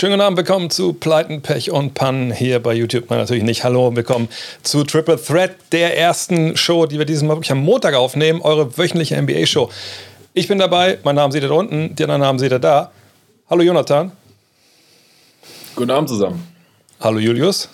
Schönen 0.00 0.12
guten 0.12 0.22
Abend, 0.22 0.38
willkommen 0.38 0.70
zu 0.70 0.94
Pleiten, 0.94 1.42
Pech 1.42 1.70
und 1.72 1.92
Pannen 1.92 2.32
hier 2.32 2.58
bei 2.58 2.72
YouTube. 2.72 3.10
Nein, 3.10 3.18
natürlich 3.18 3.42
nicht. 3.42 3.64
Hallo, 3.64 3.94
willkommen 3.94 4.30
zu 4.62 4.82
Triple 4.82 5.22
Threat, 5.22 5.56
der 5.72 5.98
ersten 5.98 6.56
Show, 6.56 6.86
die 6.86 6.96
wir 6.96 7.04
dieses 7.04 7.22
Mal 7.22 7.36
wirklich 7.36 7.52
am 7.52 7.58
Montag 7.58 7.92
aufnehmen, 7.92 8.40
eure 8.40 8.78
wöchentliche 8.78 9.20
NBA-Show. 9.20 9.68
Ich 10.32 10.48
bin 10.48 10.58
dabei, 10.58 10.98
meinen 11.04 11.16
Namen 11.16 11.32
seht 11.32 11.42
ihr 11.42 11.50
da 11.50 11.54
unten, 11.54 11.94
die 11.96 12.02
anderen 12.04 12.22
Namen 12.22 12.38
seht 12.38 12.50
ihr 12.50 12.58
da. 12.58 12.92
Hallo 13.50 13.62
Jonathan. 13.62 14.12
Guten 15.76 15.90
Abend 15.90 16.08
zusammen. 16.08 16.48
Hallo 16.98 17.18
Julius. 17.18 17.68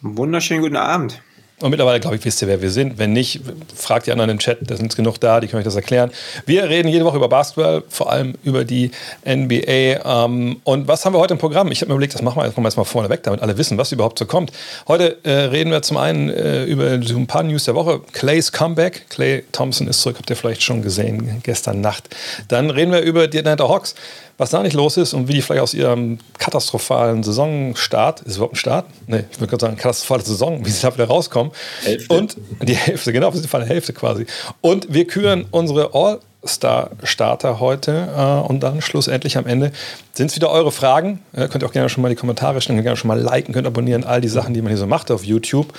Wunderschönen 0.00 0.62
guten 0.62 0.76
Abend. 0.76 1.20
Und 1.60 1.70
mittlerweile, 1.70 1.98
glaube 1.98 2.14
ich, 2.14 2.24
wisst 2.24 2.40
ihr, 2.40 2.46
wer 2.46 2.62
wir 2.62 2.70
sind. 2.70 2.98
Wenn 2.98 3.12
nicht, 3.12 3.40
fragt 3.74 4.06
die 4.06 4.12
anderen 4.12 4.30
im 4.30 4.38
Chat, 4.38 4.58
da 4.60 4.76
sind 4.76 4.94
genug 4.94 5.18
da, 5.18 5.40
die 5.40 5.48
können 5.48 5.58
euch 5.58 5.64
das 5.64 5.74
erklären. 5.74 6.12
Wir 6.46 6.68
reden 6.68 6.86
jede 6.88 7.04
Woche 7.04 7.16
über 7.16 7.28
Basketball, 7.28 7.82
vor 7.88 8.12
allem 8.12 8.34
über 8.44 8.64
die 8.64 8.92
NBA. 9.26 10.24
Ähm, 10.24 10.60
und 10.62 10.86
was 10.86 11.04
haben 11.04 11.14
wir 11.14 11.18
heute 11.18 11.34
im 11.34 11.40
Programm? 11.40 11.72
Ich 11.72 11.80
habe 11.80 11.88
mir 11.88 11.94
überlegt, 11.94 12.14
das 12.14 12.22
machen 12.22 12.40
wir 12.40 12.46
jetzt 12.46 12.76
mal 12.76 12.84
vorne 12.84 13.08
weg, 13.08 13.24
damit 13.24 13.42
alle 13.42 13.58
wissen, 13.58 13.76
was 13.76 13.90
überhaupt 13.90 14.20
so 14.20 14.26
kommt. 14.26 14.52
Heute 14.86 15.18
äh, 15.24 15.30
reden 15.30 15.72
wir 15.72 15.82
zum 15.82 15.96
einen 15.96 16.28
äh, 16.28 16.64
über 16.64 17.02
so 17.02 17.16
ein 17.16 17.26
paar 17.26 17.42
News 17.42 17.64
der 17.64 17.74
Woche. 17.74 18.00
Clays 18.12 18.52
Comeback. 18.52 19.08
Clay 19.08 19.42
Thompson 19.50 19.88
ist 19.88 20.00
zurück, 20.00 20.16
habt 20.18 20.30
ihr 20.30 20.36
vielleicht 20.36 20.62
schon 20.62 20.82
gesehen, 20.82 21.40
gestern 21.42 21.80
Nacht. 21.80 22.08
Dann 22.46 22.70
reden 22.70 22.92
wir 22.92 23.00
über 23.00 23.26
die 23.26 23.38
Atlanta 23.38 23.68
Hawks 23.68 23.96
was 24.38 24.50
da 24.50 24.62
nicht 24.62 24.74
los 24.74 24.96
ist 24.96 25.12
und 25.14 25.28
wie 25.28 25.34
die 25.34 25.42
vielleicht 25.42 25.62
aus 25.62 25.74
ihrem 25.74 26.18
katastrophalen 26.38 27.22
Saisonstart, 27.22 28.20
ist 28.20 28.28
es 28.28 28.36
überhaupt 28.36 28.54
ein 28.54 28.56
Start? 28.56 28.86
Nee, 29.06 29.24
ich 29.30 29.38
würde 29.40 29.50
gerade 29.50 29.60
sagen, 29.66 29.76
katastrophale 29.76 30.22
Saison, 30.22 30.64
wie 30.64 30.70
sie 30.70 30.80
da 30.80 30.94
wieder 30.94 31.06
rauskommen. 31.08 31.52
Hälfte. 31.82 32.14
Und 32.14 32.36
die 32.62 32.76
Hälfte, 32.76 33.12
genau, 33.12 33.28
auf 33.28 33.34
jeden 33.34 33.48
Fall 33.48 33.60
eine 33.62 33.68
Hälfte 33.70 33.92
quasi. 33.92 34.26
Und 34.60 34.92
wir 34.92 35.06
küren 35.06 35.44
unsere 35.50 35.92
All- 35.94 36.20
Star-Starter 36.46 37.58
heute 37.58 38.08
äh, 38.16 38.48
und 38.48 38.60
dann 38.62 38.80
schlussendlich 38.80 39.36
am 39.36 39.46
Ende 39.46 39.72
sind 40.12 40.30
es 40.30 40.36
wieder 40.36 40.50
eure 40.50 40.70
Fragen. 40.70 41.20
Äh, 41.32 41.48
könnt 41.48 41.64
ihr 41.64 41.66
auch 41.66 41.72
gerne 41.72 41.88
schon 41.88 42.00
mal 42.00 42.10
die 42.10 42.14
Kommentare 42.14 42.60
stellen, 42.60 42.80
gerne 42.82 42.96
schon 42.96 43.08
mal 43.08 43.20
liken, 43.20 43.52
könnt 43.52 43.66
abonnieren, 43.66 44.04
all 44.04 44.20
die 44.20 44.28
Sachen, 44.28 44.54
die 44.54 44.62
man 44.62 44.68
hier 44.70 44.78
so 44.78 44.86
macht 44.86 45.10
auf 45.10 45.24
YouTube. 45.24 45.72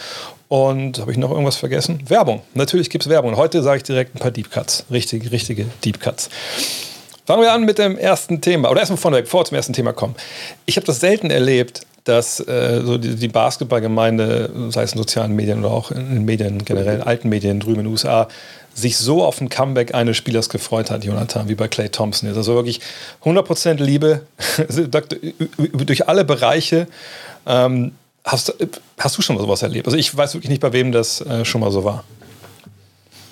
Und 0.49 0.99
habe 0.99 1.13
ich 1.13 1.17
noch 1.17 1.31
irgendwas 1.31 1.55
vergessen? 1.55 2.02
Werbung. 2.07 2.41
Natürlich 2.55 2.89
gibt 2.89 3.05
es 3.05 3.09
Werbung. 3.09 3.31
Und 3.31 3.37
heute 3.37 3.63
sage 3.63 3.77
ich 3.77 3.83
direkt 3.83 4.15
ein 4.15 4.19
paar 4.19 4.31
Deep 4.31 4.52
Cuts. 4.52 4.83
Richtige, 4.91 5.31
richtige 5.31 5.65
Deep 5.85 6.02
Cuts. 6.02 6.30
Fangen 7.30 7.44
wir 7.44 7.53
an 7.53 7.63
mit 7.63 7.77
dem 7.77 7.95
ersten 7.95 8.41
Thema. 8.41 8.72
Oder 8.72 8.80
erstmal 8.80 8.97
vorneweg, 8.97 9.31
wir 9.31 9.45
zum 9.45 9.55
ersten 9.55 9.73
Thema 9.73 9.94
kommen. 9.94 10.16
Ich 10.66 10.77
habe 10.77 10.88
das 10.88 10.99
selten 10.99 11.30
erlebt, 11.30 11.81
dass 12.03 12.39
äh, 12.39 12.81
so 12.83 12.97
die, 12.97 13.17
die 13.17 13.27
Basketballgemeinde, 13.27 14.49
sei 14.69 14.81
es 14.81 14.94
in 14.94 14.97
sozialen 14.97 15.36
Medien 15.36 15.59
oder 15.59 15.71
auch 15.71 15.91
in 15.91 16.09
den 16.11 16.25
Medien 16.25 16.66
generell, 16.66 17.03
alten 17.03 17.30
Medien 17.30 17.59
drüben 17.59 17.81
in 17.81 17.86
den 17.86 17.91
USA, 17.91 18.30
sich 18.73 18.97
so 18.97 19.23
auf 19.23 19.41
ein 19.41 19.49
Comeback 19.49 19.94
eines 19.94 20.17
Spielers 20.17 20.49
gefreut 20.49 20.89
hat, 20.89 21.03
Jonathan, 21.03 21.47
wie 21.47 21.53
bei 21.53 21.67
Clay 21.67 21.89
Thompson. 21.89 22.30
Also 22.30 22.55
wirklich 22.55 22.81
100% 23.23 23.75
Liebe 23.75 24.23
durch 25.86 26.09
alle 26.09 26.25
Bereiche. 26.25 26.88
Ähm, 27.45 27.91
hast, 28.23 28.55
hast 28.97 29.17
du 29.19 29.21
schon 29.21 29.36
mal 29.36 29.43
sowas 29.43 29.61
erlebt? 29.61 29.86
Also 29.86 29.99
ich 29.99 30.17
weiß 30.17 30.33
wirklich 30.33 30.49
nicht, 30.49 30.64
bei 30.64 30.73
wem 30.73 30.91
das 30.91 31.21
äh, 31.21 31.45
schon 31.45 31.61
mal 31.61 31.69
so 31.69 31.83
war. 31.83 32.03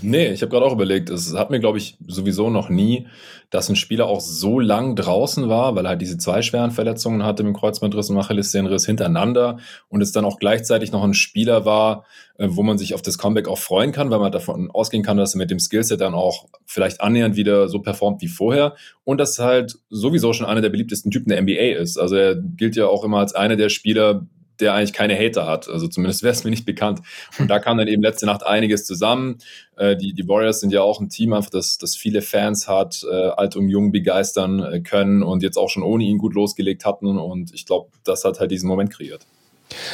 Nee, 0.01 0.27
ich 0.27 0.41
habe 0.41 0.51
gerade 0.51 0.65
auch 0.65 0.73
überlegt, 0.73 1.09
es 1.09 1.33
hat 1.33 1.49
mir, 1.49 1.59
glaube 1.59 1.79
ich, 1.79 1.97
sowieso 2.05 2.51
noch 2.51 2.69
nie, 2.69 3.07
dass 3.49 3.69
ein 3.69 3.75
Spieler 3.75 4.05
auch 4.05 4.19
so 4.19 4.59
lang 4.59 4.95
draußen 4.95 5.49
war, 5.49 5.75
weil 5.75 5.85
er 5.85 5.89
halt 5.89 6.01
diese 6.01 6.17
zwei 6.17 6.41
schweren 6.41 6.69
Verletzungen 6.71 7.23
hatte 7.23 7.43
mit 7.43 7.55
dem 7.55 7.59
Kreuzbandriss 7.59 8.09
und 8.09 8.17
Achillessehnenriss 8.17 8.85
hintereinander 8.85 9.57
und 9.89 10.01
es 10.01 10.11
dann 10.11 10.25
auch 10.25 10.37
gleichzeitig 10.37 10.91
noch 10.91 11.03
ein 11.03 11.15
Spieler 11.15 11.65
war, 11.65 12.05
äh, 12.37 12.47
wo 12.51 12.61
man 12.61 12.77
sich 12.77 12.93
auf 12.93 13.01
das 13.01 13.17
Comeback 13.17 13.47
auch 13.47 13.57
freuen 13.57 13.91
kann, 13.91 14.11
weil 14.11 14.19
man 14.19 14.31
davon 14.31 14.69
ausgehen 14.69 15.03
kann, 15.03 15.17
dass 15.17 15.33
er 15.33 15.39
mit 15.39 15.49
dem 15.49 15.59
Skillset 15.59 15.99
dann 15.99 16.13
auch 16.13 16.47
vielleicht 16.65 17.01
annähernd 17.01 17.35
wieder 17.35 17.67
so 17.67 17.79
performt 17.79 18.21
wie 18.21 18.27
vorher 18.27 18.75
und 19.03 19.19
dass 19.19 19.39
halt 19.39 19.79
sowieso 19.89 20.33
schon 20.33 20.45
einer 20.45 20.61
der 20.61 20.69
beliebtesten 20.69 21.09
Typen 21.09 21.29
der 21.29 21.41
NBA 21.41 21.79
ist. 21.81 21.97
Also 21.97 22.15
er 22.15 22.35
gilt 22.35 22.75
ja 22.75 22.87
auch 22.87 23.03
immer 23.03 23.19
als 23.19 23.33
einer 23.33 23.55
der 23.55 23.69
Spieler, 23.69 24.27
der 24.59 24.73
eigentlich 24.73 24.93
keine 24.93 25.17
Hater 25.17 25.45
hat. 25.45 25.69
Also 25.69 25.87
zumindest 25.87 26.23
wäre 26.23 26.33
es 26.33 26.43
mir 26.43 26.49
nicht 26.49 26.65
bekannt. 26.65 27.01
Und 27.39 27.49
da 27.49 27.59
kam 27.59 27.77
dann 27.77 27.87
eben 27.87 28.01
letzte 28.01 28.25
Nacht 28.25 28.45
einiges 28.45 28.85
zusammen. 28.85 29.37
Äh, 29.75 29.95
die, 29.95 30.13
die 30.13 30.27
Warriors 30.27 30.59
sind 30.59 30.71
ja 30.71 30.81
auch 30.81 30.99
ein 30.99 31.09
Team, 31.09 31.33
einfach, 31.33 31.49
das, 31.49 31.77
das 31.77 31.95
viele 31.95 32.21
Fans 32.21 32.67
hat, 32.67 33.05
äh, 33.09 33.29
alt 33.29 33.55
und 33.55 33.69
jung 33.69 33.91
begeistern 33.91 34.59
äh, 34.59 34.81
können 34.81 35.23
und 35.23 35.43
jetzt 35.43 35.57
auch 35.57 35.69
schon 35.69 35.83
ohne 35.83 36.03
ihn 36.03 36.17
gut 36.17 36.33
losgelegt 36.33 36.85
hatten. 36.85 37.17
Und 37.17 37.53
ich 37.53 37.65
glaube, 37.65 37.91
das 38.03 38.25
hat 38.25 38.39
halt 38.39 38.51
diesen 38.51 38.67
Moment 38.67 38.91
kreiert. 38.91 39.25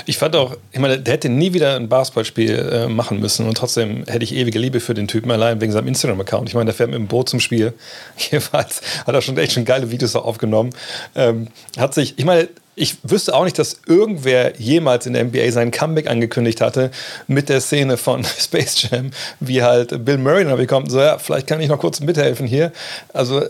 Ich 0.05 0.17
fand 0.17 0.35
auch, 0.35 0.55
ich 0.71 0.79
meine, 0.79 0.99
der 0.99 1.13
hätte 1.15 1.29
nie 1.29 1.53
wieder 1.53 1.75
ein 1.75 1.89
Basketballspiel 1.89 2.51
äh, 2.51 2.87
machen 2.87 3.19
müssen 3.19 3.47
und 3.47 3.57
trotzdem 3.57 4.05
hätte 4.07 4.23
ich 4.23 4.35
ewige 4.35 4.59
Liebe 4.59 4.79
für 4.79 4.93
den 4.93 5.07
Typen 5.07 5.31
allein 5.31 5.61
wegen 5.61 5.71
seinem 5.71 5.87
Instagram-Account. 5.87 6.47
Ich 6.47 6.55
meine, 6.55 6.65
der 6.65 6.73
fährt 6.73 6.89
mit 6.89 6.99
dem 6.99 7.07
Boot 7.07 7.29
zum 7.29 7.39
Spiel. 7.39 7.73
Jedenfalls 8.17 8.81
hat 9.05 9.13
er 9.13 9.21
schon 9.21 9.37
echt 9.37 9.53
schon 9.53 9.65
geile 9.65 9.91
Videos 9.91 10.15
aufgenommen. 10.15 10.71
Ähm, 11.15 11.47
hat 11.77 11.93
sich, 11.93 12.17
ich 12.17 12.25
meine, 12.25 12.49
ich 12.75 12.97
wüsste 13.03 13.35
auch 13.35 13.43
nicht, 13.43 13.59
dass 13.59 13.81
irgendwer 13.87 14.59
jemals 14.59 15.05
in 15.05 15.13
der 15.13 15.25
NBA 15.25 15.51
seinen 15.51 15.71
Comeback 15.71 16.09
angekündigt 16.09 16.61
hatte 16.61 16.91
mit 17.27 17.49
der 17.49 17.61
Szene 17.61 17.97
von 17.97 18.23
Space 18.39 18.89
Jam, 18.89 19.11
wie 19.39 19.61
halt 19.61 20.05
Bill 20.05 20.17
Murray 20.17 20.43
dann 20.43 20.57
bekommt, 20.57 20.91
so 20.91 20.99
ja, 20.99 21.17
vielleicht 21.17 21.47
kann 21.47 21.61
ich 21.61 21.69
noch 21.69 21.79
kurz 21.79 21.99
mithelfen 21.99 22.47
hier. 22.47 22.71
Also 23.13 23.41
äh, 23.41 23.49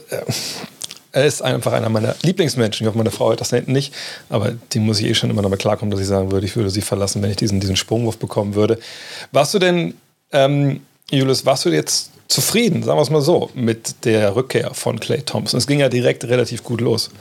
er 1.13 1.25
ist 1.25 1.41
einfach 1.41 1.71
einer 1.73 1.89
meiner 1.89 2.15
Lieblingsmenschen. 2.23 2.83
Ich 2.83 2.87
hoffe, 2.87 2.97
meine 2.97 3.11
Frau 3.11 3.29
hört 3.29 3.39
das 3.39 3.51
nicht, 3.51 3.93
aber 4.29 4.53
die 4.71 4.79
muss 4.79 4.99
ich 4.99 5.05
eh 5.05 5.13
schon 5.13 5.29
immer 5.29 5.43
damit 5.43 5.59
klarkommen, 5.59 5.91
dass 5.91 6.01
ich 6.01 6.07
sagen 6.07 6.31
würde, 6.31 6.45
ich 6.45 6.55
würde 6.55 6.71
sie 6.71 6.81
verlassen, 6.81 7.21
wenn 7.21 7.29
ich 7.29 7.37
diesen, 7.37 7.59
diesen 7.59 7.75
Sprungwurf 7.75 8.17
bekommen 8.17 8.55
würde. 8.55 8.79
Warst 9.31 9.53
du 9.53 9.59
denn, 9.59 9.93
ähm, 10.31 10.81
Julius, 11.11 11.45
warst 11.45 11.65
du 11.65 11.69
jetzt 11.69 12.09
zufrieden, 12.27 12.81
sagen 12.81 12.97
wir 12.97 13.03
es 13.03 13.11
mal 13.11 13.21
so, 13.21 13.51
mit 13.53 14.05
der 14.05 14.35
Rückkehr 14.35 14.73
von 14.73 14.99
Clay 14.99 15.21
Thompson? 15.21 15.59
Es 15.59 15.67
ging 15.67 15.79
ja 15.79 15.89
direkt 15.89 16.25
relativ 16.25 16.63
gut 16.63 16.81
los 16.81 17.11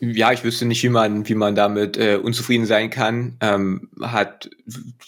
ja, 0.00 0.32
ich 0.32 0.44
wüsste 0.44 0.64
nicht, 0.64 0.82
wie 0.84 0.88
man, 0.90 1.28
wie 1.28 1.34
man 1.34 1.56
damit 1.56 1.96
äh, 1.96 2.16
unzufrieden 2.16 2.66
sein 2.66 2.88
kann. 2.88 3.36
Ähm, 3.40 3.88
hat 4.00 4.48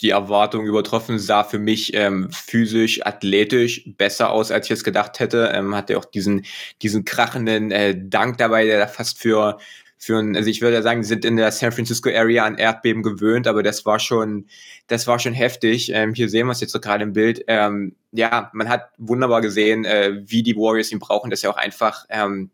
die 0.03 0.11
Erwartung 0.11 0.67
übertroffen, 0.67 1.21
sah 1.21 1.45
für 1.45 1.61
mich 1.61 1.95
ähm, 1.95 2.29
physisch, 2.33 3.07
athletisch 3.07 3.85
besser 3.97 4.31
aus, 4.31 4.51
als 4.51 4.67
ich 4.67 4.73
es 4.73 4.85
gedacht 4.85 5.21
hätte. 5.21 5.53
Ähm, 5.55 5.77
hatte 5.77 5.97
auch 5.97 6.05
diesen, 6.05 6.45
diesen 6.83 7.05
krachenden 7.05 7.71
äh, 7.71 7.97
Dank 7.97 8.39
dabei, 8.39 8.65
der 8.65 8.81
da 8.81 8.89
fast 8.89 9.21
für, 9.21 9.59
für 9.97 10.19
ein, 10.19 10.35
also 10.35 10.51
ich 10.51 10.61
würde 10.61 10.77
ja 10.77 10.83
sagen, 10.83 11.05
sind 11.05 11.25
in 11.25 11.37
der 11.37 11.53
San 11.53 11.71
Francisco 11.71 12.11
Area 12.11 12.45
an 12.45 12.59
Erdbeben 12.59 13.05
gewöhnt, 13.05 13.47
aber 13.47 13.63
das 13.63 13.87
war 13.87 14.01
schon, 14.01 14.47
das 14.89 15.07
war 15.07 15.21
schon 15.21 15.35
heftig. 15.35 15.93
Ähm, 15.95 16.15
hier 16.15 16.29
sehen 16.29 16.49
wir 16.49 16.53
es 16.53 16.61
jetzt 16.61 16.73
so 16.73 16.81
gerade 16.81 17.05
im 17.05 17.13
Bild. 17.13 17.45
Ähm, 17.47 17.95
ja, 18.11 18.51
man 18.55 18.69
hat 18.69 18.91
wunderbar 18.99 19.41
gesehen, 19.41 19.85
äh, 19.85 20.23
wie 20.27 20.43
die 20.43 20.57
Warriors 20.57 20.91
ihn 20.91 20.99
brauchen, 20.99 21.31
dass 21.31 21.45
er 21.45 21.51
auch 21.51 21.57
einfach 21.57 22.07
ähm, 22.09 22.51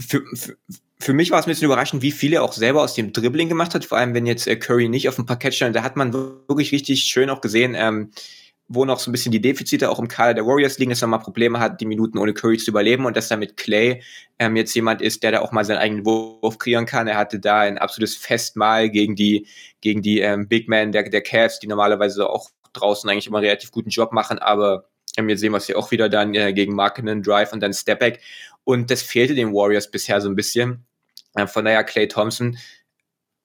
für, 0.00 0.22
für, 0.34 0.56
für 1.00 1.12
mich 1.12 1.30
war 1.30 1.38
es 1.38 1.46
ein 1.46 1.50
bisschen 1.50 1.66
überraschend, 1.66 2.02
wie 2.02 2.12
viel 2.12 2.32
er 2.32 2.42
auch 2.42 2.52
selber 2.52 2.82
aus 2.82 2.94
dem 2.94 3.12
Dribbling 3.12 3.48
gemacht 3.48 3.74
hat. 3.74 3.84
Vor 3.84 3.98
allem, 3.98 4.14
wenn 4.14 4.26
jetzt 4.26 4.46
äh, 4.46 4.56
Curry 4.56 4.88
nicht 4.88 5.08
auf 5.08 5.16
dem 5.16 5.26
Parkett 5.26 5.54
stand, 5.54 5.76
da 5.76 5.82
hat 5.82 5.96
man 5.96 6.12
wirklich 6.12 6.72
richtig 6.72 7.02
schön 7.02 7.30
auch 7.30 7.40
gesehen, 7.40 7.74
ähm, 7.76 8.10
wo 8.66 8.84
noch 8.84 8.98
so 8.98 9.08
ein 9.10 9.12
bisschen 9.12 9.32
die 9.32 9.40
Defizite 9.40 9.90
auch 9.90 9.98
im 9.98 10.08
Kader 10.08 10.34
der 10.34 10.46
Warriors 10.46 10.78
liegen, 10.78 10.90
dass 10.90 11.00
er 11.00 11.08
mal 11.08 11.18
Probleme 11.18 11.60
hat, 11.60 11.80
die 11.80 11.86
Minuten 11.86 12.18
ohne 12.18 12.34
Curry 12.34 12.58
zu 12.58 12.70
überleben 12.70 13.06
und 13.06 13.16
dass 13.16 13.28
da 13.28 13.36
mit 13.36 13.56
Clay 13.56 14.02
ähm, 14.38 14.56
jetzt 14.56 14.74
jemand 14.74 15.00
ist, 15.00 15.22
der 15.22 15.32
da 15.32 15.40
auch 15.40 15.52
mal 15.52 15.64
seinen 15.64 15.78
eigenen 15.78 16.04
Wurf 16.04 16.58
kreieren 16.58 16.84
kann. 16.84 17.06
Er 17.06 17.16
hatte 17.16 17.40
da 17.40 17.60
ein 17.60 17.78
absolutes 17.78 18.16
Festmahl 18.16 18.90
gegen 18.90 19.16
die, 19.16 19.46
gegen 19.80 20.02
die 20.02 20.20
ähm, 20.20 20.48
Big 20.48 20.68
Men 20.68 20.92
der, 20.92 21.08
der 21.08 21.22
Cavs, 21.22 21.60
die 21.60 21.68
normalerweise 21.68 22.28
auch 22.28 22.50
draußen 22.74 23.08
eigentlich 23.08 23.26
immer 23.26 23.38
einen 23.38 23.46
relativ 23.46 23.70
guten 23.70 23.90
Job 23.90 24.12
machen, 24.12 24.38
aber 24.38 24.88
ähm, 25.16 25.28
jetzt 25.28 25.40
sehen 25.40 25.52
wir 25.52 25.58
es 25.58 25.68
ja 25.68 25.76
auch 25.76 25.90
wieder 25.90 26.08
dann 26.08 26.34
äh, 26.34 26.52
gegen 26.52 26.74
Markinen 26.74 27.22
Drive 27.22 27.52
und 27.52 27.60
dann 27.60 27.72
Stepback. 27.72 28.20
Und 28.64 28.90
das 28.90 29.02
fehlte 29.02 29.34
den 29.34 29.54
Warriors 29.54 29.90
bisher 29.90 30.20
so 30.20 30.28
ein 30.28 30.36
bisschen. 30.36 30.84
Äh, 31.38 31.46
von 31.46 31.64
daher, 31.64 31.84
Clay 31.84 32.08
Thompson 32.08 32.58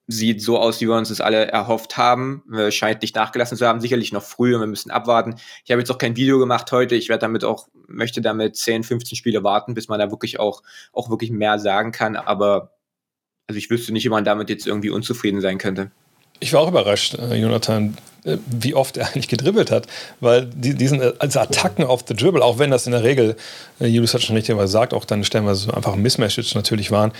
sieht 0.07 0.41
so 0.41 0.59
aus, 0.59 0.81
wie 0.81 0.87
wir 0.87 0.95
uns 0.95 1.09
das 1.09 1.21
alle 1.21 1.47
erhofft 1.47 1.97
haben. 1.97 2.43
Äh, 2.53 2.71
scheint 2.71 3.01
nicht 3.01 3.15
nachgelassen 3.15 3.57
zu 3.57 3.65
haben. 3.65 3.79
Sicherlich 3.79 4.11
noch 4.11 4.23
früh 4.23 4.53
und 4.53 4.61
wir 4.61 4.67
müssen 4.67 4.91
abwarten. 4.91 5.35
Ich 5.63 5.71
habe 5.71 5.81
jetzt 5.81 5.91
auch 5.91 5.97
kein 5.97 6.15
Video 6.15 6.39
gemacht 6.39 6.71
heute. 6.71 6.95
Ich 6.95 7.09
werde 7.09 7.21
damit 7.21 7.43
auch, 7.43 7.67
möchte 7.87 8.21
damit 8.21 8.57
10, 8.57 8.83
15 8.83 9.15
Spiele 9.15 9.43
warten, 9.43 9.73
bis 9.73 9.87
man 9.87 9.99
da 9.99 10.11
wirklich 10.11 10.39
auch, 10.39 10.61
auch 10.91 11.09
wirklich 11.09 11.31
mehr 11.31 11.57
sagen 11.57 11.91
kann. 11.91 12.15
Aber 12.15 12.73
also 13.47 13.57
ich 13.57 13.69
wüsste 13.69 13.93
nicht, 13.93 14.03
wie 14.03 14.09
man 14.09 14.25
damit 14.25 14.49
jetzt 14.49 14.67
irgendwie 14.67 14.89
unzufrieden 14.89 15.41
sein 15.41 15.57
könnte. 15.57 15.91
Ich 16.39 16.51
war 16.51 16.61
auch 16.61 16.67
überrascht, 16.67 17.15
äh, 17.15 17.35
Jonathan, 17.35 17.97
wie 18.23 18.73
oft 18.73 18.97
er 18.97 19.07
eigentlich 19.13 19.29
gedribbelt 19.29 19.71
hat, 19.71 19.87
weil 20.19 20.47
die, 20.47 20.75
diesen 20.75 21.01
also 21.19 21.39
Attacken 21.39 21.85
auf 21.85 22.03
the 22.05 22.13
Dribble, 22.13 22.43
auch 22.43 22.59
wenn 22.59 22.71
das 22.71 22.85
in 22.85 22.91
der 22.91 23.03
Regel, 23.03 23.37
Julius 23.79 24.13
hat 24.13 24.21
schon 24.21 24.35
richtig 24.35 24.57
gesagt, 24.57 24.93
auch 24.93 25.05
dann 25.05 25.23
stellenweise 25.23 25.73
einfach 25.73 25.95
Mismatches 25.95 26.55
natürlich 26.55 26.91
waren, 26.91 27.13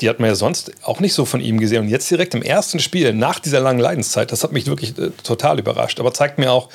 die 0.00 0.08
hat 0.08 0.20
man 0.20 0.28
ja 0.28 0.34
sonst 0.34 0.72
auch 0.82 1.00
nicht 1.00 1.14
so 1.14 1.24
von 1.24 1.40
ihm 1.40 1.60
gesehen. 1.60 1.82
Und 1.82 1.88
jetzt 1.88 2.10
direkt 2.10 2.34
im 2.34 2.42
ersten 2.42 2.80
Spiel, 2.80 3.12
nach 3.12 3.38
dieser 3.38 3.60
langen 3.60 3.80
Leidenszeit, 3.80 4.32
das 4.32 4.42
hat 4.42 4.52
mich 4.52 4.66
wirklich 4.66 4.98
äh, 4.98 5.10
total 5.22 5.58
überrascht. 5.58 6.00
Aber 6.00 6.12
zeigt 6.12 6.38
mir 6.38 6.52
auch, 6.52 6.68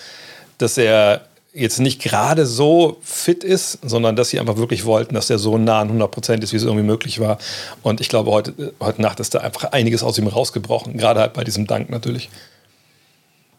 dass 0.57 0.77
er 0.77 1.21
jetzt 1.53 1.79
nicht 1.79 2.01
gerade 2.01 2.45
so 2.45 2.97
fit 3.01 3.43
ist, 3.43 3.79
sondern 3.81 4.15
dass 4.15 4.29
sie 4.29 4.39
einfach 4.39 4.57
wirklich 4.57 4.85
wollten, 4.85 5.15
dass 5.15 5.29
er 5.29 5.39
so 5.39 5.57
nah 5.57 5.81
an 5.81 5.87
100 5.87 6.11
Prozent 6.11 6.43
ist, 6.43 6.53
wie 6.53 6.57
es 6.57 6.63
irgendwie 6.63 6.85
möglich 6.85 7.19
war. 7.19 7.39
Und 7.81 8.01
ich 8.01 8.09
glaube, 8.09 8.31
heute, 8.31 8.51
äh, 8.51 8.71
heute 8.79 9.01
Nacht 9.01 9.19
ist 9.19 9.35
da 9.35 9.39
einfach 9.39 9.71
einiges 9.71 10.03
aus 10.03 10.17
ihm 10.17 10.27
rausgebrochen, 10.27 10.97
gerade 10.97 11.19
halt 11.19 11.33
bei 11.33 11.43
diesem 11.43 11.67
Dank 11.67 11.89
natürlich. 11.89 12.29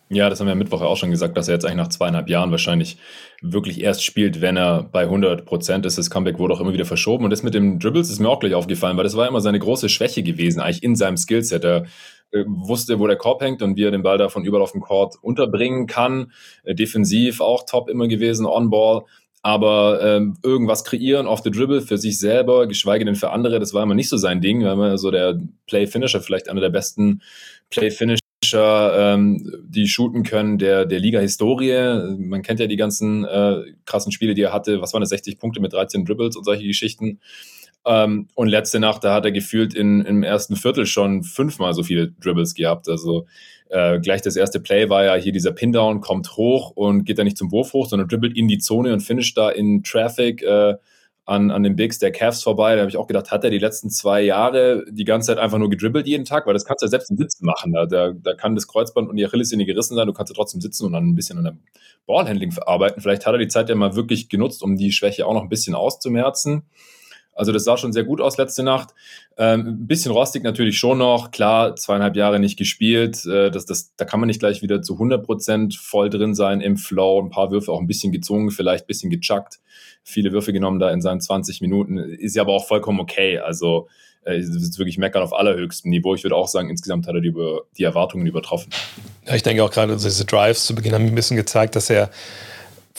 Ja, 0.08 0.28
das 0.28 0.40
haben 0.40 0.46
wir 0.46 0.52
am 0.52 0.58
Mittwoch 0.58 0.82
auch 0.82 0.96
schon 0.96 1.12
gesagt, 1.12 1.36
dass 1.36 1.46
er 1.46 1.54
jetzt 1.54 1.64
eigentlich 1.64 1.76
nach 1.76 1.88
zweieinhalb 1.88 2.28
Jahren 2.28 2.50
wahrscheinlich 2.50 2.98
wirklich 3.42 3.80
erst 3.80 4.04
spielt, 4.04 4.40
wenn 4.40 4.56
er 4.56 4.82
bei 4.82 5.02
100 5.02 5.46
Prozent 5.46 5.86
ist. 5.86 5.98
Das 5.98 6.10
Comeback 6.10 6.38
wurde 6.38 6.54
auch 6.54 6.60
immer 6.60 6.72
wieder 6.72 6.84
verschoben. 6.84 7.24
Und 7.24 7.30
das 7.30 7.42
mit 7.42 7.54
dem 7.54 7.78
Dribbles 7.78 8.10
ist 8.10 8.20
mir 8.20 8.28
auch 8.28 8.40
gleich 8.40 8.54
aufgefallen, 8.54 8.96
weil 8.96 9.04
das 9.04 9.16
war 9.16 9.26
immer 9.26 9.40
seine 9.40 9.58
große 9.58 9.88
Schwäche 9.88 10.22
gewesen, 10.22 10.60
eigentlich 10.60 10.82
in 10.82 10.96
seinem 10.96 11.16
Skillset. 11.16 11.64
Er 11.64 11.84
äh, 12.32 12.44
wusste, 12.46 12.98
wo 12.98 13.06
der 13.06 13.16
Korb 13.16 13.42
hängt 13.42 13.62
und 13.62 13.76
wie 13.76 13.84
er 13.84 13.90
den 13.90 14.02
Ball 14.02 14.18
da 14.18 14.28
von 14.28 14.44
überall 14.44 14.62
auf 14.62 14.72
dem 14.72 14.82
Court 14.82 15.16
unterbringen 15.22 15.86
kann. 15.86 16.32
Äh, 16.64 16.74
defensiv 16.74 17.40
auch 17.40 17.64
top 17.66 17.88
immer 17.88 18.08
gewesen, 18.08 18.46
On-Ball. 18.46 19.02
Aber 19.42 20.02
ähm, 20.02 20.36
irgendwas 20.42 20.84
kreieren 20.84 21.26
auf 21.26 21.40
the 21.42 21.50
Dribble 21.50 21.80
für 21.80 21.96
sich 21.96 22.18
selber, 22.18 22.66
geschweige 22.66 23.06
denn 23.06 23.14
für 23.14 23.30
andere, 23.30 23.58
das 23.58 23.72
war 23.72 23.82
immer 23.82 23.94
nicht 23.94 24.10
so 24.10 24.18
sein 24.18 24.42
Ding. 24.42 24.60
Er 24.60 24.76
war 24.76 24.98
so 24.98 25.10
der 25.10 25.40
Play-Finisher, 25.66 26.20
vielleicht 26.20 26.50
einer 26.50 26.60
der 26.60 26.68
besten 26.68 27.22
Play-Finisher 27.70 28.20
die 28.42 29.86
shooten 29.86 30.22
können 30.22 30.58
der, 30.58 30.86
der 30.86 30.98
Liga-Historie. 30.98 32.16
Man 32.18 32.42
kennt 32.42 32.58
ja 32.58 32.66
die 32.66 32.76
ganzen 32.76 33.24
äh, 33.24 33.62
krassen 33.84 34.12
Spiele, 34.12 34.34
die 34.34 34.42
er 34.42 34.52
hatte. 34.52 34.80
Was 34.80 34.92
waren 34.92 35.02
das? 35.02 35.10
60 35.10 35.38
Punkte 35.38 35.60
mit 35.60 35.72
13 35.72 36.04
Dribbles 36.04 36.36
und 36.36 36.44
solche 36.44 36.66
Geschichten. 36.66 37.20
Ähm, 37.86 38.28
und 38.34 38.48
letzte 38.48 38.80
Nacht, 38.80 39.04
da 39.04 39.14
hat 39.14 39.24
er 39.24 39.32
gefühlt 39.32 39.74
in, 39.74 40.00
im 40.02 40.22
ersten 40.22 40.56
Viertel 40.56 40.86
schon 40.86 41.22
fünfmal 41.22 41.74
so 41.74 41.82
viele 41.82 42.12
Dribbles 42.12 42.54
gehabt. 42.54 42.88
Also 42.88 43.26
äh, 43.68 44.00
gleich 44.00 44.22
das 44.22 44.36
erste 44.36 44.60
Play 44.60 44.88
war 44.90 45.04
ja 45.04 45.14
hier 45.14 45.32
dieser 45.32 45.52
Pin-Down, 45.52 46.00
kommt 46.00 46.36
hoch 46.36 46.70
und 46.70 47.04
geht 47.04 47.18
da 47.18 47.24
nicht 47.24 47.38
zum 47.38 47.52
Wurf 47.52 47.72
hoch, 47.72 47.86
sondern 47.86 48.08
dribbelt 48.08 48.36
in 48.36 48.48
die 48.48 48.58
Zone 48.58 48.92
und 48.92 49.00
finisht 49.00 49.36
da 49.38 49.50
in 49.50 49.82
Traffic. 49.82 50.42
Äh, 50.42 50.74
an, 51.30 51.52
an 51.52 51.62
den 51.62 51.76
Bigs 51.76 52.00
der 52.00 52.10
Cavs 52.10 52.42
vorbei. 52.42 52.74
Da 52.74 52.80
habe 52.80 52.90
ich 52.90 52.96
auch 52.96 53.06
gedacht, 53.06 53.30
hat 53.30 53.44
er 53.44 53.50
die 53.50 53.58
letzten 53.58 53.88
zwei 53.88 54.20
Jahre 54.20 54.84
die 54.90 55.04
ganze 55.04 55.28
Zeit 55.28 55.38
einfach 55.38 55.58
nur 55.58 55.70
gedribbelt 55.70 56.08
jeden 56.08 56.24
Tag? 56.24 56.46
Weil 56.46 56.54
das 56.54 56.64
kannst 56.64 56.82
du 56.82 56.86
ja 56.86 56.90
selbst 56.90 57.08
im 57.10 57.16
Sitzen 57.16 57.46
machen. 57.46 57.72
Da, 57.72 57.86
da, 57.86 58.12
da 58.12 58.34
kann 58.34 58.56
das 58.56 58.66
Kreuzband 58.66 59.08
und 59.08 59.16
die 59.16 59.24
Achillessehne 59.24 59.64
gerissen 59.64 59.94
sein. 59.94 60.08
Du 60.08 60.12
kannst 60.12 60.30
ja 60.30 60.34
trotzdem 60.34 60.60
sitzen 60.60 60.86
und 60.86 60.92
dann 60.92 61.06
ein 61.06 61.14
bisschen 61.14 61.38
an 61.38 61.44
der 61.44 61.56
Ballhandling 62.06 62.50
verarbeiten. 62.50 63.00
Vielleicht 63.00 63.26
hat 63.26 63.34
er 63.34 63.38
die 63.38 63.46
Zeit 63.46 63.68
ja 63.68 63.76
mal 63.76 63.94
wirklich 63.94 64.28
genutzt, 64.28 64.62
um 64.64 64.76
die 64.76 64.90
Schwäche 64.90 65.24
auch 65.24 65.34
noch 65.34 65.42
ein 65.42 65.48
bisschen 65.48 65.76
auszumerzen. 65.76 66.64
Also 67.40 67.52
das 67.52 67.64
sah 67.64 67.78
schon 67.78 67.94
sehr 67.94 68.04
gut 68.04 68.20
aus 68.20 68.36
letzte 68.36 68.62
Nacht. 68.62 68.90
Ähm, 69.38 69.66
ein 69.66 69.86
bisschen 69.86 70.12
rostig 70.12 70.44
natürlich 70.44 70.78
schon 70.78 70.98
noch. 70.98 71.30
Klar, 71.30 71.74
zweieinhalb 71.74 72.14
Jahre 72.14 72.38
nicht 72.38 72.58
gespielt. 72.58 73.24
Äh, 73.24 73.50
das, 73.50 73.64
das, 73.64 73.96
da 73.96 74.04
kann 74.04 74.20
man 74.20 74.26
nicht 74.26 74.40
gleich 74.40 74.60
wieder 74.60 74.82
zu 74.82 74.92
100 74.92 75.24
Prozent 75.24 75.74
voll 75.74 76.10
drin 76.10 76.34
sein 76.34 76.60
im 76.60 76.76
Flow. 76.76 77.18
Ein 77.18 77.30
paar 77.30 77.50
Würfe 77.50 77.72
auch 77.72 77.80
ein 77.80 77.86
bisschen 77.86 78.12
gezwungen, 78.12 78.50
vielleicht 78.50 78.84
ein 78.84 78.88
bisschen 78.88 79.08
gechuckt. 79.08 79.58
Viele 80.02 80.32
Würfe 80.32 80.52
genommen 80.52 80.80
da 80.80 80.90
in 80.90 81.00
seinen 81.00 81.22
20 81.22 81.62
Minuten. 81.62 81.96
Ist 81.96 82.36
ja 82.36 82.42
aber 82.42 82.52
auch 82.52 82.66
vollkommen 82.66 83.00
okay. 83.00 83.38
Also 83.38 83.88
äh, 84.24 84.36
es 84.36 84.50
ist 84.50 84.78
wirklich 84.78 84.98
meckern 84.98 85.22
auf 85.22 85.32
allerhöchstem 85.32 85.90
Niveau. 85.90 86.14
Ich 86.14 86.24
würde 86.24 86.36
auch 86.36 86.48
sagen, 86.48 86.68
insgesamt 86.68 87.06
hat 87.06 87.14
er 87.14 87.22
die, 87.22 87.32
die 87.78 87.84
Erwartungen 87.84 88.26
übertroffen. 88.26 88.70
Ja, 89.26 89.34
ich 89.34 89.42
denke 89.42 89.64
auch 89.64 89.70
gerade, 89.70 89.96
diese 89.96 90.26
Drives 90.26 90.66
zu 90.66 90.74
Beginn 90.74 90.92
haben 90.92 91.06
ein 91.06 91.14
bisschen 91.14 91.38
gezeigt, 91.38 91.74
dass 91.74 91.88
er 91.88 92.10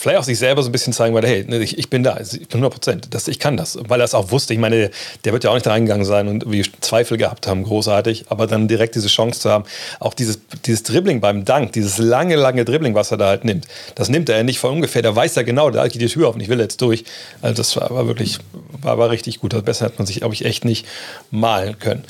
vielleicht 0.01 0.18
auch 0.18 0.24
sich 0.24 0.39
selber 0.39 0.63
so 0.63 0.69
ein 0.69 0.71
bisschen 0.71 0.94
zeigen, 0.94 1.13
weil, 1.13 1.25
hey, 1.27 1.45
ne, 1.48 1.59
ich, 1.59 1.77
ich 1.77 1.92
bin 1.92 2.01
da, 2.01 2.13
100 2.15 2.71
Prozent, 2.71 3.27
ich 3.27 3.38
kann 3.38 3.56
das, 3.56 3.77
weil 3.88 4.01
er 4.01 4.03
es 4.03 4.15
auch 4.15 4.31
wusste. 4.31 4.51
Ich 4.51 4.59
meine, 4.59 4.89
der 5.24 5.31
wird 5.31 5.44
ja 5.44 5.51
auch 5.51 5.53
nicht 5.53 5.68
da 5.68 5.71
reingegangen 5.71 6.06
sein 6.06 6.27
und 6.27 6.51
wie 6.51 6.63
Zweifel 6.81 7.18
gehabt 7.18 7.45
haben, 7.45 7.63
großartig, 7.63 8.25
aber 8.30 8.48
dann 8.48 8.68
direkt 8.68 8.95
diese 8.95 9.09
Chance 9.09 9.39
zu 9.42 9.51
haben, 9.51 9.65
auch 10.00 10.15
dieses, 10.15 10.39
dieses 10.65 10.81
Dribbling 10.81 11.21
beim 11.21 11.45
Dank, 11.45 11.74
dieses 11.74 12.00
lange, 12.00 12.36
lange 12.36 12.65
Dribbling, 12.65 12.95
was 12.95 13.12
er 13.12 13.18
da 13.18 13.27
halt 13.27 13.45
nimmt, 13.45 13.68
das 13.94 14.09
nimmt 14.09 14.27
er 14.30 14.38
ja 14.38 14.44
nicht 14.44 14.57
von 14.57 14.74
ungefähr, 14.74 15.03
der 15.03 15.15
weiß 15.15 15.36
ja 15.36 15.44
genau, 15.44 15.69
da 15.69 15.88
geht 15.88 16.01
die 16.01 16.07
Tür 16.07 16.30
auf 16.30 16.36
und 16.36 16.42
ich 16.42 16.50
will 16.50 16.59
jetzt 16.59 16.81
durch. 16.81 17.03
Also 17.44 17.56
das 17.57 17.75
war, 17.75 17.92
war 17.92 18.07
wirklich, 18.07 18.39
war, 18.81 18.98
war 18.98 19.12
richtig 19.12 19.39
gut. 19.39 19.53
Also 19.53 19.63
besser 19.63 19.86
hat 19.86 20.00
man 20.00 20.07
sich, 20.07 20.18
glaube 20.18 20.33
ich, 20.33 20.45
echt 20.45 20.65
nicht 20.65 20.88
malen 21.30 21.77
können. 21.77 22.03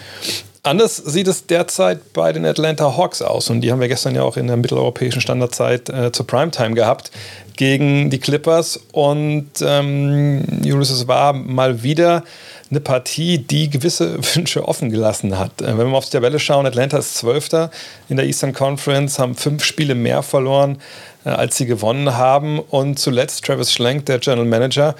Anders 0.63 0.95
sieht 0.97 1.27
es 1.27 1.47
derzeit 1.47 2.13
bei 2.13 2.31
den 2.33 2.45
Atlanta 2.45 2.95
Hawks 2.95 3.23
aus. 3.23 3.49
Und 3.49 3.61
die 3.61 3.71
haben 3.71 3.79
wir 3.79 3.87
gestern 3.87 4.13
ja 4.13 4.21
auch 4.21 4.37
in 4.37 4.45
der 4.45 4.57
mitteleuropäischen 4.57 5.19
Standardzeit 5.19 5.89
äh, 5.89 6.11
zur 6.11 6.27
Primetime 6.27 6.75
gehabt 6.75 7.09
gegen 7.57 8.11
die 8.11 8.19
Clippers. 8.19 8.79
Und 8.91 9.49
ähm, 9.61 10.43
Ulysses 10.63 11.07
war 11.07 11.33
mal 11.33 11.81
wieder 11.81 12.23
eine 12.69 12.79
Partie, 12.79 13.39
die 13.39 13.71
gewisse 13.71 14.19
Wünsche 14.35 14.67
offen 14.67 14.91
gelassen 14.91 15.39
hat. 15.39 15.63
Äh, 15.63 15.79
wenn 15.79 15.89
wir 15.89 15.97
auf 15.97 16.05
die 16.05 16.11
Tabelle 16.11 16.39
schauen, 16.39 16.67
Atlanta 16.67 16.99
ist 16.99 17.15
Zwölfter 17.15 17.71
in 18.07 18.17
der 18.17 18.27
Eastern 18.27 18.53
Conference, 18.53 19.17
haben 19.17 19.33
fünf 19.33 19.63
Spiele 19.63 19.95
mehr 19.95 20.21
verloren, 20.21 20.79
äh, 21.25 21.29
als 21.29 21.57
sie 21.57 21.65
gewonnen 21.65 22.17
haben. 22.17 22.59
Und 22.59 22.99
zuletzt 22.99 23.45
Travis 23.45 23.73
Schlenk, 23.73 24.05
der 24.05 24.19
General 24.19 24.45
Manager, 24.45 24.93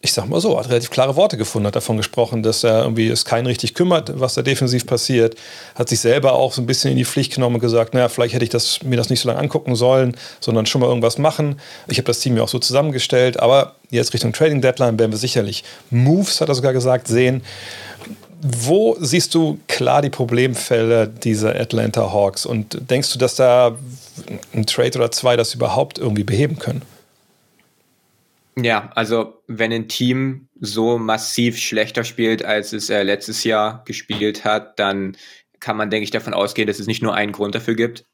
ich 0.00 0.12
sag 0.12 0.28
mal 0.28 0.40
so, 0.40 0.56
hat 0.56 0.68
relativ 0.68 0.90
klare 0.90 1.16
Worte 1.16 1.36
gefunden, 1.36 1.66
hat 1.66 1.74
davon 1.74 1.96
gesprochen, 1.96 2.44
dass 2.44 2.62
er 2.62 2.82
irgendwie 2.82 3.08
es 3.08 3.24
keinen 3.24 3.46
richtig 3.46 3.74
kümmert, 3.74 4.12
was 4.20 4.34
da 4.34 4.42
defensiv 4.42 4.86
passiert, 4.86 5.34
hat 5.74 5.88
sich 5.88 5.98
selber 5.98 6.34
auch 6.34 6.52
so 6.52 6.62
ein 6.62 6.66
bisschen 6.66 6.92
in 6.92 6.96
die 6.96 7.04
Pflicht 7.04 7.34
genommen 7.34 7.56
und 7.56 7.60
gesagt, 7.60 7.94
naja, 7.94 8.08
vielleicht 8.08 8.32
hätte 8.32 8.44
ich 8.44 8.50
das, 8.50 8.84
mir 8.84 8.96
das 8.96 9.10
nicht 9.10 9.20
so 9.20 9.28
lange 9.28 9.40
angucken 9.40 9.74
sollen, 9.74 10.16
sondern 10.38 10.66
schon 10.66 10.82
mal 10.82 10.86
irgendwas 10.86 11.18
machen. 11.18 11.60
Ich 11.88 11.98
habe 11.98 12.06
das 12.06 12.20
Team 12.20 12.36
ja 12.36 12.44
auch 12.44 12.48
so 12.48 12.60
zusammengestellt, 12.60 13.40
aber 13.40 13.74
jetzt 13.90 14.14
Richtung 14.14 14.32
Trading 14.32 14.60
Deadline 14.60 15.00
werden 15.00 15.10
wir 15.10 15.18
sicherlich 15.18 15.64
Moves, 15.90 16.40
hat 16.40 16.48
er 16.48 16.54
sogar 16.54 16.72
gesagt, 16.72 17.08
sehen. 17.08 17.42
Wo 18.40 18.96
siehst 19.00 19.34
du 19.34 19.58
klar 19.66 20.00
die 20.00 20.10
Problemfälle 20.10 21.08
dieser 21.08 21.58
Atlanta 21.58 22.12
Hawks 22.12 22.46
und 22.46 22.88
denkst 22.88 23.12
du, 23.12 23.18
dass 23.18 23.34
da 23.34 23.76
ein 24.54 24.64
Trade 24.64 24.96
oder 24.96 25.10
zwei 25.10 25.34
das 25.34 25.54
überhaupt 25.54 25.98
irgendwie 25.98 26.22
beheben 26.22 26.60
können? 26.60 26.82
Ja, 28.60 28.90
also 28.94 29.42
wenn 29.46 29.72
ein 29.72 29.88
Team 29.88 30.48
so 30.58 30.98
massiv 30.98 31.58
schlechter 31.58 32.02
spielt, 32.02 32.44
als 32.44 32.72
es 32.72 32.90
äh, 32.90 33.02
letztes 33.02 33.44
Jahr 33.44 33.84
gespielt 33.84 34.44
hat, 34.44 34.78
dann 34.78 35.16
kann 35.60 35.76
man, 35.76 35.90
denke 35.90 36.04
ich, 36.04 36.10
davon 36.10 36.34
ausgehen, 36.34 36.66
dass 36.66 36.80
es 36.80 36.86
nicht 36.86 37.02
nur 37.02 37.14
einen 37.14 37.32
Grund 37.32 37.54
dafür 37.54 37.74
gibt. 37.74 38.04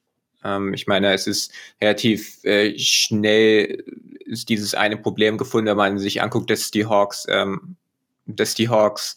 Ähm, 0.44 0.74
ich 0.74 0.86
meine, 0.86 1.12
es 1.14 1.26
ist 1.26 1.52
relativ 1.80 2.44
äh, 2.44 2.78
schnell 2.78 3.84
ist 4.26 4.48
dieses 4.48 4.74
eine 4.74 4.96
Problem 4.96 5.38
gefunden, 5.38 5.68
wenn 5.68 5.76
man 5.76 5.98
sich 5.98 6.22
anguckt, 6.22 6.50
dass 6.50 6.70
die 6.70 6.86
Hawks, 6.86 7.26
ähm, 7.28 7.76
dass 8.26 8.54
die 8.54 8.68
Hawks, 8.68 9.16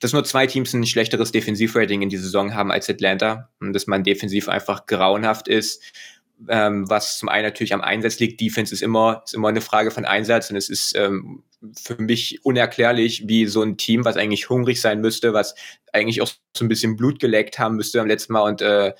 dass 0.00 0.12
nur 0.12 0.24
zwei 0.24 0.46
Teams 0.46 0.72
ein 0.72 0.86
schlechteres 0.86 1.32
Defensivrating 1.32 2.02
in 2.02 2.08
dieser 2.08 2.24
Saison 2.24 2.54
haben 2.54 2.72
als 2.72 2.88
Atlanta 2.88 3.50
und 3.60 3.72
dass 3.72 3.86
man 3.86 4.04
defensiv 4.04 4.48
einfach 4.48 4.86
grauenhaft 4.86 5.48
ist 5.48 5.82
ähm, 6.48 6.88
was 6.88 7.18
zum 7.18 7.28
einen 7.28 7.44
natürlich 7.44 7.74
am 7.74 7.80
Einsatz 7.80 8.18
liegt. 8.18 8.40
Defense 8.40 8.74
ist 8.74 8.82
immer, 8.82 9.22
ist 9.24 9.34
immer 9.34 9.48
eine 9.48 9.60
Frage 9.60 9.90
von 9.90 10.04
Einsatz 10.04 10.50
und 10.50 10.56
es 10.56 10.68
ist 10.68 10.94
ähm, 10.96 11.42
für 11.80 12.00
mich 12.00 12.44
unerklärlich, 12.44 13.24
wie 13.26 13.46
so 13.46 13.62
ein 13.62 13.76
Team, 13.76 14.04
was 14.04 14.16
eigentlich 14.16 14.50
hungrig 14.50 14.80
sein 14.80 15.00
müsste, 15.00 15.32
was 15.32 15.54
eigentlich 15.92 16.20
auch 16.20 16.28
so 16.56 16.64
ein 16.64 16.68
bisschen 16.68 16.96
Blut 16.96 17.18
geleckt 17.20 17.58
haben 17.58 17.76
müsste 17.76 18.00
am 18.00 18.06
letzten 18.06 18.32
Mal 18.34 18.42
und 18.42 18.62
äh, 18.62 18.92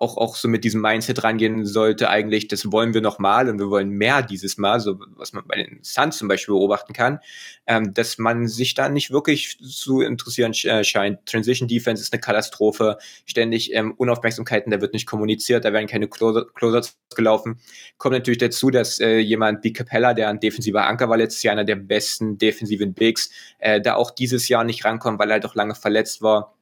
auch, 0.00 0.16
auch 0.16 0.36
so 0.36 0.48
mit 0.48 0.64
diesem 0.64 0.80
Mindset 0.80 1.24
rangehen 1.24 1.66
sollte, 1.66 2.08
eigentlich, 2.08 2.46
das 2.46 2.70
wollen 2.70 2.94
wir 2.94 3.00
noch 3.00 3.18
mal 3.18 3.48
und 3.48 3.58
wir 3.58 3.68
wollen 3.68 3.90
mehr 3.90 4.22
dieses 4.22 4.56
Mal, 4.56 4.78
so 4.78 5.00
was 5.16 5.32
man 5.32 5.44
bei 5.46 5.56
den 5.56 5.80
Suns 5.82 6.18
zum 6.18 6.28
Beispiel 6.28 6.54
beobachten 6.54 6.92
kann, 6.92 7.18
ähm, 7.66 7.94
dass 7.94 8.16
man 8.16 8.46
sich 8.46 8.74
da 8.74 8.88
nicht 8.88 9.10
wirklich 9.10 9.58
zu 9.58 10.00
interessieren 10.00 10.52
äh, 10.52 10.84
scheint. 10.84 11.26
Transition 11.26 11.68
Defense 11.68 12.02
ist 12.02 12.12
eine 12.12 12.20
Katastrophe, 12.20 12.98
ständig 13.26 13.74
ähm, 13.74 13.92
Unaufmerksamkeiten, 13.96 14.70
da 14.70 14.80
wird 14.80 14.94
nicht 14.94 15.06
kommuniziert, 15.06 15.64
da 15.64 15.72
werden 15.72 15.88
keine 15.88 16.08
Closers 16.08 16.96
gelaufen. 17.14 17.60
Kommt 17.96 18.14
natürlich 18.14 18.38
dazu, 18.38 18.70
dass 18.70 19.00
äh, 19.00 19.18
jemand 19.18 19.64
wie 19.64 19.72
Capella, 19.72 20.14
der 20.14 20.28
ein 20.28 20.38
defensiver 20.38 20.86
Anker 20.86 21.08
war 21.08 21.16
letztes 21.16 21.42
Jahr, 21.42 21.52
einer 21.52 21.64
der 21.64 21.76
besten 21.76 22.38
defensiven 22.38 22.94
Bigs, 22.94 23.30
äh, 23.58 23.80
da 23.80 23.94
auch 23.94 24.12
dieses 24.12 24.48
Jahr 24.48 24.62
nicht 24.62 24.84
rankommt, 24.84 25.18
weil 25.18 25.30
er 25.30 25.44
auch 25.44 25.56
lange 25.56 25.74
verletzt 25.74 26.22
war. 26.22 26.54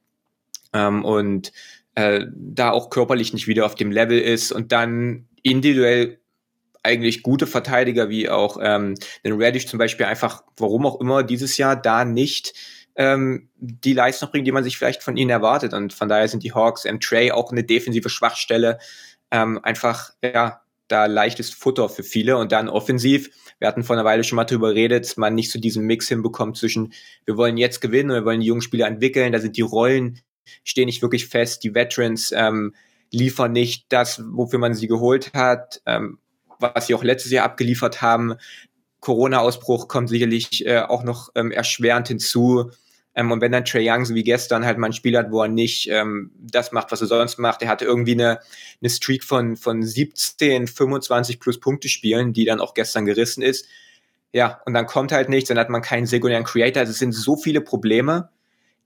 Ähm, 0.73 1.05
und 1.05 1.51
äh, 1.97 2.27
da 2.31 2.69
auch 2.69 2.91
körperlich 2.91 3.33
nicht 3.33 3.47
wieder 3.47 3.65
auf 3.65 3.73
dem 3.73 3.89
Level 3.89 4.19
ist 4.19 4.51
und 4.51 4.71
dann 4.71 5.25
individuell 5.41 6.19
eigentlich 6.83 7.23
gute 7.23 7.47
Verteidiger 7.47 8.07
wie 8.07 8.29
auch 8.29 8.59
ähm, 8.61 8.93
den 9.25 9.41
Radish 9.41 9.65
zum 9.65 9.79
Beispiel 9.79 10.05
einfach, 10.05 10.43
warum 10.57 10.85
auch 10.85 11.01
immer, 11.01 11.23
dieses 11.23 11.57
Jahr 11.57 11.75
da 11.75 12.05
nicht 12.05 12.53
ähm, 12.97 13.49
die 13.57 13.93
Leistung 13.93 14.29
bringen, 14.29 14.45
die 14.45 14.51
man 14.51 14.63
sich 14.63 14.77
vielleicht 14.77 15.01
von 15.01 15.17
ihnen 15.17 15.31
erwartet. 15.31 15.73
Und 15.73 15.91
von 15.91 16.07
daher 16.07 16.27
sind 16.27 16.43
die 16.43 16.53
Hawks 16.53 16.85
im 16.85 16.99
Trey 16.99 17.31
auch 17.31 17.51
eine 17.51 17.63
defensive 17.63 18.09
Schwachstelle. 18.09 18.77
Ähm, 19.31 19.59
einfach, 19.63 20.11
ja, 20.23 20.61
da 20.87 21.07
leichtes 21.07 21.49
Futter 21.49 21.89
für 21.89 22.03
viele 22.03 22.37
und 22.37 22.51
dann 22.51 22.69
offensiv. 22.69 23.31
Wir 23.57 23.67
hatten 23.67 23.83
vor 23.83 23.95
einer 23.95 24.05
Weile 24.05 24.23
schon 24.23 24.35
mal 24.35 24.45
drüber 24.45 24.69
geredet, 24.69 25.17
man 25.17 25.33
nicht 25.33 25.51
so 25.51 25.59
diesen 25.59 25.83
Mix 25.85 26.07
hinbekommt 26.09 26.57
zwischen, 26.57 26.93
wir 27.25 27.37
wollen 27.37 27.57
jetzt 27.57 27.81
gewinnen 27.81 28.11
und 28.11 28.17
wir 28.17 28.25
wollen 28.25 28.41
die 28.41 28.45
jungen 28.45 28.61
Spieler 28.61 28.85
entwickeln. 28.85 29.33
Da 29.33 29.39
sind 29.39 29.57
die 29.57 29.61
Rollen 29.61 30.21
stehen 30.63 30.85
nicht 30.85 31.01
wirklich 31.01 31.27
fest. 31.27 31.63
Die 31.63 31.73
Veterans 31.73 32.31
ähm, 32.35 32.73
liefern 33.11 33.51
nicht 33.51 33.85
das, 33.89 34.21
wofür 34.25 34.59
man 34.59 34.73
sie 34.73 34.87
geholt 34.87 35.33
hat, 35.33 35.81
ähm, 35.85 36.19
was 36.59 36.87
sie 36.87 36.95
auch 36.95 37.03
letztes 37.03 37.31
Jahr 37.31 37.45
abgeliefert 37.45 38.01
haben. 38.01 38.35
Corona-Ausbruch 38.99 39.87
kommt 39.87 40.09
sicherlich 40.09 40.65
äh, 40.65 40.79
auch 40.79 41.03
noch 41.03 41.29
ähm, 41.35 41.51
erschwerend 41.51 42.07
hinzu. 42.07 42.71
Ähm, 43.17 43.31
und 43.31 43.41
wenn 43.41 43.51
dann 43.51 43.65
Trey 43.65 43.89
Young 43.89 44.05
so 44.05 44.15
wie 44.15 44.23
gestern 44.23 44.65
halt 44.65 44.77
mal 44.77 44.87
ein 44.87 44.93
Spiel 44.93 45.17
hat, 45.17 45.31
wo 45.31 45.41
er 45.41 45.47
nicht 45.47 45.89
ähm, 45.89 46.31
das 46.39 46.71
macht, 46.71 46.91
was 46.91 47.01
er 47.01 47.07
sonst 47.07 47.39
macht, 47.39 47.61
er 47.61 47.69
hatte 47.69 47.85
irgendwie 47.85 48.13
eine, 48.13 48.39
eine 48.81 48.89
Streak 48.89 49.23
von, 49.23 49.57
von 49.57 49.83
17, 49.83 50.67
25 50.67 51.39
plus 51.39 51.59
Punkte 51.59 51.89
spielen, 51.89 52.33
die 52.33 52.45
dann 52.45 52.59
auch 52.59 52.73
gestern 52.73 53.05
gerissen 53.05 53.41
ist. 53.41 53.67
Ja, 54.33 54.61
und 54.65 54.73
dann 54.73 54.85
kommt 54.85 55.11
halt 55.11 55.29
nichts, 55.29 55.47
dann 55.47 55.57
hat 55.57 55.69
man 55.69 55.81
keinen 55.81 56.05
sekundären 56.05 56.43
Creator. 56.43 56.81
Also 56.81 56.91
es 56.91 56.99
sind 56.99 57.13
so 57.13 57.37
viele 57.37 57.61
Probleme, 57.61 58.29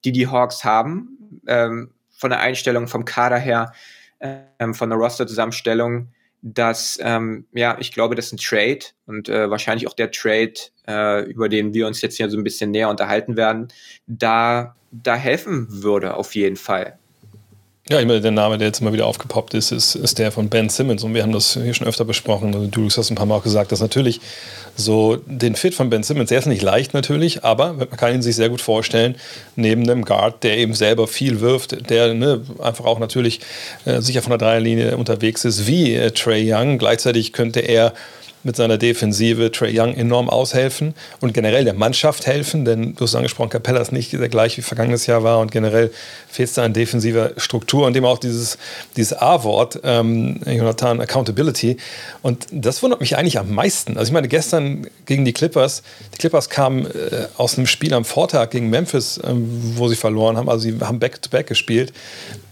die 0.05 0.11
die 0.11 0.27
Hawks 0.27 0.63
haben, 0.63 1.41
ähm, 1.47 1.91
von 2.11 2.29
der 2.29 2.39
Einstellung, 2.39 2.87
vom 2.87 3.05
Kader 3.05 3.37
her, 3.37 3.73
ähm, 4.19 4.73
von 4.73 4.89
der 4.89 4.99
Roster-Zusammenstellung, 4.99 6.09
dass, 6.41 6.97
ähm, 7.01 7.45
ja, 7.53 7.77
ich 7.79 7.91
glaube, 7.91 8.15
das 8.15 8.27
ist 8.27 8.33
ein 8.33 8.37
Trade 8.37 8.79
und 9.05 9.29
äh, 9.29 9.49
wahrscheinlich 9.49 9.87
auch 9.87 9.93
der 9.93 10.11
Trade, 10.11 10.53
äh, 10.87 11.23
über 11.25 11.49
den 11.49 11.73
wir 11.73 11.87
uns 11.87 12.01
jetzt 12.01 12.17
hier 12.17 12.29
so 12.29 12.37
ein 12.37 12.43
bisschen 12.43 12.71
näher 12.71 12.89
unterhalten 12.89 13.37
werden, 13.37 13.67
da, 14.07 14.75
da 14.91 15.15
helfen 15.15 15.67
würde 15.83 16.15
auf 16.15 16.33
jeden 16.35 16.55
Fall. 16.55 16.97
Ja, 17.91 17.99
ich 17.99 18.07
meine, 18.07 18.21
der 18.21 18.31
Name, 18.31 18.57
der 18.57 18.67
jetzt 18.67 18.79
immer 18.79 18.93
wieder 18.93 19.05
aufgepoppt 19.05 19.53
ist, 19.53 19.73
ist, 19.73 19.95
ist 19.95 20.17
der 20.17 20.31
von 20.31 20.47
Ben 20.47 20.69
Simmons. 20.69 21.03
Und 21.03 21.13
wir 21.13 21.23
haben 21.23 21.33
das 21.33 21.59
hier 21.61 21.73
schon 21.73 21.87
öfter 21.87 22.05
besprochen. 22.05 22.55
Also 22.55 22.67
du 22.67 22.85
hast 22.85 23.09
ein 23.09 23.15
paar 23.15 23.25
Mal 23.25 23.35
auch 23.35 23.43
gesagt, 23.43 23.73
dass 23.73 23.81
natürlich 23.81 24.21
so 24.77 25.17
den 25.25 25.55
Fit 25.55 25.75
von 25.75 25.89
Ben 25.89 26.01
Simmons, 26.01 26.29
der 26.29 26.39
ist 26.39 26.45
nicht 26.45 26.61
leicht 26.61 26.93
natürlich, 26.93 27.43
aber 27.43 27.73
man 27.73 27.89
kann 27.89 28.13
ihn 28.13 28.21
sich 28.21 28.37
sehr 28.37 28.47
gut 28.47 28.61
vorstellen, 28.61 29.17
neben 29.57 29.81
einem 29.81 30.05
Guard, 30.05 30.41
der 30.43 30.57
eben 30.57 30.73
selber 30.73 31.05
viel 31.05 31.41
wirft, 31.41 31.89
der 31.89 32.13
ne, 32.13 32.39
einfach 32.59 32.85
auch 32.85 32.99
natürlich 32.99 33.41
äh, 33.83 33.99
sicher 33.99 34.21
von 34.21 34.29
der 34.29 34.37
Dreierlinie 34.37 34.95
unterwegs 34.95 35.43
ist, 35.43 35.67
wie 35.67 35.93
äh, 35.93 36.11
Trey 36.11 36.49
Young. 36.49 36.77
Gleichzeitig 36.77 37.33
könnte 37.33 37.59
er 37.59 37.91
mit 38.43 38.55
seiner 38.55 38.77
Defensive 38.77 39.51
Trey 39.51 39.79
Young 39.79 39.93
enorm 39.93 40.29
aushelfen 40.29 40.93
und 41.19 41.33
generell 41.33 41.63
der 41.63 41.73
Mannschaft 41.73 42.25
helfen, 42.25 42.65
denn 42.65 42.95
du 42.95 43.03
hast 43.03 43.15
angesprochen, 43.15 43.49
Capella 43.49 43.79
ist 43.81 43.91
nicht 43.91 44.13
der 44.13 44.29
gleich 44.29 44.57
wie 44.57 44.61
vergangenes 44.61 45.05
Jahr 45.05 45.23
war 45.23 45.39
und 45.39 45.51
generell 45.51 45.91
fehlt 46.29 46.49
es 46.49 46.55
da 46.55 46.63
an 46.63 46.73
defensiver 46.73 47.31
Struktur 47.37 47.85
und 47.85 47.93
dem 47.93 48.05
auch 48.05 48.17
dieses, 48.17 48.57
dieses 48.95 49.13
A-Wort, 49.13 49.79
ähm, 49.83 50.39
Jonathan, 50.45 51.01
Accountability. 51.01 51.77
Und 52.21 52.47
das 52.51 52.81
wundert 52.83 53.01
mich 53.01 53.17
eigentlich 53.17 53.39
am 53.39 53.53
meisten. 53.53 53.97
Also 53.97 54.09
ich 54.09 54.13
meine, 54.13 54.27
gestern 54.27 54.87
gegen 55.05 55.25
die 55.25 55.33
Clippers, 55.33 55.83
die 56.13 56.17
Clippers 56.17 56.49
kamen 56.49 56.85
äh, 56.85 57.27
aus 57.37 57.57
einem 57.57 57.67
Spiel 57.67 57.93
am 57.93 58.05
Vortag 58.05 58.49
gegen 58.49 58.69
Memphis, 58.69 59.19
ähm, 59.23 59.47
wo 59.75 59.87
sie 59.87 59.95
verloren 59.95 60.37
haben, 60.37 60.49
also 60.49 60.63
sie 60.63 60.77
haben 60.81 60.99
Back-to-Back 60.99 61.45
-back 61.45 61.49
gespielt 61.49 61.91
äh, 61.91 62.50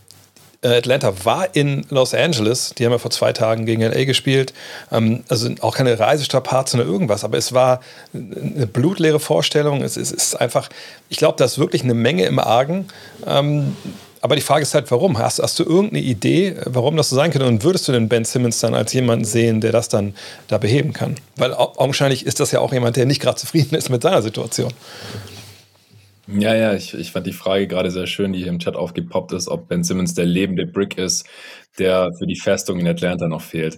Atlanta 0.62 1.14
war 1.26 1.56
in 1.56 1.86
Los 1.90 2.14
Angeles. 2.14 2.74
Die 2.78 2.86
haben 2.86 2.92
ja 2.92 2.98
vor 2.98 3.12
zwei 3.12 3.32
Tagen 3.32 3.66
gegen 3.66 3.82
LA 3.82 4.04
gespielt. 4.04 4.54
Ähm, 4.92 5.24
also 5.30 5.50
auch 5.62 5.76
keine 5.76 5.98
Reisestrapazen 5.98 6.80
oder 6.80 6.90
irgendwas, 6.90 7.24
aber 7.24 7.38
es 7.38 7.54
war 7.54 7.80
eine 8.14 8.68
blutleere 8.68 9.20
Vorstellung. 9.20 9.82
Es, 9.84 9.96
es 9.96 10.12
ist 10.12 10.36
einfach, 10.36 10.70
ich 11.08 11.18
glaube, 11.18 11.38
da 11.38 11.46
ist 11.46 11.60
wirklich 11.60 11.84
eine 11.84 11.94
Menge 11.94 12.26
im 12.26 12.40
Argen. 12.40 12.88
Ähm, 13.26 13.76
aber 14.22 14.36
die 14.36 14.42
Frage 14.42 14.64
ist 14.64 14.74
halt, 14.74 14.92
warum? 14.92 15.18
Hast, 15.18 15.40
hast, 15.40 15.58
du 15.60 15.64
irgendeine 15.64 16.02
Idee, 16.02 16.58
warum 16.66 16.98
das 16.98 17.10
so 17.10 17.16
sein 17.16 17.32
könnte? 17.32 17.48
Und 17.48 17.64
würdest 17.64 17.88
du 17.88 17.94
den 17.94 18.10
Ben 18.10 18.26
Simmons 18.26 18.60
dann 18.60 18.74
als 18.74 18.92
jemanden 18.92 19.24
sehen, 19.24 19.62
der 19.62 19.72
das 19.72 19.88
dann 19.88 20.14
da 20.48 20.58
beheben 20.58 20.92
kann? 20.92 21.16
Weil 21.38 21.54
augenscheinlich 21.54 22.26
ist 22.26 22.42
das 22.42 22.52
ja 22.52 22.60
auch 22.60 22.74
jemand, 22.74 22.98
der 22.98 23.06
nicht 23.06 23.22
gerade 23.22 23.38
zufrieden 23.38 23.76
ist 23.76 23.90
mit 23.90 24.02
seiner 24.02 24.22
Situation. 24.22 24.74
Ja, 26.32 26.54
ja, 26.54 26.74
ich, 26.76 26.94
ich 26.94 27.12
fand 27.12 27.26
die 27.26 27.34
Frage 27.34 27.68
gerade 27.68 27.90
sehr 27.90 28.06
schön, 28.06 28.34
die 28.34 28.40
hier 28.40 28.50
im 28.50 28.60
Chat 28.60 28.76
aufgepoppt 28.76 29.32
ist, 29.34 29.48
ob 29.48 29.68
Ben 29.68 29.84
Simmons 29.84 30.14
der 30.14 30.26
lebende 30.26 30.68
Brick 30.68 30.96
ist, 30.98 31.26
der 31.80 32.12
für 32.20 32.28
die 32.28 32.40
Festung 32.40 32.80
in 32.80 32.88
Atlanta 32.88 33.28
noch 33.28 33.42
fehlt. 33.42 33.78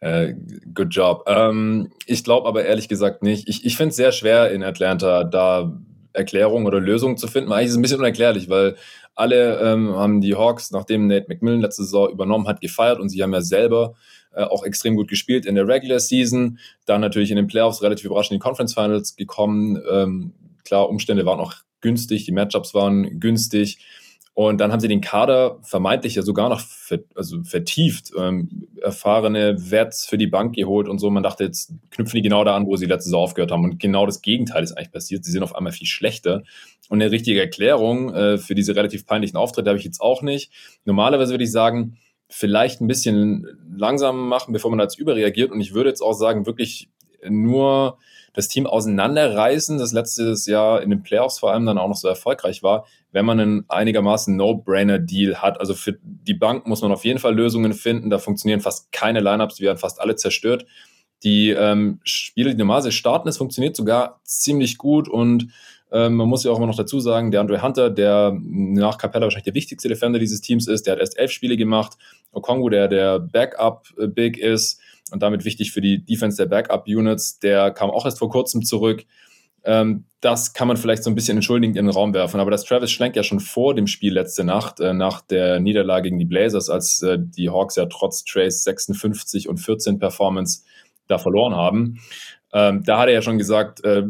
Äh, 0.00 0.34
good 0.74 0.94
job. 0.94 1.24
Ähm, 1.26 1.92
ich 2.06 2.24
glaube 2.24 2.48
aber 2.48 2.64
ehrlich 2.64 2.88
gesagt 2.88 3.22
nicht. 3.22 3.48
Ich, 3.48 3.66
ich 3.66 3.76
finde 3.76 3.90
es 3.90 3.96
sehr 3.96 4.12
schwer 4.12 4.50
in 4.50 4.62
Atlanta 4.62 5.24
da 5.24 5.78
Erklärungen 6.14 6.66
oder 6.66 6.80
Lösungen 6.80 7.18
zu 7.18 7.28
finden. 7.28 7.52
Eigentlich 7.52 7.66
ist 7.66 7.72
es 7.72 7.78
ein 7.78 7.82
bisschen 7.82 7.98
unerklärlich, 7.98 8.48
weil 8.48 8.76
alle 9.14 9.60
ähm, 9.60 9.94
haben 9.94 10.22
die 10.22 10.34
Hawks, 10.34 10.70
nachdem 10.70 11.06
Nate 11.06 11.26
McMillan 11.28 11.60
letzte 11.60 11.84
Saison 11.84 12.10
übernommen 12.10 12.48
hat, 12.48 12.62
gefeiert 12.62 12.98
und 12.98 13.10
sie 13.10 13.22
haben 13.22 13.34
ja 13.34 13.42
selber 13.42 13.94
äh, 14.32 14.42
auch 14.44 14.64
extrem 14.64 14.96
gut 14.96 15.08
gespielt 15.08 15.44
in 15.44 15.54
der 15.54 15.68
Regular 15.68 16.00
Season. 16.00 16.58
Dann 16.86 17.02
natürlich 17.02 17.30
in 17.30 17.36
den 17.36 17.46
Playoffs 17.46 17.82
relativ 17.82 18.06
überraschend 18.06 18.32
in 18.32 18.38
die 18.38 18.42
Conference 18.42 18.72
Finals 18.72 19.16
gekommen. 19.16 19.78
Ähm, 19.90 20.32
klar, 20.64 20.88
Umstände 20.88 21.26
waren 21.26 21.40
auch 21.40 21.54
günstig, 21.80 22.24
die 22.24 22.32
Matchups 22.32 22.74
waren 22.74 23.20
günstig. 23.20 23.78
Und 24.32 24.58
dann 24.58 24.72
haben 24.72 24.80
sie 24.80 24.88
den 24.88 25.00
Kader 25.00 25.58
vermeintlich 25.62 26.14
ja 26.14 26.22
sogar 26.22 26.48
noch 26.48 26.62
also 27.14 27.42
vertieft, 27.42 28.12
ähm, 28.16 28.68
erfahrene 28.80 29.70
Werts 29.70 30.06
für 30.06 30.16
die 30.16 30.28
Bank 30.28 30.54
geholt 30.54 30.88
und 30.88 30.98
so. 30.98 31.10
Man 31.10 31.22
dachte, 31.22 31.44
jetzt 31.44 31.74
knüpfen 31.90 32.16
die 32.16 32.22
genau 32.22 32.44
da 32.44 32.56
an, 32.56 32.66
wo 32.66 32.76
sie 32.76 32.86
letztes 32.86 33.12
Jahr 33.12 33.20
aufgehört 33.20 33.50
haben. 33.50 33.64
Und 33.64 33.80
genau 33.80 34.06
das 34.06 34.22
Gegenteil 34.22 34.62
ist 34.62 34.72
eigentlich 34.72 34.92
passiert. 34.92 35.24
Sie 35.24 35.32
sind 35.32 35.42
auf 35.42 35.54
einmal 35.54 35.72
viel 35.72 35.86
schlechter. 35.86 36.42
Und 36.88 37.02
eine 37.02 37.10
richtige 37.10 37.40
Erklärung 37.40 38.14
äh, 38.14 38.38
für 38.38 38.54
diese 38.54 38.74
relativ 38.76 39.04
peinlichen 39.04 39.36
Auftritte 39.36 39.68
habe 39.68 39.78
ich 39.78 39.84
jetzt 39.84 40.00
auch 40.00 40.22
nicht. 40.22 40.50
Normalerweise 40.84 41.32
würde 41.32 41.44
ich 41.44 41.52
sagen, 41.52 41.98
vielleicht 42.28 42.80
ein 42.80 42.86
bisschen 42.86 43.46
langsam 43.76 44.28
machen, 44.28 44.52
bevor 44.52 44.70
man 44.70 44.80
jetzt 44.80 44.98
überreagiert. 44.98 45.50
Und 45.50 45.60
ich 45.60 45.74
würde 45.74 45.90
jetzt 45.90 46.00
auch 46.00 46.14
sagen, 46.14 46.46
wirklich 46.46 46.88
nur 47.28 47.98
das 48.32 48.48
Team 48.48 48.66
auseinanderreißen, 48.66 49.78
das 49.78 49.92
letztes 49.92 50.46
Jahr 50.46 50.82
in 50.82 50.90
den 50.90 51.02
Playoffs 51.02 51.38
vor 51.38 51.52
allem 51.52 51.66
dann 51.66 51.78
auch 51.78 51.88
noch 51.88 51.96
so 51.96 52.08
erfolgreich 52.08 52.62
war, 52.62 52.86
wenn 53.12 53.24
man 53.24 53.40
einen 53.40 53.64
einigermaßen 53.68 54.36
No-Brainer-Deal 54.36 55.36
hat. 55.42 55.58
Also 55.58 55.74
für 55.74 55.98
die 56.02 56.34
Bank 56.34 56.66
muss 56.66 56.82
man 56.82 56.92
auf 56.92 57.04
jeden 57.04 57.18
Fall 57.18 57.34
Lösungen 57.34 57.72
finden. 57.72 58.10
Da 58.10 58.18
funktionieren 58.18 58.60
fast 58.60 58.92
keine 58.92 59.20
Lineups, 59.20 59.56
die 59.56 59.64
werden 59.64 59.78
fast 59.78 60.00
alle 60.00 60.16
zerstört. 60.16 60.64
Die 61.22 61.50
ähm, 61.50 62.00
Spiele, 62.04 62.50
die 62.50 62.58
normalerweise 62.58 62.92
starten, 62.92 63.28
es 63.28 63.36
funktioniert 63.36 63.76
sogar 63.76 64.20
ziemlich 64.24 64.78
gut 64.78 65.08
und 65.08 65.48
ähm, 65.92 66.14
man 66.14 66.28
muss 66.28 66.44
ja 66.44 66.50
auch 66.50 66.56
immer 66.56 66.66
noch 66.66 66.76
dazu 66.76 67.00
sagen, 67.00 67.30
der 67.30 67.40
Andre 67.40 67.62
Hunter, 67.62 67.90
der 67.90 68.32
nach 68.40 68.96
Capella 68.96 69.26
wahrscheinlich 69.26 69.44
der 69.44 69.54
wichtigste 69.54 69.88
Defender 69.88 70.18
dieses 70.18 70.40
Teams 70.40 70.68
ist, 70.68 70.86
der 70.86 70.92
hat 70.92 71.00
erst 71.00 71.18
elf 71.18 71.32
Spiele 71.32 71.56
gemacht. 71.56 71.98
Okongu, 72.32 72.68
der 72.68 72.88
der 72.88 73.18
Backup-Big 73.18 74.38
ist, 74.38 74.80
und 75.12 75.22
damit 75.22 75.44
wichtig 75.44 75.72
für 75.72 75.80
die 75.80 76.04
Defense 76.04 76.36
der 76.36 76.46
Backup-Units. 76.46 77.38
Der 77.40 77.70
kam 77.70 77.90
auch 77.90 78.04
erst 78.04 78.18
vor 78.18 78.30
kurzem 78.30 78.62
zurück. 78.62 79.04
Ähm, 79.62 80.04
das 80.20 80.54
kann 80.54 80.68
man 80.68 80.76
vielleicht 80.76 81.04
so 81.04 81.10
ein 81.10 81.14
bisschen 81.14 81.36
entschuldigend 81.36 81.76
in 81.76 81.86
den 81.86 81.94
Raum 81.94 82.14
werfen. 82.14 82.40
Aber 82.40 82.50
das 82.50 82.64
Travis 82.64 82.90
Schlenk 82.90 83.16
ja 83.16 83.22
schon 83.22 83.40
vor 83.40 83.74
dem 83.74 83.86
Spiel 83.86 84.14
letzte 84.14 84.44
Nacht, 84.44 84.80
äh, 84.80 84.92
nach 84.94 85.20
der 85.20 85.60
Niederlage 85.60 86.04
gegen 86.04 86.18
die 86.18 86.24
Blazers, 86.24 86.70
als 86.70 87.02
äh, 87.02 87.18
die 87.18 87.50
Hawks 87.50 87.76
ja 87.76 87.86
trotz 87.86 88.24
Trace 88.24 88.64
56 88.64 89.48
und 89.48 89.58
14 89.58 89.98
Performance 89.98 90.62
da 91.08 91.18
verloren 91.18 91.54
haben, 91.54 92.00
ähm, 92.52 92.82
da 92.84 92.98
hat 92.98 93.08
er 93.08 93.14
ja 93.14 93.22
schon 93.22 93.38
gesagt, 93.38 93.84
äh, 93.84 94.04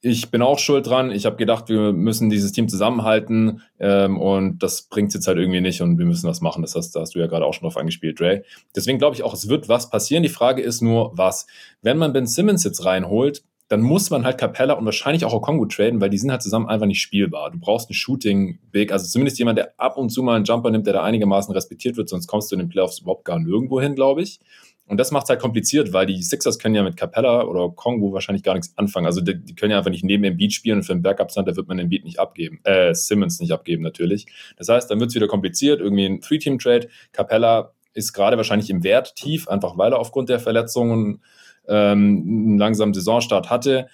ich 0.00 0.30
bin 0.30 0.42
auch 0.42 0.58
schuld 0.58 0.86
dran. 0.86 1.10
Ich 1.10 1.26
habe 1.26 1.36
gedacht, 1.36 1.68
wir 1.68 1.92
müssen 1.92 2.30
dieses 2.30 2.52
Team 2.52 2.68
zusammenhalten 2.68 3.62
ähm, 3.80 4.18
und 4.18 4.62
das 4.62 4.82
bringt 4.82 5.12
jetzt 5.12 5.26
halt 5.26 5.38
irgendwie 5.38 5.60
nicht 5.60 5.82
und 5.82 5.98
wir 5.98 6.06
müssen 6.06 6.28
was 6.28 6.40
machen. 6.40 6.62
Das 6.62 6.74
hast, 6.74 6.92
da 6.92 7.00
hast 7.00 7.14
du 7.14 7.18
ja 7.18 7.26
gerade 7.26 7.44
auch 7.44 7.54
schon 7.54 7.64
drauf 7.64 7.76
angespielt, 7.76 8.20
Dre. 8.20 8.44
Deswegen 8.76 8.98
glaube 8.98 9.16
ich 9.16 9.24
auch, 9.24 9.34
es 9.34 9.48
wird 9.48 9.68
was 9.68 9.90
passieren. 9.90 10.22
Die 10.22 10.28
Frage 10.28 10.62
ist 10.62 10.82
nur, 10.82 11.10
was. 11.14 11.46
Wenn 11.82 11.98
man 11.98 12.12
Ben 12.12 12.26
Simmons 12.26 12.62
jetzt 12.62 12.84
reinholt, 12.84 13.42
dann 13.68 13.82
muss 13.82 14.08
man 14.08 14.24
halt 14.24 14.38
Capella 14.38 14.74
und 14.74 14.86
wahrscheinlich 14.86 15.24
auch 15.24 15.34
Okongu 15.34 15.66
traden, 15.66 16.00
weil 16.00 16.08
die 16.08 16.16
sind 16.16 16.30
halt 16.30 16.42
zusammen 16.42 16.68
einfach 16.68 16.86
nicht 16.86 17.02
spielbar. 17.02 17.50
Du 17.50 17.58
brauchst 17.58 17.90
einen 17.90 17.94
Shooting-Big, 17.94 18.92
also 18.92 19.06
zumindest 19.06 19.38
jemand, 19.38 19.58
der 19.58 19.74
ab 19.76 19.98
und 19.98 20.08
zu 20.08 20.22
mal 20.22 20.36
einen 20.36 20.46
Jumper 20.46 20.70
nimmt, 20.70 20.86
der 20.86 20.94
da 20.94 21.02
einigermaßen 21.02 21.52
respektiert 21.52 21.98
wird, 21.98 22.08
sonst 22.08 22.28
kommst 22.28 22.50
du 22.50 22.54
in 22.54 22.60
den 22.60 22.70
Playoffs 22.70 23.00
überhaupt 23.00 23.26
gar 23.26 23.38
nirgendwo 23.38 23.78
hin, 23.80 23.94
glaube 23.94 24.22
ich. 24.22 24.40
Und 24.88 24.96
das 24.96 25.10
macht 25.10 25.24
es 25.24 25.30
halt 25.30 25.40
kompliziert, 25.40 25.92
weil 25.92 26.06
die 26.06 26.22
Sixers 26.22 26.58
können 26.58 26.74
ja 26.74 26.82
mit 26.82 26.96
Capella 26.96 27.44
oder 27.44 27.70
Kongo 27.70 28.12
wahrscheinlich 28.12 28.42
gar 28.42 28.54
nichts 28.54 28.72
anfangen. 28.76 29.06
Also 29.06 29.20
die, 29.20 29.38
die 29.38 29.54
können 29.54 29.70
ja 29.70 29.78
einfach 29.78 29.90
nicht 29.90 30.04
neben 30.04 30.22
dem 30.22 30.36
Beat 30.36 30.54
spielen 30.54 30.78
und 30.78 30.84
für 30.84 30.92
einen 30.92 31.02
Backup-Center 31.02 31.56
wird 31.56 31.68
man 31.68 31.76
den 31.76 31.90
Beat 31.90 32.04
nicht 32.04 32.18
abgeben. 32.18 32.60
Äh, 32.64 32.94
Simmons 32.94 33.38
nicht 33.38 33.52
abgeben 33.52 33.82
natürlich. 33.82 34.26
Das 34.56 34.68
heißt, 34.68 34.90
dann 34.90 34.98
wird 34.98 35.10
es 35.10 35.14
wieder 35.14 35.28
kompliziert, 35.28 35.80
irgendwie 35.80 36.06
ein 36.06 36.20
Three-Team-Trade. 36.22 36.88
Capella 37.12 37.72
ist 37.92 38.14
gerade 38.14 38.36
wahrscheinlich 38.38 38.70
im 38.70 38.82
Wert 38.82 39.14
tief, 39.14 39.48
einfach 39.48 39.76
weil 39.76 39.92
er 39.92 39.98
aufgrund 39.98 40.30
der 40.30 40.40
Verletzungen 40.40 41.20
ähm, 41.68 42.24
einen 42.26 42.58
langsamen 42.58 42.94
Saisonstart 42.94 43.50
hatte. 43.50 43.88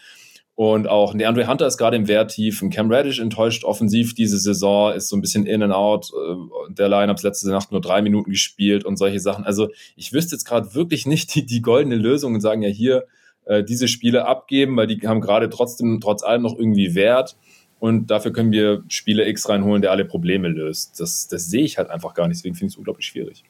Und 0.56 0.86
auch 0.86 1.14
DeAndre 1.14 1.48
Hunter 1.48 1.66
ist 1.66 1.78
gerade 1.78 1.96
im 1.96 2.06
Wert 2.06 2.30
tief. 2.30 2.62
Cam 2.70 2.90
Reddish 2.90 3.18
enttäuscht 3.18 3.64
offensiv 3.64 4.14
diese 4.14 4.38
Saison, 4.38 4.92
ist 4.92 5.08
so 5.08 5.16
ein 5.16 5.20
bisschen 5.20 5.46
in 5.46 5.64
and 5.64 5.72
out 5.72 6.12
äh, 6.12 6.72
der 6.74 6.88
Lineups 6.88 7.24
letzte 7.24 7.50
Nacht 7.50 7.72
nur 7.72 7.80
drei 7.80 8.02
Minuten 8.02 8.30
gespielt 8.30 8.84
und 8.84 8.96
solche 8.96 9.18
Sachen. 9.18 9.44
Also 9.44 9.68
ich 9.96 10.12
wüsste 10.12 10.36
jetzt 10.36 10.44
gerade 10.44 10.74
wirklich 10.74 11.06
nicht 11.06 11.34
die, 11.34 11.44
die 11.44 11.60
goldene 11.60 11.96
Lösung 11.96 12.34
und 12.34 12.40
sagen 12.40 12.62
ja 12.62 12.68
hier 12.68 13.04
äh, 13.46 13.64
diese 13.64 13.88
Spiele 13.88 14.26
abgeben, 14.26 14.76
weil 14.76 14.86
die 14.86 15.00
haben 15.06 15.20
gerade 15.20 15.50
trotzdem 15.50 16.00
trotz 16.00 16.22
allem 16.22 16.42
noch 16.42 16.56
irgendwie 16.56 16.94
Wert. 16.94 17.36
Und 17.80 18.06
dafür 18.06 18.32
können 18.32 18.52
wir 18.52 18.84
Spiele 18.88 19.28
X 19.28 19.48
reinholen, 19.48 19.82
der 19.82 19.90
alle 19.90 20.04
Probleme 20.04 20.48
löst. 20.48 21.00
Das, 21.00 21.26
das 21.26 21.50
sehe 21.50 21.64
ich 21.64 21.78
halt 21.78 21.90
einfach 21.90 22.14
gar 22.14 22.28
nicht. 22.28 22.38
Deswegen 22.38 22.54
finde 22.54 22.68
ich 22.68 22.74
es 22.74 22.78
unglaublich 22.78 23.06
schwierig. 23.06 23.44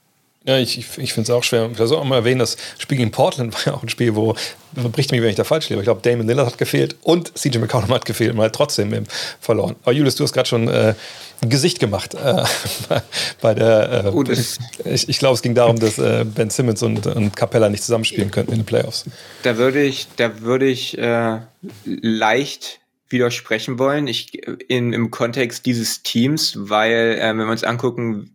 Ja, 0.46 0.58
ich, 0.58 0.76
ich, 0.76 1.14
finde 1.14 1.22
es 1.22 1.30
auch 1.30 1.42
schwer. 1.42 1.70
Ich 1.72 1.78
soll 1.78 1.96
auch 1.96 2.04
mal 2.04 2.16
erwähnen, 2.16 2.38
das 2.38 2.58
Spiel 2.76 2.98
gegen 2.98 3.10
Portland 3.10 3.54
war 3.54 3.60
ja 3.64 3.78
auch 3.78 3.82
ein 3.82 3.88
Spiel, 3.88 4.14
wo, 4.14 4.36
bricht 4.74 5.10
mich, 5.10 5.22
wenn 5.22 5.30
ich 5.30 5.36
da 5.36 5.44
falsch 5.44 5.70
liege, 5.70 5.80
ich 5.80 5.86
glaube, 5.86 6.02
Damon 6.02 6.26
Lillard 6.26 6.46
hat 6.46 6.58
gefehlt 6.58 6.96
und 7.02 7.36
CJ 7.36 7.58
McCollum 7.58 7.88
hat 7.88 8.04
gefehlt 8.04 8.34
und 8.34 8.40
hat 8.42 8.54
trotzdem 8.54 9.04
verloren. 9.40 9.76
Aber 9.82 9.92
Julius, 9.92 10.16
du 10.16 10.24
hast 10.24 10.34
gerade 10.34 10.48
schon 10.48 10.68
äh, 10.68 10.94
ein 11.42 11.48
Gesicht 11.48 11.80
gemacht 11.80 12.14
äh, 12.14 12.44
bei 13.40 13.54
der. 13.54 14.04
Äh, 14.06 14.08
oh, 14.08 14.22
ich, 14.24 15.08
ich 15.08 15.18
glaube, 15.18 15.34
es 15.34 15.42
ging 15.42 15.54
darum, 15.54 15.78
dass 15.78 15.98
äh, 15.98 16.26
Ben 16.26 16.50
Simmons 16.50 16.82
und, 16.82 17.06
und 17.06 17.34
Capella 17.34 17.70
nicht 17.70 17.82
zusammenspielen 17.82 18.30
könnten 18.30 18.52
in 18.52 18.60
den 18.60 18.66
Playoffs. 18.66 19.06
Da 19.44 19.56
würde 19.56 19.82
ich, 19.82 20.08
da 20.16 20.40
würde 20.42 20.66
ich 20.66 20.98
äh, 20.98 21.38
leicht 21.84 22.80
widersprechen 23.08 23.78
wollen, 23.78 24.08
ich, 24.08 24.46
in, 24.68 24.92
im 24.92 25.10
Kontext 25.10 25.64
dieses 25.64 26.02
Teams, 26.02 26.54
weil, 26.58 27.18
äh, 27.18 27.28
wenn 27.28 27.38
wir 27.38 27.50
uns 27.50 27.64
angucken, 27.64 28.33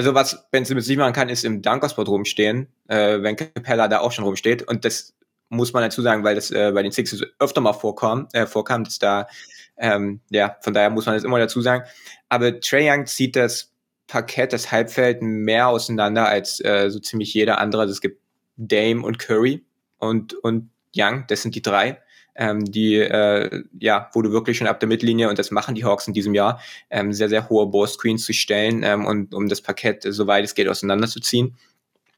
also 0.00 0.14
was 0.14 0.48
Ben 0.50 0.64
Simmons 0.64 0.88
nicht 0.88 0.96
machen 0.96 1.12
kann, 1.12 1.28
ist 1.28 1.44
im 1.44 1.60
Dunkerspot 1.60 2.08
rumstehen, 2.08 2.68
äh, 2.88 3.20
wenn 3.20 3.36
Capella 3.36 3.86
da 3.86 4.00
auch 4.00 4.12
schon 4.12 4.24
rumsteht. 4.24 4.66
Und 4.66 4.86
das 4.86 5.14
muss 5.50 5.74
man 5.74 5.82
dazu 5.82 6.00
sagen, 6.00 6.24
weil 6.24 6.34
das 6.34 6.50
äh, 6.50 6.72
bei 6.72 6.82
den 6.82 6.90
Sixers 6.90 7.20
öfter 7.38 7.60
mal 7.60 7.74
vorkam, 7.74 8.26
äh, 8.32 8.46
vorkam, 8.46 8.84
dass 8.84 8.98
da, 8.98 9.28
ähm, 9.76 10.20
ja, 10.30 10.56
von 10.62 10.72
daher 10.72 10.88
muss 10.88 11.04
man 11.04 11.16
das 11.16 11.24
immer 11.24 11.38
dazu 11.38 11.60
sagen. 11.60 11.84
Aber 12.30 12.60
Trey 12.60 12.90
Young 12.90 13.04
zieht 13.04 13.36
das 13.36 13.74
Parkett, 14.06 14.54
das 14.54 14.72
Halbfeld 14.72 15.20
mehr 15.20 15.68
auseinander 15.68 16.26
als 16.26 16.64
äh, 16.64 16.88
so 16.88 16.98
ziemlich 16.98 17.34
jeder 17.34 17.58
andere. 17.58 17.82
Also 17.82 17.92
es 17.92 18.00
gibt 18.00 18.22
Dame 18.56 19.02
und 19.02 19.18
Curry 19.18 19.66
und, 19.98 20.32
und 20.32 20.70
Young, 20.96 21.24
das 21.28 21.42
sind 21.42 21.54
die 21.54 21.62
drei 21.62 22.00
ähm, 22.40 22.64
die, 22.64 22.96
äh, 22.96 23.62
ja, 23.78 24.08
wo 24.14 24.22
du 24.22 24.32
wirklich 24.32 24.56
schon 24.56 24.66
ab 24.66 24.80
der 24.80 24.88
Mittellinie, 24.88 25.28
und 25.28 25.38
das 25.38 25.50
machen 25.50 25.74
die 25.74 25.84
Hawks 25.84 26.08
in 26.08 26.14
diesem 26.14 26.34
Jahr, 26.34 26.58
ähm, 26.88 27.12
sehr, 27.12 27.28
sehr 27.28 27.50
hohe 27.50 27.66
Ballscreens 27.66 28.24
zu 28.24 28.32
stellen 28.32 28.82
ähm, 28.82 29.04
und 29.04 29.34
um 29.34 29.48
das 29.48 29.60
Parkett, 29.60 30.04
soweit 30.08 30.42
es 30.42 30.54
geht, 30.54 30.66
auseinanderzuziehen. 30.66 31.56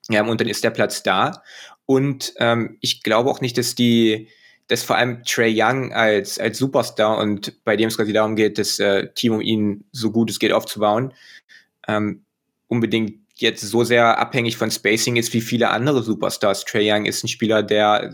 Ja, 0.08 0.24
und 0.24 0.40
dann 0.40 0.48
ist 0.48 0.62
der 0.62 0.70
Platz 0.70 1.02
da. 1.02 1.42
Und 1.86 2.34
ähm, 2.38 2.78
ich 2.80 3.02
glaube 3.02 3.30
auch 3.30 3.40
nicht, 3.40 3.58
dass 3.58 3.74
die, 3.74 4.28
dass 4.68 4.84
vor 4.84 4.96
allem 4.96 5.24
Trey 5.24 5.52
Young 5.60 5.92
als, 5.92 6.38
als 6.38 6.56
Superstar 6.56 7.18
und 7.18 7.64
bei 7.64 7.76
dem 7.76 7.88
es 7.88 7.96
quasi 7.96 8.12
darum 8.12 8.36
geht, 8.36 8.58
das 8.58 8.78
äh, 8.78 9.08
Team 9.14 9.34
um 9.34 9.40
ihn 9.40 9.84
so 9.90 10.12
gut 10.12 10.30
es 10.30 10.38
geht 10.38 10.52
aufzubauen, 10.52 11.12
ähm, 11.88 12.22
unbedingt 12.68 13.18
jetzt 13.34 13.62
so 13.62 13.82
sehr 13.82 14.18
abhängig 14.20 14.56
von 14.56 14.70
Spacing 14.70 15.16
ist 15.16 15.32
wie 15.34 15.40
viele 15.40 15.70
andere 15.70 16.04
Superstars. 16.04 16.64
Trey 16.64 16.88
Young 16.88 17.06
ist 17.06 17.24
ein 17.24 17.28
Spieler, 17.28 17.64
der 17.64 18.12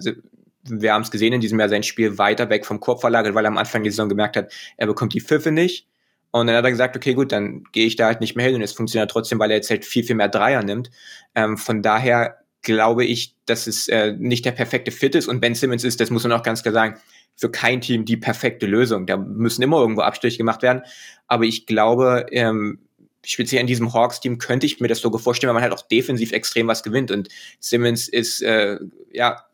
wir 0.71 0.93
haben 0.93 1.03
es 1.03 1.11
gesehen 1.11 1.33
in 1.33 1.41
diesem 1.41 1.59
Jahr, 1.59 1.69
sein 1.69 1.83
Spiel 1.83 2.19
weiter 2.19 2.51
weg 2.51 2.67
vom 2.67 2.81
Korb 2.81 3.01
verlagert, 3.01 3.35
weil 3.35 3.45
er 3.45 3.51
am 3.51 3.59
Anfang 3.59 3.83
der 3.83 3.93
Saison 3.93 4.09
gemerkt 4.09 4.37
hat, 4.37 4.53
er 4.77 4.87
bekommt 4.87 5.15
die 5.15 5.21
Pfiffe 5.21 5.51
nicht. 5.51 5.87
Und 6.31 6.47
dann 6.47 6.57
hat 6.57 6.65
er 6.65 6.71
gesagt, 6.71 6.97
okay, 6.97 7.15
gut, 7.15 7.33
dann 7.33 7.65
gehe 7.73 7.87
ich 7.87 7.97
da 7.97 8.07
halt 8.07 8.21
nicht 8.21 8.37
mehr 8.37 8.47
hin 8.47 8.55
und 8.55 8.63
es 8.63 8.73
funktioniert 8.73 9.11
trotzdem, 9.11 9.39
weil 9.39 9.51
er 9.51 9.57
jetzt 9.57 9.71
halt 9.71 9.85
viel, 9.85 10.05
viel 10.05 10.17
mehr 10.17 10.29
Dreier 10.29 10.63
nimmt. 10.63 10.91
Ähm, 11.35 11.57
von 11.57 11.83
daher 11.83 12.39
glaube 12.63 13.05
ich, 13.05 13.35
dass 13.47 13.67
es 13.67 13.89
äh, 13.89 14.13
nicht 14.13 14.45
der 14.45 14.53
perfekte 14.53 14.91
Fit 14.91 15.15
ist 15.15 15.29
und 15.29 15.41
Ben 15.41 15.55
Simmons 15.55 15.85
ist, 15.85 16.01
das 16.01 16.11
muss 16.11 16.25
man 16.25 16.33
auch 16.33 16.43
ganz 16.43 16.63
klar 16.63 16.75
sagen, 16.75 16.99
für 17.35 17.51
kein 17.51 17.81
Team 17.81 18.05
die 18.05 18.17
perfekte 18.17 18.67
Lösung. 18.67 19.07
Da 19.07 19.17
müssen 19.17 19.63
immer 19.63 19.79
irgendwo 19.79 20.03
Abstriche 20.03 20.39
gemacht 20.39 20.63
werden. 20.63 20.83
Aber 21.29 21.45
ich 21.45 21.67
glaube, 21.67 22.27
ähm, 22.33 22.81
speziell 23.25 23.61
in 23.61 23.67
diesem 23.69 23.93
Hawks-Team 23.95 24.39
könnte 24.39 24.67
ich 24.67 24.81
mir 24.81 24.89
das 24.89 25.01
so 25.01 25.17
vorstellen, 25.17 25.49
weil 25.49 25.55
man 25.55 25.63
halt 25.63 25.73
auch 25.73 25.87
defensiv 25.87 26.33
extrem 26.33 26.67
was 26.67 26.83
gewinnt. 26.83 27.13
Und 27.13 27.29
Simmons 27.61 28.09
ist 28.09 28.43
äh, 28.43 28.79
ja 29.13 29.45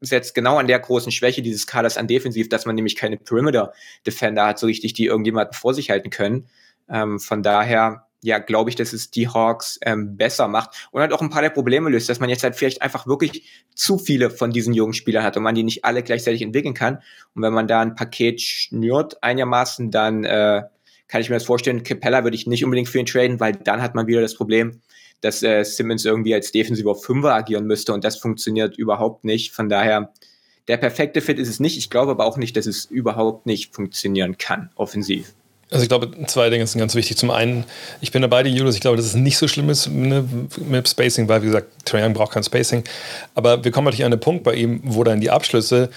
setzt 0.00 0.34
genau 0.34 0.58
an 0.58 0.66
der 0.66 0.78
großen 0.78 1.12
Schwäche 1.12 1.42
dieses 1.42 1.66
Kaders 1.66 1.96
an 1.96 2.06
defensiv, 2.06 2.48
dass 2.48 2.66
man 2.66 2.74
nämlich 2.74 2.96
keine 2.96 3.16
Perimeter-Defender 3.16 4.46
hat, 4.46 4.58
so 4.58 4.66
richtig, 4.66 4.92
die 4.92 5.06
irgendjemanden 5.06 5.54
vor 5.54 5.74
sich 5.74 5.90
halten 5.90 6.10
können. 6.10 6.46
Ähm, 6.88 7.18
von 7.20 7.42
daher, 7.42 8.06
ja, 8.22 8.38
glaube 8.38 8.70
ich, 8.70 8.76
dass 8.76 8.92
es 8.92 9.10
die 9.10 9.28
Hawks 9.28 9.78
ähm, 9.82 10.16
besser 10.16 10.48
macht 10.48 10.88
und 10.90 11.00
halt 11.00 11.12
auch 11.12 11.20
ein 11.20 11.30
paar 11.30 11.42
der 11.42 11.50
Probleme 11.50 11.90
löst, 11.90 12.08
dass 12.08 12.20
man 12.20 12.30
jetzt 12.30 12.42
halt 12.42 12.56
vielleicht 12.56 12.82
einfach 12.82 13.06
wirklich 13.06 13.66
zu 13.74 13.98
viele 13.98 14.30
von 14.30 14.50
diesen 14.50 14.74
jungen 14.74 14.94
Spielern 14.94 15.22
hat 15.22 15.36
und 15.36 15.42
man 15.42 15.54
die 15.54 15.62
nicht 15.62 15.84
alle 15.84 16.02
gleichzeitig 16.02 16.42
entwickeln 16.42 16.74
kann. 16.74 16.96
Und 17.34 17.42
wenn 17.42 17.52
man 17.52 17.68
da 17.68 17.80
ein 17.80 17.94
Paket 17.94 18.40
schnürt 18.40 19.22
einigermaßen, 19.22 19.90
dann 19.90 20.24
äh, 20.24 20.62
kann 21.06 21.20
ich 21.20 21.30
mir 21.30 21.36
das 21.36 21.44
vorstellen, 21.44 21.82
Capella 21.84 22.24
würde 22.24 22.36
ich 22.36 22.46
nicht 22.46 22.64
unbedingt 22.64 22.88
für 22.88 22.98
ihn 22.98 23.06
traden, 23.06 23.40
weil 23.40 23.52
dann 23.52 23.82
hat 23.82 23.94
man 23.94 24.06
wieder 24.06 24.20
das 24.20 24.34
Problem, 24.34 24.80
dass 25.20 25.42
äh, 25.42 25.64
Simmons 25.64 26.04
irgendwie 26.04 26.34
als 26.34 26.52
defensiver 26.52 26.94
Fünfer 26.94 27.34
agieren 27.34 27.66
müsste 27.66 27.92
und 27.92 28.04
das 28.04 28.16
funktioniert 28.16 28.76
überhaupt 28.76 29.24
nicht. 29.24 29.52
Von 29.52 29.68
daher, 29.68 30.12
der 30.68 30.76
perfekte 30.76 31.20
Fit 31.20 31.38
ist 31.38 31.48
es 31.48 31.60
nicht. 31.60 31.78
Ich 31.78 31.90
glaube 31.90 32.12
aber 32.12 32.24
auch 32.24 32.36
nicht, 32.36 32.56
dass 32.56 32.66
es 32.66 32.84
überhaupt 32.84 33.46
nicht 33.46 33.74
funktionieren 33.74 34.38
kann, 34.38 34.70
offensiv. 34.76 35.34
Also 35.70 35.82
ich 35.82 35.88
glaube, 35.88 36.10
zwei 36.26 36.48
Dinge 36.48 36.66
sind 36.66 36.78
ganz 36.78 36.94
wichtig. 36.94 37.18
Zum 37.18 37.30
einen, 37.30 37.64
ich 38.00 38.10
bin 38.10 38.22
dabei, 38.22 38.42
die 38.42 38.50
Julius, 38.50 38.74
ich 38.74 38.80
glaube, 38.80 38.96
dass 38.96 39.04
es 39.04 39.14
nicht 39.14 39.36
so 39.36 39.48
schlimm 39.48 39.68
ist 39.68 39.86
ne, 39.88 40.24
mit 40.66 40.88
Spacing, 40.88 41.28
weil, 41.28 41.42
wie 41.42 41.46
gesagt, 41.46 41.66
Trae 41.84 42.02
Young 42.02 42.14
braucht 42.14 42.32
kein 42.32 42.42
Spacing. 42.42 42.84
Aber 43.34 43.62
wir 43.64 43.70
kommen 43.70 43.84
natürlich 43.84 44.04
an 44.04 44.10
den 44.10 44.20
Punkt 44.20 44.44
bei 44.44 44.54
ihm, 44.54 44.80
wo 44.84 45.04
dann 45.04 45.20
die 45.20 45.30
Abschlüsse, 45.30 45.90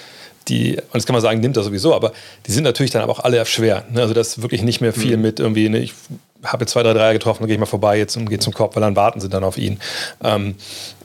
die, 0.49 0.73
und 0.73 0.95
das 0.95 1.05
kann 1.05 1.13
man 1.13 1.21
sagen, 1.21 1.39
nimmt 1.39 1.55
er 1.55 1.63
sowieso, 1.63 1.93
aber 1.93 2.11
die 2.47 2.51
sind 2.51 2.63
natürlich 2.63 2.91
dann 2.91 3.01
aber 3.01 3.13
auch 3.13 3.19
alle 3.19 3.45
schwer. 3.45 3.85
Ne? 3.91 4.01
Also 4.01 4.13
das 4.13 4.29
ist 4.29 4.41
wirklich 4.41 4.63
nicht 4.63 4.81
mehr 4.81 4.91
viel 4.91 5.15
mhm. 5.15 5.23
mit 5.23 5.39
irgendwie, 5.39 5.69
ne, 5.69 5.79
ich 5.79 5.93
habe 6.43 6.63
jetzt 6.63 6.71
zwei, 6.71 6.83
drei 6.83 6.93
Dreier 6.93 7.13
getroffen, 7.13 7.41
dann 7.41 7.47
gehe 7.47 7.55
ich 7.55 7.59
mal 7.59 7.65
vorbei 7.65 7.97
jetzt 7.97 8.15
und 8.17 8.29
gehe 8.29 8.39
zum 8.39 8.53
Korb, 8.53 8.75
weil 8.75 8.81
dann 8.81 8.95
warten 8.95 9.19
sie 9.19 9.29
dann 9.29 9.43
auf 9.43 9.57
ihn. 9.57 9.79
Ähm, 10.23 10.55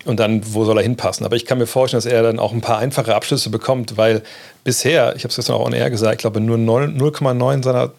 und 0.06 0.20
dann, 0.20 0.40
wo 0.54 0.64
soll 0.64 0.78
er 0.78 0.84
hinpassen? 0.84 1.26
Aber 1.26 1.34
ich 1.34 1.46
kann 1.46 1.58
mir 1.58 1.66
vorstellen, 1.66 2.02
dass 2.02 2.10
er 2.10 2.22
dann 2.22 2.38
auch 2.38 2.52
ein 2.52 2.60
paar 2.60 2.78
einfache 2.78 3.14
Abschlüsse 3.14 3.50
bekommt, 3.50 3.96
weil 3.96 4.22
bisher, 4.62 5.14
ich 5.16 5.24
habe 5.24 5.30
es 5.30 5.36
gestern 5.36 5.56
auch 5.56 5.66
on 5.66 5.72
air 5.72 5.90
gesagt, 5.90 6.14
ich 6.14 6.18
glaube, 6.18 6.40
nur 6.40 6.56
0,9 6.56 7.64
seiner, 7.64 7.92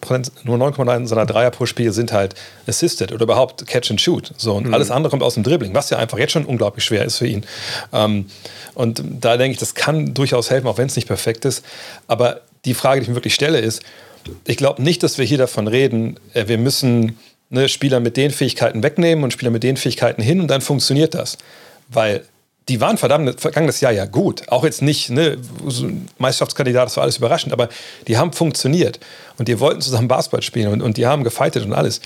nur 0.44 0.56
9,9 0.56 1.06
seiner 1.06 1.26
Dreier 1.26 1.50
pro 1.50 1.66
Spiel 1.66 1.92
sind 1.92 2.12
halt 2.12 2.34
assisted 2.66 3.12
oder 3.12 3.24
überhaupt 3.24 3.66
Catch 3.66 3.90
and 3.90 4.00
Shoot. 4.00 4.32
So, 4.38 4.54
und 4.54 4.68
mhm. 4.68 4.74
alles 4.74 4.90
andere 4.90 5.10
kommt 5.10 5.22
aus 5.22 5.34
dem 5.34 5.42
Dribbling, 5.42 5.74
was 5.74 5.90
ja 5.90 5.98
einfach 5.98 6.18
jetzt 6.18 6.32
schon 6.32 6.46
unglaublich 6.46 6.84
schwer 6.84 7.04
ist 7.04 7.18
für 7.18 7.26
ihn. 7.26 7.44
Ähm, 7.92 8.26
und 8.74 9.02
da 9.20 9.36
denke 9.36 9.52
ich, 9.52 9.58
das 9.58 9.74
kann 9.74 10.14
durchaus 10.14 10.50
helfen, 10.50 10.66
auch 10.66 10.78
wenn 10.78 10.86
es 10.86 10.96
nicht 10.96 11.08
perfekt 11.08 11.44
ist. 11.44 11.64
Aber 12.06 12.40
die 12.64 12.74
Frage, 12.74 13.00
die 13.00 13.04
ich 13.04 13.08
mir 13.08 13.16
wirklich 13.16 13.34
stelle, 13.34 13.58
ist, 13.58 13.82
ich 14.46 14.56
glaube 14.56 14.82
nicht, 14.82 15.02
dass 15.02 15.18
wir 15.18 15.24
hier 15.24 15.38
davon 15.38 15.68
reden, 15.68 16.18
äh, 16.32 16.48
wir 16.48 16.58
müssen 16.58 17.18
ne, 17.50 17.68
Spieler 17.68 18.00
mit 18.00 18.16
den 18.16 18.30
Fähigkeiten 18.30 18.82
wegnehmen 18.82 19.24
und 19.24 19.32
Spieler 19.32 19.50
mit 19.50 19.62
den 19.62 19.76
Fähigkeiten 19.76 20.22
hin 20.22 20.40
und 20.40 20.48
dann 20.48 20.60
funktioniert 20.60 21.14
das. 21.14 21.38
Weil 21.88 22.24
die 22.68 22.80
waren 22.80 22.98
verdammt 22.98 23.40
vergangenes 23.40 23.80
Jahr 23.80 23.92
ja 23.92 24.04
gut. 24.04 24.42
Auch 24.48 24.64
jetzt 24.64 24.82
nicht, 24.82 25.10
ne, 25.10 25.38
Meisterschaftskandidat, 26.18 26.86
das 26.86 26.96
war 26.96 27.04
alles 27.04 27.16
überraschend, 27.16 27.52
aber 27.52 27.68
die 28.06 28.18
haben 28.18 28.32
funktioniert. 28.32 29.00
Und 29.38 29.48
die 29.48 29.58
wollten 29.58 29.80
zusammen 29.80 30.08
Basketball 30.08 30.42
spielen 30.42 30.72
und, 30.72 30.82
und 30.82 30.96
die 30.96 31.06
haben 31.06 31.24
gefightet 31.24 31.64
und 31.64 31.72
alles. 31.72 32.00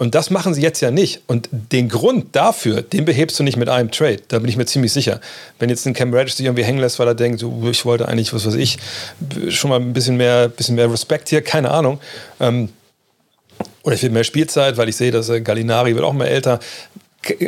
Und 0.00 0.14
das 0.14 0.30
machen 0.30 0.54
sie 0.54 0.62
jetzt 0.62 0.80
ja 0.80 0.92
nicht. 0.92 1.22
Und 1.26 1.48
den 1.50 1.88
Grund 1.88 2.36
dafür, 2.36 2.82
den 2.82 3.04
behebst 3.04 3.36
du 3.40 3.42
nicht 3.42 3.56
mit 3.56 3.68
einem 3.68 3.90
Trade. 3.90 4.20
Da 4.28 4.38
bin 4.38 4.48
ich 4.48 4.56
mir 4.56 4.64
ziemlich 4.64 4.92
sicher. 4.92 5.20
Wenn 5.58 5.70
jetzt 5.70 5.84
ein 5.86 5.94
Cam 5.94 6.14
Reddish 6.14 6.34
sich 6.34 6.46
irgendwie 6.46 6.62
hängen 6.62 6.78
lässt, 6.78 7.00
weil 7.00 7.08
er 7.08 7.16
denkt, 7.16 7.42
ich 7.42 7.84
wollte 7.84 8.06
eigentlich, 8.06 8.32
was 8.32 8.46
weiß 8.46 8.54
ich, 8.54 8.78
schon 9.48 9.70
mal 9.70 9.80
ein 9.80 9.92
bisschen 9.92 10.16
mehr, 10.16 10.48
bisschen 10.48 10.76
mehr 10.76 10.90
Respekt 10.90 11.28
hier, 11.30 11.42
keine 11.42 11.72
Ahnung. 11.72 11.98
Ähm, 12.38 12.68
oder 13.82 13.94
ich 13.94 14.02
will 14.02 14.10
mehr 14.10 14.24
Spielzeit, 14.24 14.76
weil 14.76 14.88
ich 14.88 14.96
sehe, 14.96 15.10
dass 15.10 15.28
äh, 15.28 15.40
Gallinari 15.40 15.94
wird 15.94 16.04
auch 16.04 16.12
mehr 16.12 16.30
älter. 16.30 16.60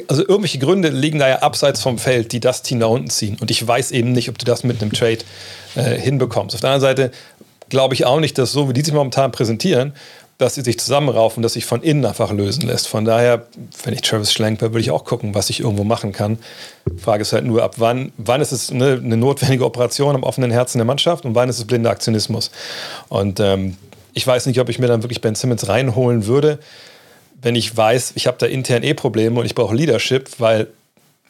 Also 0.09 0.23
irgendwelche 0.23 0.59
Gründe 0.59 0.89
liegen 0.89 1.19
da 1.19 1.29
ja 1.29 1.39
abseits 1.41 1.81
vom 1.81 1.99
Feld, 1.99 2.33
die 2.33 2.41
das 2.41 2.63
Team 2.63 2.79
nach 2.79 2.89
unten 2.89 3.09
ziehen. 3.09 3.37
Und 3.41 3.51
ich 3.51 3.67
weiß 3.67 3.93
eben 3.93 4.13
nicht, 4.13 4.29
ob 4.29 4.39
du 4.39 4.45
das 4.45 4.65
mit 4.65 4.83
einem 4.83 4.93
Trade 4.93 5.19
äh, 5.77 5.99
hinbekommst. 5.99 6.55
Auf 6.55 6.61
der 6.61 6.71
anderen 6.71 6.97
Seite 6.97 7.11
glaube 7.69 7.95
ich 7.95 8.05
auch 8.05 8.21
nicht, 8.21 8.37
dass 8.37 8.53
so 8.53 8.69
wie 8.69 8.73
die 8.73 8.83
sich 8.83 8.93
momentan 8.93 9.33
präsentieren, 9.33 9.95
dass 10.41 10.55
sie 10.55 10.63
sich 10.63 10.79
zusammenraufen, 10.79 11.43
dass 11.43 11.53
sich 11.53 11.67
von 11.67 11.83
innen 11.83 12.05
einfach 12.07 12.33
lösen 12.33 12.67
lässt. 12.67 12.89
Von 12.89 13.05
daher, 13.05 13.47
wenn 13.85 13.93
ich 13.93 14.01
Travis 14.01 14.33
Schlenk 14.33 14.61
wäre, 14.63 14.73
würde 14.73 14.81
ich 14.81 14.91
auch 14.91 15.05
gucken, 15.05 15.35
was 15.35 15.51
ich 15.51 15.61
irgendwo 15.61 15.85
machen 15.85 16.13
kann. 16.13 16.39
Frage 16.97 17.23
ist 17.23 17.35
halt 17.35 17.45
nur, 17.45 17.63
ab 17.63 17.75
wann, 17.77 18.11
wann 18.17 18.41
ist 18.41 18.53
es 18.53 18.71
eine, 18.71 18.93
eine 18.93 19.19
notwendige 19.19 19.67
Operation 19.67 20.15
am 20.15 20.23
offenen 20.23 20.51
Herzen 20.51 20.79
der 20.79 20.87
Mannschaft 20.87 21.27
und 21.27 21.35
wann 21.35 21.51
ist 21.51 21.59
es 21.59 21.67
blinder 21.67 21.91
Aktionismus. 21.91 22.51
Und 23.09 23.39
ähm, 23.39 23.77
ich 24.13 24.27
weiß 24.27 24.47
nicht, 24.47 24.61
ob 24.61 24.69
ich 24.69 24.79
mir 24.79 24.87
dann 24.87 25.03
wirklich 25.03 25.21
Ben 25.21 25.35
Simmons 25.35 25.69
reinholen 25.69 26.27
würde, 26.27 26.59
wenn 27.43 27.55
ich 27.55 27.77
weiß, 27.77 28.13
ich 28.17 28.27
habe 28.27 28.37
da 28.39 28.47
intern 28.47 28.83
eh 28.83 28.95
Probleme 28.95 29.41
und 29.41 29.47
ich 29.47 29.55
brauche 29.55 29.75
Leadership, 29.75 30.29
weil 30.39 30.67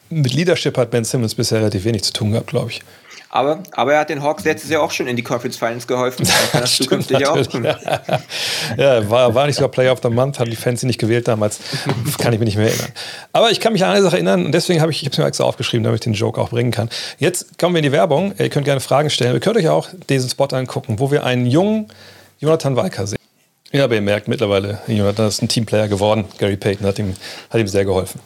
mit 0.09 0.33
Leadership 0.33 0.77
hat 0.77 0.91
Ben 0.91 1.03
Simmons 1.03 1.35
bisher 1.35 1.59
relativ 1.59 1.85
wenig 1.85 2.03
zu 2.03 2.13
tun 2.13 2.31
gehabt, 2.31 2.47
glaube 2.47 2.71
ich. 2.71 2.81
Aber, 3.33 3.63
aber 3.71 3.93
er 3.93 4.01
hat 4.01 4.09
den 4.09 4.21
Hawks 4.23 4.43
letztes 4.43 4.69
Jahr 4.69 4.81
auch 4.81 4.91
schon 4.91 5.07
in 5.07 5.15
die 5.15 5.23
Conference 5.23 5.55
Finals 5.55 5.87
geholfen. 5.87 6.27
Kann 6.51 6.61
das 6.61 6.75
zukünftig 6.75 7.25
auch. 7.25 7.37
ja, 8.77 9.09
war, 9.09 9.33
war 9.33 9.47
nicht 9.47 9.55
sogar 9.55 9.71
Player 9.71 9.93
of 9.93 10.01
the 10.03 10.09
Month, 10.09 10.37
haben 10.37 10.49
die 10.49 10.57
Fans 10.57 10.83
ihn 10.83 10.87
nicht 10.87 10.99
gewählt 10.99 11.29
damals. 11.29 11.59
kann 12.17 12.33
ich 12.33 12.39
mich 12.39 12.47
nicht 12.47 12.57
mehr 12.57 12.67
erinnern. 12.67 12.91
Aber 13.31 13.49
ich 13.49 13.61
kann 13.61 13.71
mich 13.71 13.85
an 13.85 13.91
eine 13.91 14.01
Sache 14.01 14.17
erinnern 14.17 14.45
und 14.45 14.51
deswegen 14.51 14.81
habe 14.81 14.91
ich, 14.91 14.97
ich 14.97 15.05
habe 15.05 15.13
es 15.13 15.17
mir 15.17 15.25
extra 15.25 15.45
aufgeschrieben, 15.45 15.85
damit 15.85 16.01
ich 16.01 16.03
den 16.03 16.13
Joke 16.13 16.41
auch 16.41 16.49
bringen 16.49 16.71
kann. 16.71 16.89
Jetzt 17.19 17.57
kommen 17.57 17.73
wir 17.73 17.79
in 17.79 17.85
die 17.85 17.93
Werbung. 17.93 18.33
Ihr 18.37 18.49
könnt 18.49 18.65
gerne 18.65 18.81
Fragen 18.81 19.09
stellen. 19.09 19.33
Ihr 19.33 19.39
könnt 19.39 19.55
euch 19.55 19.69
auch 19.69 19.87
diesen 20.09 20.29
Spot 20.29 20.47
angucken, 20.47 20.99
wo 20.99 21.09
wir 21.09 21.23
einen 21.23 21.45
jungen 21.45 21.87
Jonathan 22.41 22.75
Walker 22.75 23.05
sehen. 23.07 23.19
Ja, 23.71 23.85
aber 23.85 23.95
ihr 23.95 24.01
merkt 24.01 24.27
mittlerweile, 24.27 24.79
Jonathan 24.87 25.27
ist 25.27 25.41
ein 25.41 25.47
Teamplayer 25.47 25.87
geworden. 25.87 26.25
Gary 26.39 26.57
Payton 26.57 26.85
hat 26.85 26.99
ihm, 26.99 27.13
hat 27.49 27.61
ihm 27.61 27.67
sehr 27.67 27.85
geholfen. 27.85 28.19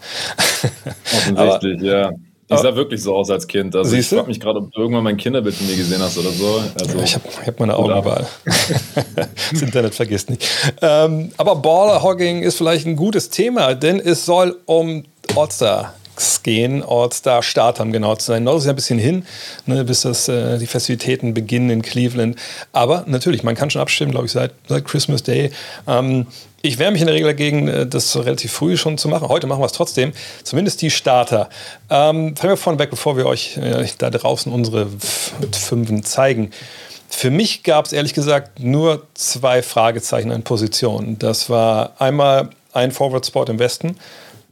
Offensichtlich, 1.15 1.81
ja. 1.81 2.11
Ich 2.47 2.59
sah 2.59 2.75
wirklich 2.75 3.01
so 3.01 3.15
aus 3.15 3.29
als 3.29 3.47
Kind. 3.47 3.75
Also 3.75 3.95
ich 3.95 4.07
frage 4.07 4.27
mich 4.27 4.39
gerade, 4.39 4.59
ob 4.59 4.71
du 4.71 4.79
irgendwann 4.79 5.03
mein 5.03 5.17
Kinderbild 5.17 5.55
von 5.55 5.67
mir 5.67 5.75
gesehen 5.75 5.99
hast 5.99 6.17
oder 6.17 6.29
so. 6.29 6.63
Also, 6.79 6.99
ich 6.99 7.15
habe 7.15 7.25
hab 7.45 7.59
meine 7.59 7.75
Augen 7.75 7.97
überall. 7.97 8.27
das 9.51 9.61
Internet 9.61 9.95
vergisst 9.95 10.29
nicht. 10.29 10.47
Ähm, 10.81 11.31
aber 11.37 11.55
Baller 11.55 12.01
Hogging 12.01 12.43
ist 12.43 12.57
vielleicht 12.57 12.85
ein 12.85 12.95
gutes 12.95 13.31
Thema, 13.31 13.73
denn 13.73 13.99
es 13.99 14.25
soll 14.25 14.57
um 14.65 15.03
All-Star 15.35 15.95
gehen, 16.43 16.83
All-Star 16.83 17.43
Start 17.43 17.79
haben 17.79 17.91
genau 17.91 18.15
zu 18.15 18.27
sein. 18.27 18.43
Noch 18.43 18.57
ist 18.57 18.65
ja 18.65 18.71
ein 18.71 18.75
bisschen 18.75 18.99
hin, 18.99 19.25
ne, 19.65 19.83
bis 19.83 20.01
das, 20.01 20.27
äh, 20.27 20.57
die 20.57 20.67
Festivitäten 20.67 21.33
beginnen 21.33 21.69
in 21.69 21.81
Cleveland. 21.81 22.37
Aber 22.71 23.03
natürlich, 23.07 23.43
man 23.43 23.55
kann 23.55 23.69
schon 23.69 23.81
abstimmen, 23.81 24.11
glaube 24.11 24.27
ich, 24.27 24.31
seit, 24.31 24.51
seit 24.67 24.85
Christmas 24.85 25.23
Day. 25.23 25.51
Ähm, 25.87 26.27
ich 26.61 26.79
wehre 26.79 26.91
mich 26.91 27.01
in 27.01 27.07
der 27.07 27.15
Regel 27.15 27.27
dagegen, 27.27 27.67
äh, 27.67 27.85
das 27.85 28.15
relativ 28.15 28.51
früh 28.51 28.77
schon 28.77 28.97
zu 28.97 29.07
machen. 29.07 29.27
Heute 29.27 29.47
machen 29.47 29.61
wir 29.61 29.65
es 29.65 29.73
trotzdem. 29.73 30.13
Zumindest 30.43 30.81
die 30.81 30.89
Starter. 30.89 31.49
Ähm, 31.89 32.35
fangen 32.35 32.53
wir 32.53 32.57
vorne 32.57 32.79
weg, 32.79 32.89
bevor 32.89 33.17
wir 33.17 33.25
euch 33.27 33.57
äh, 33.57 33.87
da 33.97 34.09
draußen 34.09 34.51
unsere 34.51 34.87
Fünfen 35.51 36.03
zeigen. 36.03 36.51
Für 37.09 37.29
mich 37.29 37.63
gab 37.63 37.85
es 37.85 37.93
ehrlich 37.93 38.13
gesagt 38.13 38.59
nur 38.59 39.03
zwei 39.13 39.61
Fragezeichen 39.61 40.31
an 40.31 40.43
Positionen. 40.43 41.19
Das 41.19 41.49
war 41.49 41.93
einmal 41.99 42.49
ein 42.73 42.91
Forward-Spot 42.91 43.45
im 43.45 43.59
Westen 43.59 43.95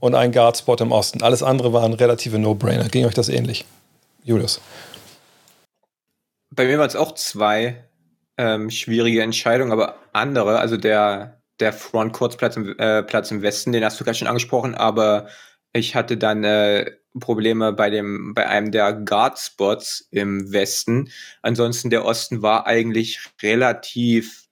und 0.04 0.16
ein 0.16 0.34
Guard-Spot 0.34 0.76
im 0.82 0.92
Osten. 0.92 1.24
Alles 1.24 1.42
andere 1.44 1.72
waren 1.72 1.94
relative 1.94 2.38
No-Brainer. 2.38 2.90
Ging 2.90 3.06
euch 3.06 3.14
das 3.14 3.30
ähnlich? 3.30 3.64
Julius? 4.26 4.60
Bei 6.54 6.66
mir 6.66 6.78
waren 6.78 6.90
es 6.90 6.98
auch 6.98 7.14
zwei 7.14 7.86
ähm, 8.38 8.70
schwierige 8.70 9.24
Entscheidungen, 9.24 9.72
aber 9.72 9.96
andere. 10.12 10.60
Also 10.60 10.76
der, 10.76 11.42
der 11.62 11.72
Frontcourtsplatz 11.72 12.58
im, 12.58 12.78
äh, 12.80 13.02
Platz 13.04 13.32
im 13.32 13.42
Westen, 13.44 13.72
den 13.72 13.86
hast 13.86 13.98
du 13.98 14.04
gerade 14.04 14.18
schon 14.18 14.28
angesprochen, 14.28 14.76
aber 14.76 15.30
ich 15.72 15.96
hatte 15.96 16.18
dann 16.18 16.44
äh, 16.44 16.92
Probleme 17.22 17.72
bei 17.72 17.90
dem 17.90 18.34
bei 18.34 18.46
einem 18.46 18.74
der 18.74 18.92
Guard 18.92 19.40
Spots 19.40 20.10
im 20.12 20.52
Westen. 20.52 21.12
Ansonsten 21.44 21.90
der 21.90 22.04
Osten 22.04 22.42
war 22.42 22.68
eigentlich 22.68 23.22
relativ 23.42 24.43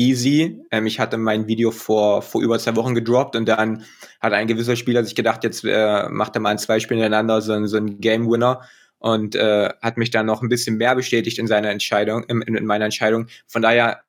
easy. 0.00 0.62
Ähm, 0.70 0.86
ich 0.86 0.98
hatte 0.98 1.18
mein 1.18 1.46
Video 1.46 1.70
vor 1.70 2.22
vor 2.22 2.40
über 2.40 2.58
zwei 2.58 2.74
Wochen 2.76 2.94
gedroppt 2.94 3.36
und 3.36 3.46
dann 3.46 3.84
hat 4.20 4.32
ein 4.32 4.46
gewisser 4.46 4.76
Spieler 4.76 5.04
sich 5.04 5.14
gedacht, 5.14 5.44
jetzt 5.44 5.62
äh, 5.64 6.08
macht 6.08 6.34
er 6.34 6.40
mal 6.40 6.52
in 6.52 6.58
zwei 6.58 6.80
Spielen 6.80 7.00
ineinander 7.00 7.42
so, 7.42 7.66
so 7.66 7.76
ein 7.76 8.00
Game 8.00 8.28
Winner 8.30 8.62
und 8.98 9.34
äh, 9.34 9.68
hat 9.82 9.98
mich 9.98 10.10
dann 10.10 10.26
noch 10.26 10.42
ein 10.42 10.48
bisschen 10.48 10.76
mehr 10.76 10.94
bestätigt 10.94 11.38
in 11.38 11.46
seiner 11.46 11.70
Entscheidung, 11.70 12.24
in, 12.24 12.40
in 12.42 12.64
meiner 12.64 12.86
Entscheidung. 12.86 13.26
Von 13.46 13.62
daher 13.62 14.00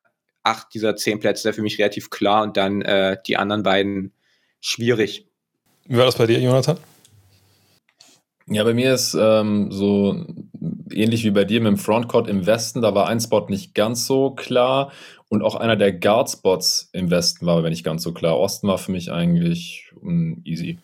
acht 0.42 0.72
dieser 0.74 0.96
zehn 0.96 1.20
Plätze 1.20 1.52
für 1.52 1.62
mich 1.62 1.78
relativ 1.78 2.10
klar 2.10 2.42
und 2.42 2.56
dann 2.56 2.82
äh, 2.82 3.18
die 3.26 3.36
anderen 3.36 3.62
beiden 3.62 4.12
schwierig. 4.60 5.26
Wie 5.86 5.98
war 5.98 6.06
das 6.06 6.16
bei 6.16 6.26
dir, 6.26 6.40
Jonathan? 6.40 6.78
Ja, 8.46 8.64
bei 8.64 8.74
mir 8.74 8.94
ist 8.94 9.14
ähm, 9.14 9.70
so 9.70 10.26
ähnlich 10.90 11.24
wie 11.24 11.30
bei 11.30 11.44
dir 11.44 11.60
mit 11.60 11.70
dem 11.70 11.78
Frontcourt 11.78 12.28
im 12.28 12.44
Westen, 12.44 12.82
da 12.82 12.94
war 12.94 13.08
ein 13.08 13.20
Spot 13.20 13.46
nicht 13.48 13.74
ganz 13.74 14.06
so 14.06 14.30
klar 14.30 14.92
und 15.32 15.40
auch 15.40 15.54
einer 15.54 15.76
der 15.76 15.92
Guard-Spots 15.92 16.90
im 16.92 17.10
Westen 17.10 17.46
war 17.46 17.56
aber 17.56 17.70
nicht 17.70 17.84
ganz 17.84 18.02
so 18.02 18.12
klar. 18.12 18.38
Osten 18.38 18.68
war 18.68 18.76
für 18.76 18.92
mich 18.92 19.10
eigentlich 19.10 19.86
um, 20.02 20.42
easy. 20.44 20.76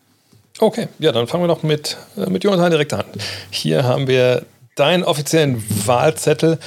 Okay, 0.59 0.89
ja, 0.99 1.13
dann 1.13 1.27
fangen 1.27 1.45
wir 1.45 1.49
doch 1.49 1.63
mit, 1.63 1.99
äh, 2.17 2.31
mit 2.31 2.45
Jonathan 2.45 2.71
direkt 2.71 2.95
an. 2.95 3.05
Hier 3.51 3.85
haben 3.85 4.07
wir 4.07 4.47
deinen 4.75 5.05
offiziellen 5.05 5.63
Wahlzettel 5.87 6.59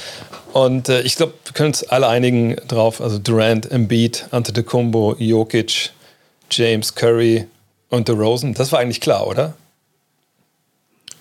und 0.52 0.90
äh, 0.90 1.02
ich 1.02 1.16
glaube, 1.16 1.32
wir 1.44 1.54
können 1.54 1.70
uns 1.70 1.82
alle 1.82 2.06
einigen 2.06 2.54
drauf. 2.68 3.00
Also 3.00 3.18
Durant, 3.18 3.68
Embiid, 3.72 4.28
Antetokounmpo, 4.30 5.16
Jokic, 5.18 5.90
James 6.52 6.94
Curry 6.94 7.48
und 7.88 8.06
DeRozan. 8.06 8.54
Das 8.54 8.70
war 8.70 8.78
eigentlich 8.78 9.00
klar, 9.00 9.26
oder? 9.26 9.54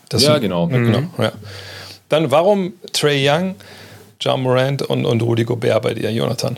Das 0.10 0.22
ja, 0.22 0.38
genau. 0.38 0.68
genau 0.68 1.00
mhm. 1.00 1.10
ja. 1.18 1.32
Dann 2.10 2.30
warum 2.30 2.74
Trey 2.94 3.28
Young, 3.28 3.56
John 4.22 4.44
Morant 4.44 4.84
und, 4.84 5.06
und 5.06 5.22
Rudy 5.22 5.44
Gobert 5.44 5.82
bei 5.82 5.94
dir, 5.94 6.12
Jonathan? 6.12 6.58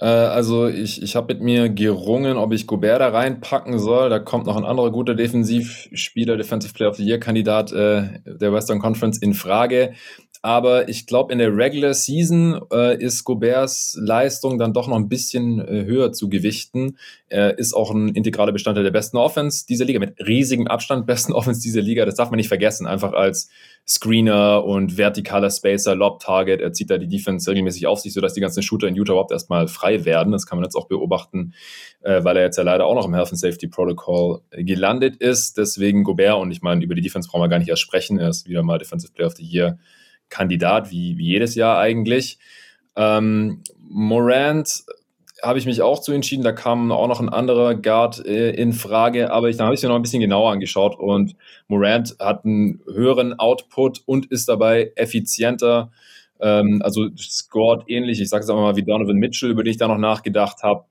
Äh, 0.00 0.06
also 0.06 0.66
ich, 0.66 1.02
ich 1.02 1.16
habe 1.16 1.32
mit 1.32 1.42
mir 1.42 1.68
gerungen, 1.68 2.36
ob 2.36 2.52
ich 2.52 2.66
Gobert 2.66 3.00
da 3.00 3.08
reinpacken 3.08 3.78
soll. 3.78 4.10
Da 4.10 4.18
kommt 4.18 4.46
noch 4.46 4.56
ein 4.56 4.64
anderer 4.64 4.90
guter 4.90 5.14
Defensivspieler, 5.14 6.36
Defensive 6.36 6.74
Player 6.74 6.90
of 6.90 6.96
the 6.96 7.04
Year 7.04 7.20
Kandidat 7.20 7.72
äh, 7.72 8.20
der 8.26 8.52
Western 8.52 8.80
Conference 8.80 9.18
in 9.18 9.32
Frage. 9.32 9.94
Aber 10.44 10.90
ich 10.90 11.06
glaube, 11.06 11.32
in 11.32 11.38
der 11.38 11.56
Regular 11.56 11.94
Season 11.94 12.60
äh, 12.70 13.02
ist 13.02 13.24
Goberts 13.24 13.96
Leistung 13.98 14.58
dann 14.58 14.74
doch 14.74 14.88
noch 14.88 14.98
ein 14.98 15.08
bisschen 15.08 15.58
äh, 15.58 15.86
höher 15.86 16.12
zu 16.12 16.28
gewichten. 16.28 16.98
Er 17.28 17.58
ist 17.58 17.72
auch 17.72 17.90
ein 17.90 18.10
integraler 18.10 18.52
Bestandteil 18.52 18.84
der 18.84 18.90
besten 18.90 19.16
Offense 19.16 19.64
dieser 19.66 19.86
Liga, 19.86 20.00
mit 20.00 20.20
riesigem 20.20 20.66
Abstand 20.66 21.06
besten 21.06 21.32
Offense 21.32 21.62
dieser 21.62 21.80
Liga. 21.80 22.04
Das 22.04 22.16
darf 22.16 22.28
man 22.28 22.36
nicht 22.36 22.48
vergessen. 22.48 22.86
Einfach 22.86 23.14
als 23.14 23.48
Screener 23.88 24.64
und 24.66 24.98
vertikaler 24.98 25.48
Spacer, 25.48 25.94
Lob-Target. 25.94 26.60
Er 26.60 26.74
zieht 26.74 26.90
da 26.90 26.98
die 26.98 27.08
Defense 27.08 27.50
regelmäßig 27.50 27.86
auf 27.86 28.00
sich, 28.00 28.12
sodass 28.12 28.34
die 28.34 28.42
ganzen 28.42 28.62
Shooter 28.62 28.86
in 28.86 28.96
Utah 28.96 29.12
überhaupt 29.12 29.32
erstmal 29.32 29.66
frei 29.66 30.04
werden. 30.04 30.30
Das 30.30 30.44
kann 30.44 30.58
man 30.58 30.64
jetzt 30.64 30.76
auch 30.76 30.88
beobachten, 30.88 31.54
äh, 32.02 32.22
weil 32.22 32.36
er 32.36 32.42
jetzt 32.42 32.58
ja 32.58 32.64
leider 32.64 32.84
auch 32.84 32.94
noch 32.94 33.06
im 33.06 33.14
Health 33.14 33.30
and 33.30 33.40
Safety 33.40 33.66
Protocol 33.66 34.42
gelandet 34.50 35.16
ist. 35.16 35.56
Deswegen 35.56 36.04
Gobert 36.04 36.36
und 36.36 36.50
ich 36.50 36.60
meine, 36.60 36.84
über 36.84 36.94
die 36.94 37.00
Defense 37.00 37.30
brauchen 37.30 37.40
wir 37.40 37.48
gar 37.48 37.60
nicht 37.60 37.70
erst 37.70 37.80
sprechen. 37.80 38.18
Er 38.18 38.28
ist 38.28 38.46
wieder 38.46 38.62
mal 38.62 38.76
Defensive 38.76 39.10
Player 39.14 39.28
of 39.28 39.36
the 39.36 39.42
Year 39.42 39.78
Kandidat, 40.28 40.90
wie, 40.90 41.16
wie 41.18 41.26
jedes 41.26 41.54
Jahr 41.54 41.78
eigentlich. 41.78 42.38
Ähm, 42.96 43.62
Morant 43.78 44.84
habe 45.42 45.58
ich 45.58 45.66
mich 45.66 45.82
auch 45.82 46.00
zu 46.00 46.12
entschieden. 46.12 46.42
Da 46.42 46.52
kam 46.52 46.90
auch 46.90 47.08
noch 47.08 47.20
ein 47.20 47.28
anderer 47.28 47.74
Guard 47.74 48.24
äh, 48.24 48.50
in 48.50 48.72
Frage, 48.72 49.30
aber 49.30 49.48
ich, 49.48 49.56
dann 49.56 49.66
habe 49.66 49.74
ich 49.74 49.82
mir 49.82 49.88
noch 49.88 49.96
ein 49.96 50.02
bisschen 50.02 50.20
genauer 50.20 50.52
angeschaut 50.52 50.98
und 50.98 51.36
Morant 51.68 52.16
hat 52.18 52.44
einen 52.44 52.80
höheren 52.90 53.38
Output 53.38 54.02
und 54.06 54.26
ist 54.26 54.48
dabei 54.48 54.92
effizienter. 54.96 55.90
Ähm, 56.40 56.80
also 56.82 57.08
scored 57.16 57.84
ähnlich, 57.88 58.20
ich 58.20 58.28
sage 58.28 58.44
es 58.44 58.50
einfach 58.50 58.62
mal 58.62 58.76
wie 58.76 58.82
Donovan 58.82 59.16
Mitchell, 59.16 59.50
über 59.50 59.62
den 59.62 59.70
ich 59.70 59.76
da 59.76 59.88
noch 59.88 59.98
nachgedacht 59.98 60.62
habe, 60.62 60.84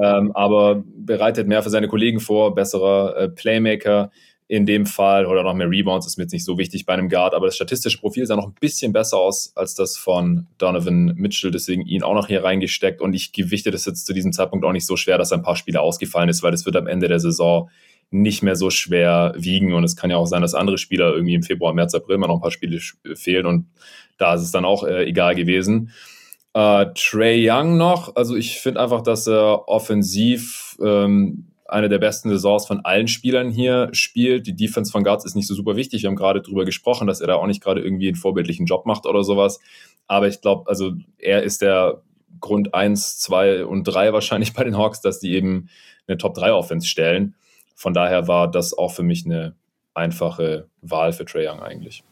ähm, 0.00 0.32
aber 0.34 0.82
bereitet 0.86 1.48
mehr 1.48 1.62
für 1.62 1.70
seine 1.70 1.88
Kollegen 1.88 2.20
vor, 2.20 2.54
besserer 2.54 3.16
äh, 3.16 3.28
Playmaker 3.28 4.10
in 4.50 4.66
dem 4.66 4.84
Fall 4.84 5.26
oder 5.26 5.44
noch 5.44 5.54
mehr 5.54 5.70
Rebounds 5.70 6.08
ist 6.08 6.16
mir 6.16 6.24
jetzt 6.24 6.32
nicht 6.32 6.44
so 6.44 6.58
wichtig 6.58 6.84
bei 6.84 6.92
einem 6.92 7.08
Guard, 7.08 7.34
aber 7.34 7.46
das 7.46 7.54
statistische 7.54 7.98
Profil 7.98 8.26
sah 8.26 8.34
noch 8.34 8.48
ein 8.48 8.54
bisschen 8.58 8.92
besser 8.92 9.16
aus 9.16 9.52
als 9.54 9.76
das 9.76 9.96
von 9.96 10.48
Donovan 10.58 11.14
Mitchell, 11.14 11.52
deswegen 11.52 11.86
ihn 11.86 12.02
auch 12.02 12.14
noch 12.14 12.26
hier 12.26 12.42
reingesteckt. 12.42 13.00
Und 13.00 13.14
ich 13.14 13.32
gewichte 13.32 13.70
das 13.70 13.84
jetzt 13.84 14.06
zu 14.06 14.12
diesem 14.12 14.32
Zeitpunkt 14.32 14.64
auch 14.64 14.72
nicht 14.72 14.86
so 14.86 14.96
schwer, 14.96 15.18
dass 15.18 15.30
ein 15.30 15.44
paar 15.44 15.54
Spiele 15.54 15.80
ausgefallen 15.80 16.28
ist, 16.28 16.42
weil 16.42 16.50
das 16.50 16.66
wird 16.66 16.74
am 16.74 16.88
Ende 16.88 17.06
der 17.06 17.20
Saison 17.20 17.70
nicht 18.10 18.42
mehr 18.42 18.56
so 18.56 18.70
schwer 18.70 19.34
wiegen. 19.36 19.72
Und 19.72 19.84
es 19.84 19.94
kann 19.94 20.10
ja 20.10 20.16
auch 20.16 20.26
sein, 20.26 20.42
dass 20.42 20.54
andere 20.54 20.78
Spieler 20.78 21.12
irgendwie 21.12 21.34
im 21.34 21.44
Februar, 21.44 21.72
März, 21.72 21.94
April 21.94 22.18
mal 22.18 22.26
noch 22.26 22.38
ein 22.38 22.42
paar 22.42 22.50
Spiele 22.50 22.80
fehlen. 23.14 23.46
Und 23.46 23.66
da 24.18 24.34
ist 24.34 24.42
es 24.42 24.50
dann 24.50 24.64
auch 24.64 24.82
äh, 24.82 25.04
egal 25.04 25.36
gewesen. 25.36 25.92
Äh, 26.54 26.86
Trey 26.96 27.48
Young 27.48 27.76
noch, 27.76 28.16
also 28.16 28.34
ich 28.34 28.58
finde 28.58 28.80
einfach, 28.80 29.02
dass 29.02 29.28
er 29.28 29.68
offensiv 29.68 30.76
ähm, 30.82 31.52
eine 31.70 31.88
der 31.88 31.98
besten 31.98 32.30
Saisons 32.30 32.66
von 32.66 32.84
allen 32.84 33.08
Spielern 33.08 33.50
hier 33.50 33.88
spielt. 33.92 34.46
Die 34.46 34.56
Defense 34.56 34.90
von 34.90 35.04
Guards 35.04 35.24
ist 35.24 35.34
nicht 35.34 35.46
so 35.46 35.54
super 35.54 35.76
wichtig. 35.76 36.02
Wir 36.02 36.08
haben 36.08 36.16
gerade 36.16 36.42
darüber 36.42 36.64
gesprochen, 36.64 37.06
dass 37.06 37.20
er 37.20 37.28
da 37.28 37.36
auch 37.36 37.46
nicht 37.46 37.62
gerade 37.62 37.80
irgendwie 37.80 38.08
einen 38.08 38.16
vorbildlichen 38.16 38.66
Job 38.66 38.86
macht 38.86 39.06
oder 39.06 39.22
sowas. 39.22 39.60
Aber 40.06 40.28
ich 40.28 40.40
glaube, 40.40 40.68
also 40.68 40.92
er 41.18 41.42
ist 41.42 41.62
der 41.62 42.02
Grund 42.40 42.74
1, 42.74 43.18
2 43.20 43.64
und 43.64 43.84
3 43.84 44.12
wahrscheinlich 44.12 44.52
bei 44.52 44.64
den 44.64 44.76
Hawks, 44.76 45.00
dass 45.00 45.20
die 45.20 45.34
eben 45.34 45.68
eine 46.06 46.18
Top-3-Offense 46.18 46.86
stellen. 46.86 47.34
Von 47.74 47.94
daher 47.94 48.28
war 48.28 48.50
das 48.50 48.76
auch 48.76 48.92
für 48.92 49.02
mich 49.02 49.24
eine 49.24 49.54
einfache 49.94 50.68
Wahl 50.82 51.12
für 51.12 51.24
Trae 51.24 51.48
Young 51.48 51.60
eigentlich. 51.60 52.02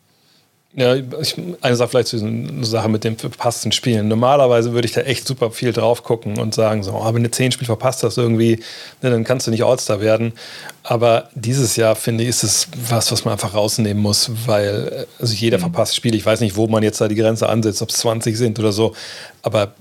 Ja, 0.74 0.94
ich, 0.94 1.34
eine 1.62 1.76
Sache 1.76 1.88
vielleicht 1.88 2.08
zu 2.08 2.18
dieser 2.18 2.64
Sache 2.66 2.90
mit 2.90 3.02
dem 3.02 3.16
verpassten 3.16 3.72
Spielen. 3.72 4.06
Normalerweise 4.06 4.74
würde 4.74 4.86
ich 4.86 4.92
da 4.92 5.00
echt 5.00 5.26
super 5.26 5.50
viel 5.50 5.72
drauf 5.72 6.04
gucken 6.04 6.38
und 6.38 6.54
sagen, 6.54 6.82
so, 6.82 6.92
oh, 6.92 7.14
wenn 7.14 7.22
du 7.22 7.30
zehn 7.30 7.50
Spiele 7.52 7.66
verpasst 7.66 8.02
hast 8.02 8.18
irgendwie, 8.18 8.56
ne, 9.00 9.10
dann 9.10 9.24
kannst 9.24 9.46
du 9.46 9.50
nicht 9.50 9.64
All-Star 9.64 10.02
werden. 10.02 10.34
Aber 10.82 11.30
dieses 11.34 11.76
Jahr, 11.76 11.96
finde 11.96 12.24
ich, 12.24 12.28
ist 12.28 12.42
es 12.42 12.68
was, 12.90 13.10
was 13.10 13.24
man 13.24 13.32
einfach 13.32 13.54
rausnehmen 13.54 14.02
muss, 14.02 14.30
weil 14.44 15.06
also 15.18 15.34
jeder 15.34 15.56
mhm. 15.56 15.62
verpasst 15.62 15.96
Spiel. 15.96 16.14
Ich 16.14 16.26
weiß 16.26 16.40
nicht, 16.40 16.54
wo 16.54 16.66
man 16.66 16.82
jetzt 16.82 17.00
da 17.00 17.08
die 17.08 17.14
Grenze 17.14 17.48
ansetzt, 17.48 17.80
ob 17.80 17.88
es 17.88 17.96
20 17.96 18.36
sind 18.36 18.58
oder 18.58 18.72
so. 18.72 18.94
Aber 19.40 19.72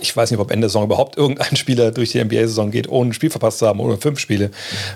ich 0.00 0.16
weiß 0.16 0.30
nicht, 0.30 0.38
ob 0.38 0.52
Ende 0.52 0.66
der 0.66 0.68
Saison 0.68 0.84
überhaupt 0.84 1.16
irgendein 1.16 1.56
Spieler 1.56 1.90
durch 1.90 2.12
die 2.12 2.22
NBA-Saison 2.22 2.70
geht, 2.70 2.88
ohne 2.88 3.10
ein 3.10 3.12
Spiel 3.12 3.30
verpasst 3.30 3.58
zu 3.58 3.66
haben 3.66 3.80
oder 3.80 3.98
fünf 3.98 4.20
Spiele, 4.20 4.52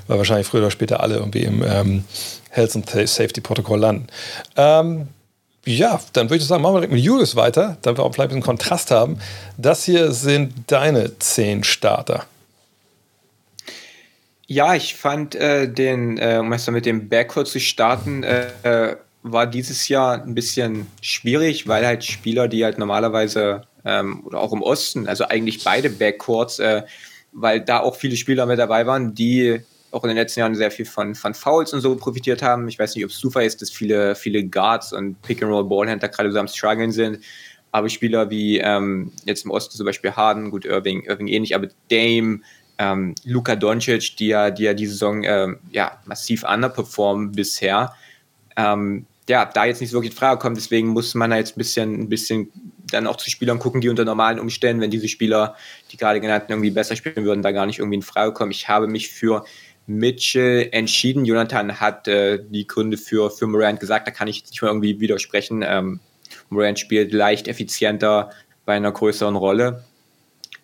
weil 0.07 0.19
wahrscheinlich 0.19 0.47
früher 0.47 0.61
oder 0.61 0.71
später 0.71 1.01
alle 1.01 1.17
irgendwie 1.17 1.43
im 1.43 1.65
ähm, 1.67 2.05
Health 2.51 2.77
and 2.77 2.89
Safety 2.89 3.41
Protokoll 3.41 3.81
landen. 3.81 4.07
Ähm, 4.57 5.09
ja, 5.65 6.01
dann 6.13 6.29
würde 6.29 6.43
ich 6.43 6.49
sagen, 6.49 6.63
machen 6.63 6.75
wir 6.75 6.81
direkt 6.81 6.93
mit 6.93 7.03
Julius 7.03 7.37
weiter, 7.37 7.77
damit 7.83 7.99
wir 7.99 8.05
auch 8.05 8.13
vielleicht 8.13 8.31
ein 8.31 8.41
bisschen 8.41 8.43
Kontrast 8.43 8.91
haben. 8.91 9.19
Das 9.57 9.85
hier 9.85 10.13
sind 10.13 10.53
deine 10.67 11.19
zehn 11.19 11.63
Starter. 11.63 12.27
Ja, 14.49 14.75
ich 14.75 14.97
fand 14.97 15.35
äh, 15.35 15.69
den, 15.69 16.19
äh, 16.19 16.39
um 16.41 16.53
erst 16.53 16.67
mal 16.67 16.75
mit 16.75 16.85
dem 16.85 17.09
Backcourt 17.09 17.47
zu 17.47 17.61
starten, 17.61 18.23
äh, 18.23 18.49
äh, 18.65 18.97
war 19.23 19.47
dieses 19.47 19.89
Jahr 19.89 20.23
ein 20.23 20.35
bisschen 20.35 20.89
schwierig, 21.01 21.69
weil 21.69 21.87
halt 21.87 22.05
Spieler, 22.05 22.49
die 22.49 22.65
halt 22.65 22.77
normalerweise 22.77 23.63
ähm, 23.85 24.27
oder 24.27 24.41
auch 24.41 24.53
im 24.53 24.63
Osten, 24.63 25.07
also 25.07 25.25
eigentlich 25.25 25.63
beide 25.63 25.91
Backcourts, 25.91 26.59
äh, 26.59 26.83
weil 27.33 27.61
da 27.61 27.81
auch 27.81 27.97
viele 27.97 28.17
Spieler 28.17 28.47
mit 28.47 28.59
dabei 28.59 28.87
waren, 28.87 29.15
die 29.15 29.61
auch 29.93 30.05
in 30.05 30.09
den 30.09 30.17
letzten 30.17 30.41
Jahren 30.41 30.55
sehr 30.55 30.71
viel 30.71 30.87
von, 30.87 31.15
von 31.15 31.35
Fouls 31.35 31.73
und 31.73 31.81
so 31.81 31.95
profitiert 31.97 32.43
haben. 32.43 32.67
Ich 32.69 32.79
weiß 32.79 32.95
nicht, 32.95 33.05
ob 33.05 33.11
es 33.11 33.19
Zufall 33.19 33.45
ist, 33.45 33.61
dass 33.63 33.71
viele, 33.71 34.15
viele 34.15 34.45
Guards 34.45 34.93
und 34.93 35.21
Pick-and-Roll-Ballhändler 35.23 36.09
gerade 36.09 36.33
so 36.33 36.39
am 36.39 36.49
struggeln 36.49 36.93
sind. 36.93 37.19
Aber 37.71 37.89
Spieler 37.89 38.31
wie 38.31 38.59
ähm, 38.59 39.13
jetzt 39.25 39.45
im 39.45 39.51
Osten 39.51 39.77
zum 39.77 39.87
Beispiel 39.87 40.13
Harden, 40.13 40.51
gut, 40.51 40.65
Irving, 40.65 41.05
Irving 41.05 41.29
ähnlich, 41.29 41.55
aber 41.55 41.69
Dame, 41.91 42.41
ähm, 42.79 43.15
Luka 43.25 43.57
Doncic, 43.57 44.17
die 44.17 44.29
ja, 44.29 44.51
die 44.51 44.65
ja 44.65 44.75
die 44.75 44.87
Saison 44.87 45.23
ähm, 45.25 45.59
ja, 45.71 45.99
massiv 46.05 46.45
underperformen 46.45 47.33
bisher, 47.33 47.95
ähm, 48.57 49.07
ja, 49.29 49.47
da 49.47 49.65
jetzt 49.65 49.81
nicht 49.81 49.91
so 49.91 49.97
wirklich 49.97 50.13
in 50.13 50.19
Frage 50.19 50.39
kommt. 50.39 50.57
Deswegen 50.57 50.89
muss 50.89 51.15
man 51.15 51.31
da 51.31 51.37
jetzt 51.37 51.57
ein 51.57 51.59
bisschen, 51.59 52.01
ein 52.01 52.09
bisschen 52.09 52.51
dann 52.91 53.07
auch 53.07 53.17
zu 53.17 53.31
Spielern 53.31 53.59
gucken, 53.59 53.81
die 53.81 53.89
unter 53.89 54.05
normalen 54.05 54.39
Umständen, 54.39 54.83
wenn 54.83 54.91
diese 54.91 55.09
Spieler, 55.09 55.57
die 55.91 55.97
gerade 55.97 56.21
genannten, 56.21 56.53
irgendwie 56.53 56.71
besser 56.71 56.97
spielen 56.97 57.25
würden, 57.25 57.43
da 57.43 57.53
gar 57.53 57.67
nicht 57.67 57.79
irgendwie 57.79 57.97
in 57.97 58.03
Frage 58.03 58.33
kommen. 58.33 58.51
Ich 58.51 58.69
habe 58.69 58.89
mich 58.89 59.09
für 59.09 59.45
Mitchell 59.99 60.69
entschieden. 60.73 61.25
Jonathan 61.25 61.81
hat 61.81 62.09
äh, 62.09 62.39
die 62.49 62.67
Gründe 62.67 62.97
für, 62.97 63.31
für 63.31 63.47
Morant 63.47 63.81
gesagt, 63.81 64.07
da 64.07 64.11
kann 64.11 64.29
ich 64.29 64.45
nicht 64.45 64.61
mal 64.63 64.69
irgendwie 64.69 65.01
widersprechen. 65.01 65.65
Ähm, 65.67 66.01
Morant 66.49 66.79
spielt 66.79 67.13
leicht 67.13 67.49
effizienter 67.49 68.31
bei 68.65 68.75
einer 68.75 68.93
größeren 68.93 69.37
Rolle. 69.37 69.85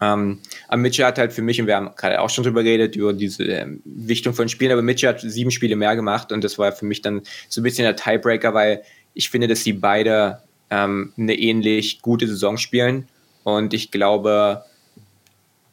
Ähm, 0.01 0.41
aber 0.69 0.77
Mitchell 0.77 1.07
hat 1.07 1.19
halt 1.19 1.33
für 1.33 1.43
mich, 1.43 1.61
und 1.61 1.67
wir 1.67 1.77
haben 1.77 1.91
gerade 1.97 2.21
auch 2.21 2.31
schon 2.31 2.45
drüber 2.45 2.63
geredet, 2.63 2.95
über 2.95 3.13
diese 3.13 3.45
ähm, 3.45 3.83
Wichtung 3.85 4.33
von 4.33 4.49
Spielen, 4.49 4.73
aber 4.73 4.83
Mitchell 4.83 5.09
hat 5.09 5.21
sieben 5.21 5.51
Spiele 5.51 5.75
mehr 5.75 5.97
gemacht 5.97 6.31
und 6.31 6.45
das 6.45 6.59
war 6.59 6.71
für 6.73 6.85
mich 6.85 7.03
dann 7.03 7.23
so 7.49 7.61
ein 7.61 7.65
bisschen 7.65 7.85
der 7.85 7.97
Tiebreaker, 7.97 8.55
weil 8.55 8.83
ich 9.15 9.29
finde, 9.29 9.49
dass 9.49 9.65
sie 9.65 9.73
beide 9.73 10.43
ähm, 10.71 11.13
eine 11.19 11.35
ähnlich 11.35 12.01
gute 12.01 12.29
Saison 12.29 12.59
spielen 12.59 13.09
und 13.43 13.75
ich 13.75 13.91
glaube, 13.91 14.63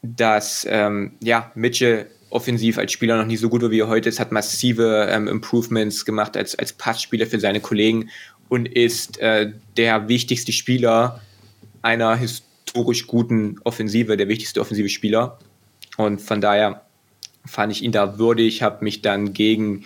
dass 0.02 0.66
ähm, 0.70 1.14
ja, 1.22 1.52
Mitchell 1.54 2.08
offensiv 2.36 2.78
als 2.78 2.92
Spieler 2.92 3.18
noch 3.18 3.26
nicht 3.26 3.40
so 3.40 3.48
gut 3.48 3.62
war, 3.62 3.72
wie 3.72 3.80
er 3.80 3.88
heute 3.88 4.10
ist, 4.10 4.20
hat 4.20 4.34
massive 4.34 5.08
ähm, 5.10 5.30
Improvements 5.30 6.04
gemacht 6.04 6.36
als, 6.36 6.54
als 6.54 6.74
Passspieler 6.74 7.26
für 7.26 7.40
seine 7.40 7.62
Kollegen 7.62 8.10
und 8.50 8.68
ist 8.68 9.18
äh, 9.20 9.54
der 9.78 10.10
wichtigste 10.10 10.52
Spieler 10.52 11.22
einer 11.82 12.18
historisch 12.18 13.08
guten 13.08 13.58
Offensive, 13.64 14.18
der 14.18 14.28
wichtigste 14.28 14.60
offensive 14.60 14.90
Spieler. 14.90 15.40
Und 15.96 16.22
von 16.22 16.42
daher 16.42 16.82
fand 17.46 17.72
ich 17.72 17.82
ihn 17.82 17.94
da 17.94 18.20
würdig, 18.20 18.62
habe 18.62 18.84
mich 18.84 19.02
dann 19.02 19.32
gegen 19.34 19.86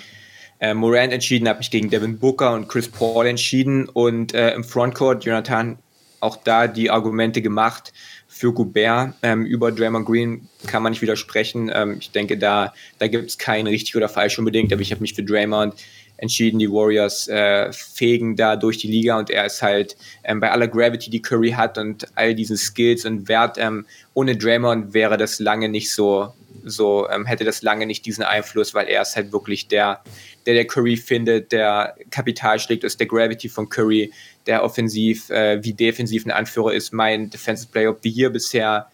äh, 0.60 0.74
Moran 0.74 1.12
entschieden, 1.12 1.48
habe 1.48 1.60
mich 1.60 1.70
gegen 1.70 1.92
Devin 1.92 2.18
Booker 2.18 2.54
und 2.56 2.68
Chris 2.68 2.88
Paul 2.88 3.28
entschieden 3.28 3.88
und 3.88 4.34
äh, 4.34 4.56
im 4.56 4.64
Frontcourt 4.64 5.24
Jonathan 5.24 5.78
auch 6.20 6.38
da 6.38 6.68
die 6.68 6.90
Argumente 6.90 7.44
gemacht 7.44 7.94
für 8.32 8.54
Goubert. 8.54 9.15
Ähm, 9.24 9.46
über 9.46 9.72
Draymond 9.72 10.06
Green 10.06 10.48
kann 10.68 10.84
man 10.84 10.92
nicht 10.92 11.02
widersprechen. 11.02 11.70
Ähm, 11.74 11.98
ich 12.00 12.12
denke, 12.12 12.38
da, 12.38 12.74
da 13.00 13.08
gibt 13.08 13.28
es 13.28 13.38
kein 13.38 13.65
richtig 13.68 13.96
oder 13.98 14.08
falsch 14.08 14.38
unbedingt, 14.38 14.72
aber 14.72 14.82
ich 14.82 14.92
habe 14.92 15.02
mich 15.02 15.15
für 15.15 15.24
Draymond 15.24 15.74
entschieden. 16.15 16.60
Die 16.60 16.70
Warriors 16.70 17.28
äh, 17.28 17.74
fegen 17.74 18.36
da 18.36 18.56
durch 18.56 18.78
die 18.78 18.88
Liga 18.88 19.18
und 19.18 19.32
er 19.32 19.46
ist 19.46 19.62
halt 19.62 19.98
ähm, 20.24 20.39
bei 20.39 20.52
aller 20.52 20.68
Gravity, 20.68 21.10
die 21.10 21.22
Curry 21.22 21.52
hat 21.52 21.78
und 21.78 22.08
all 22.15 22.36
diesen 22.36 22.56
Skills 22.56 23.04
und 23.04 23.28
Wert. 23.28 23.58
Ähm, 23.58 23.86
ohne 24.13 24.38
Draymond 24.38 24.94
wäre 24.94 25.18
das 25.18 25.39
lange 25.39 25.68
nicht 25.68 25.92
so, 25.92 26.32
so 26.63 27.10
ähm, 27.10 27.26
hätte 27.26 27.46
das 27.46 27.63
lange 27.63 27.88
nicht 27.88 28.06
diesen 28.06 28.24
Einfluss, 28.24 28.76
weil 28.76 28.88
er 28.88 29.02
ist 29.02 29.15
halt 29.15 29.32
wirklich 29.32 29.68
der, 29.70 30.04
der 30.46 30.54
der 30.54 30.68
Curry 30.68 30.98
findet, 30.98 31.52
der 31.52 31.96
Kapital 32.12 32.60
schlägt, 32.60 32.84
ist 32.84 33.00
der 33.00 33.08
Gravity 33.08 33.50
von 33.50 33.68
Curry, 33.68 34.12
der 34.50 34.64
offensiv 34.64 35.30
äh, 35.30 35.64
wie 35.64 35.74
defensiv 35.74 36.26
ein 36.26 36.32
Anführer 36.32 36.74
ist. 36.74 36.92
Mein 36.92 37.30
Defensive 37.30 37.72
Player 37.72 37.92
of 37.92 38.00
the 38.02 38.10
Year 38.10 38.32
bisher. 38.32 38.88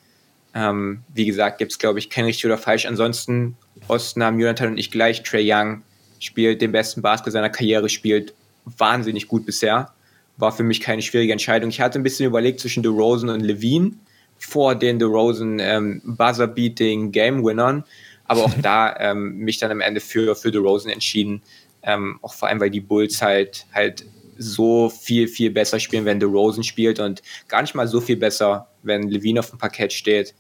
Ähm, 0.54 1.00
wie 1.14 1.26
gesagt, 1.26 1.60
gibt 1.60 1.72
es, 1.72 1.80
glaube 1.80 1.98
ich, 1.98 2.10
kein 2.10 2.26
richtig 2.26 2.46
oder 2.46 2.58
falsch. 2.58 2.86
Ansonsten, 2.86 3.56
Osten 3.88 4.22
haben 4.22 4.38
Jonathan 4.38 4.72
und 4.72 4.78
ich 4.78 4.92
gleich. 4.92 5.24
Trey 5.24 5.50
Young 5.50 5.82
spielt 6.20 6.62
den 6.62 6.74
besten 6.74 7.02
Basketball 7.02 7.32
seiner 7.32 7.50
Karriere, 7.50 7.88
spielt 7.88 8.34
wahnsinnig 8.66 9.30
gut 9.30 9.46
bisher. 9.46 9.94
War 10.36 10.52
für 10.52 10.64
mich 10.64 10.82
keine 10.82 11.02
schwierige 11.02 11.32
Entscheidung. 11.32 11.70
Ich 11.70 11.80
hatte 11.80 12.00
ein 12.00 12.04
bisschen 12.04 12.26
überlegt 12.26 12.60
zwischen 12.60 12.84
DeRozan 12.84 13.30
und 13.30 13.40
Levine 13.40 13.94
vor 14.38 14.76
den 14.76 15.00
DeRozan 15.00 15.60
ähm, 15.60 16.02
Buzzer-Beating 16.04 17.14
Game-Winnern. 17.14 17.86
Aber 18.26 18.44
auch 18.44 18.54
da 18.62 18.94
ähm, 19.00 19.38
mich 19.38 19.58
dann 19.60 19.72
am 19.72 19.80
Ende 19.80 20.02
für, 20.02 20.36
für 20.36 20.52
DeRozan 20.52 20.92
entschieden. 20.92 21.42
Ähm, 21.82 22.20
auch 22.22 22.34
vor 22.34 22.50
allem, 22.50 22.60
weil 22.60 22.72
die 22.72 22.82
Bulls 22.82 23.22
halt, 23.22 23.66
halt 23.74 24.06
so 24.38 24.90
viel, 24.90 25.28
viel 25.28 25.52
besser 25.52 25.80
spielen, 25.80 26.06
wenn 26.06 26.20
DeRozan 26.20 26.64
spielt 26.64 27.00
und 27.00 27.22
gar 27.48 27.62
nicht 27.62 27.76
mal 27.76 27.88
so 27.88 28.02
viel 28.02 28.18
besser, 28.18 28.68
wenn 28.84 29.10
Levine 29.10 29.40
auf 29.40 29.50
dem 29.50 29.60
Parkett 29.60 29.94
steht. 29.94 30.34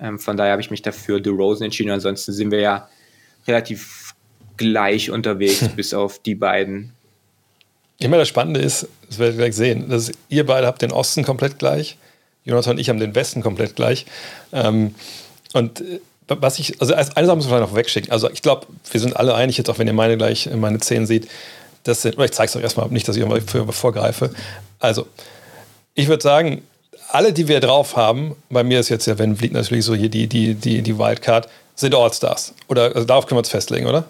Ähm, 0.00 0.18
von 0.18 0.36
daher 0.36 0.52
habe 0.52 0.62
ich 0.62 0.70
mich 0.70 0.82
dafür 0.82 1.20
DeRozan 1.20 1.66
entschieden. 1.66 1.90
Ansonsten 1.90 2.32
sind 2.32 2.50
wir 2.50 2.60
ja 2.60 2.88
relativ 3.46 4.14
gleich 4.56 5.10
unterwegs, 5.10 5.68
bis 5.76 5.94
auf 5.94 6.18
die 6.18 6.34
beiden. 6.34 6.92
Immer 7.98 8.18
das 8.18 8.28
Spannende 8.28 8.60
ist, 8.60 8.88
das 9.08 9.18
werdet 9.18 9.36
ihr 9.36 9.38
gleich 9.38 9.54
sehen, 9.54 9.88
dass 9.88 10.10
ihr 10.28 10.44
beide 10.44 10.66
habt 10.66 10.82
den 10.82 10.92
Osten 10.92 11.24
komplett 11.24 11.58
gleich. 11.58 11.96
Jonathan 12.44 12.72
und 12.72 12.80
ich 12.80 12.88
haben 12.88 12.98
den 12.98 13.14
Westen 13.14 13.42
komplett 13.42 13.76
gleich. 13.76 14.06
Ähm, 14.52 14.94
und 15.52 15.80
äh, 15.80 16.00
was 16.26 16.58
ich, 16.58 16.80
also 16.80 16.94
eine 16.94 17.04
Sache 17.04 17.36
muss 17.36 17.44
man 17.46 17.58
vielleicht 17.58 17.70
noch 17.70 17.76
wegschicken. 17.76 18.10
Also 18.10 18.30
ich 18.30 18.42
glaube, 18.42 18.66
wir 18.90 19.00
sind 19.00 19.16
alle 19.16 19.34
einig, 19.34 19.58
jetzt 19.58 19.68
auch 19.68 19.78
wenn 19.78 19.86
ihr 19.86 19.92
meine 19.92 20.16
gleich 20.16 20.48
meine 20.54 20.78
Zehn 20.78 21.06
seht, 21.06 21.28
das 21.84 22.02
sind, 22.02 22.18
ich 22.18 22.32
zeige 22.32 22.48
es 22.48 22.56
euch 22.56 22.62
erstmal, 22.62 22.88
nicht, 22.88 23.06
dass 23.08 23.16
ich 23.16 23.22
immer 23.22 23.40
vorgreife. 23.72 24.30
Also, 24.78 25.06
ich 25.94 26.08
würde 26.08 26.22
sagen, 26.22 26.62
alle, 27.08 27.32
die 27.32 27.48
wir 27.48 27.60
drauf 27.60 27.96
haben, 27.96 28.36
bei 28.48 28.64
mir 28.64 28.80
ist 28.80 28.88
jetzt 28.88 29.06
ja, 29.06 29.18
wenn 29.18 29.36
Vliet 29.36 29.52
natürlich 29.52 29.84
so 29.84 29.94
hier 29.94 30.08
die, 30.08 30.26
die, 30.26 30.54
die, 30.54 30.82
die 30.82 30.98
Wildcard, 30.98 31.48
sind 31.74 31.94
All-Stars. 31.94 32.54
Oder 32.68 32.94
also 32.94 33.04
darauf 33.04 33.26
können 33.26 33.36
wir 33.36 33.40
uns 33.40 33.48
festlegen, 33.48 33.86
oder? 33.86 34.04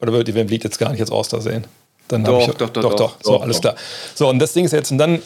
Oder 0.00 0.12
würdet 0.12 0.28
ihr 0.28 0.34
Van 0.34 0.48
Vliet 0.48 0.64
jetzt 0.64 0.78
gar 0.78 0.90
nicht 0.90 1.00
als 1.00 1.10
All-Star 1.10 1.40
sehen? 1.40 1.64
Dann 2.08 2.24
doch, 2.24 2.40
ich, 2.40 2.54
doch, 2.54 2.70
doch, 2.70 2.82
doch, 2.82 2.94
doch, 2.94 3.16
So, 3.22 3.32
doch, 3.32 3.42
alles 3.42 3.60
klar. 3.60 3.76
So, 4.14 4.28
und 4.28 4.38
das 4.38 4.52
Ding 4.52 4.64
ist 4.64 4.72
jetzt, 4.72 4.90
und 4.90 4.98
dann 4.98 5.22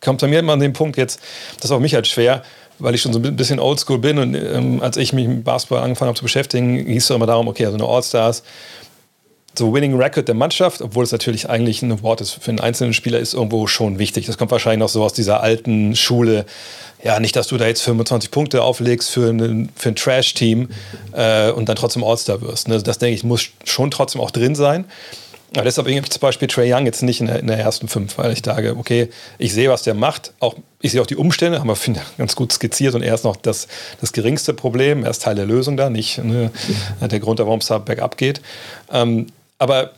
kommt 0.00 0.20
bei 0.20 0.26
mir 0.26 0.40
immer 0.40 0.54
an 0.54 0.60
den 0.60 0.72
Punkt 0.72 0.96
jetzt, 0.96 1.20
das 1.56 1.66
ist 1.66 1.70
auch 1.70 1.78
mich 1.78 1.94
halt 1.94 2.06
schwer, 2.06 2.42
weil 2.78 2.94
ich 2.94 3.02
schon 3.02 3.12
so 3.12 3.18
ein 3.18 3.36
bisschen 3.36 3.58
oldschool 3.58 3.98
bin 3.98 4.18
und 4.18 4.34
ähm, 4.34 4.82
als 4.82 4.96
ich 4.96 5.12
mich 5.12 5.28
mit 5.28 5.44
Basketball 5.44 5.82
angefangen 5.82 6.08
habe 6.08 6.18
zu 6.18 6.24
beschäftigen, 6.24 6.86
hieß 6.86 7.04
es 7.04 7.10
immer 7.10 7.26
darum, 7.26 7.48
okay, 7.48 7.66
also 7.66 7.76
eine 7.76 7.86
All-Stars, 7.86 8.42
so 9.58 9.72
Winning 9.72 9.96
Record 9.96 10.28
der 10.28 10.34
Mannschaft, 10.34 10.82
obwohl 10.82 11.04
es 11.04 11.12
natürlich 11.12 11.48
eigentlich 11.48 11.82
ein 11.82 11.92
Award 11.92 12.20
ist 12.20 12.32
für 12.32 12.50
einen 12.50 12.60
einzelnen 12.60 12.92
Spieler, 12.92 13.18
ist 13.18 13.34
irgendwo 13.34 13.66
schon 13.66 13.98
wichtig. 13.98 14.26
Das 14.26 14.38
kommt 14.38 14.50
wahrscheinlich 14.50 14.80
noch 14.80 14.88
so 14.88 15.02
aus 15.02 15.12
dieser 15.12 15.42
alten 15.42 15.96
Schule. 15.96 16.46
Ja, 17.02 17.20
nicht, 17.20 17.36
dass 17.36 17.48
du 17.48 17.56
da 17.56 17.66
jetzt 17.66 17.82
25 17.82 18.30
Punkte 18.30 18.62
auflegst 18.62 19.10
für, 19.10 19.28
einen, 19.28 19.70
für 19.76 19.90
ein 19.90 19.96
Trash-Team 19.96 20.68
äh, 21.12 21.50
und 21.50 21.68
dann 21.68 21.76
trotzdem 21.76 22.02
All-Star 22.02 22.40
wirst. 22.40 22.68
Ne? 22.68 22.82
Das 22.82 22.98
denke 22.98 23.14
ich, 23.14 23.24
muss 23.24 23.48
schon 23.64 23.90
trotzdem 23.90 24.20
auch 24.20 24.30
drin 24.30 24.54
sein. 24.54 24.86
Aber 25.54 25.64
deshalb 25.64 25.86
habe 25.86 25.98
ich 25.98 26.10
zum 26.10 26.20
Beispiel 26.20 26.48
Trey 26.48 26.72
Young 26.72 26.84
jetzt 26.86 27.02
nicht 27.02 27.20
in 27.20 27.28
der, 27.28 27.38
in 27.38 27.46
der, 27.46 27.58
ersten 27.58 27.88
fünf, 27.88 28.18
weil 28.18 28.32
ich 28.32 28.42
sage, 28.44 28.76
okay, 28.76 29.08
ich 29.38 29.54
sehe, 29.54 29.70
was 29.70 29.82
der 29.82 29.94
macht. 29.94 30.32
Auch, 30.40 30.56
ich 30.80 30.92
sehe 30.92 31.00
auch 31.00 31.06
die 31.06 31.16
Umstände, 31.16 31.60
haben 31.60 31.68
wir 31.68 31.76
ganz 32.18 32.36
gut 32.36 32.52
skizziert 32.52 32.94
und 32.94 33.02
er 33.02 33.14
ist 33.14 33.24
noch 33.24 33.36
das, 33.36 33.68
das 34.00 34.12
geringste 34.12 34.52
Problem. 34.54 35.04
Er 35.04 35.10
ist 35.10 35.22
Teil 35.22 35.34
der 35.34 35.46
Lösung 35.46 35.76
da, 35.76 35.88
nicht 35.88 36.18
ne, 36.18 36.50
der 37.00 37.20
Grund, 37.20 37.38
warum 37.38 37.60
es 37.60 37.66
da 37.66 37.78
bergab 37.78 38.16
geht. 38.16 38.40
Ähm, 38.92 39.28
aber 39.58 39.92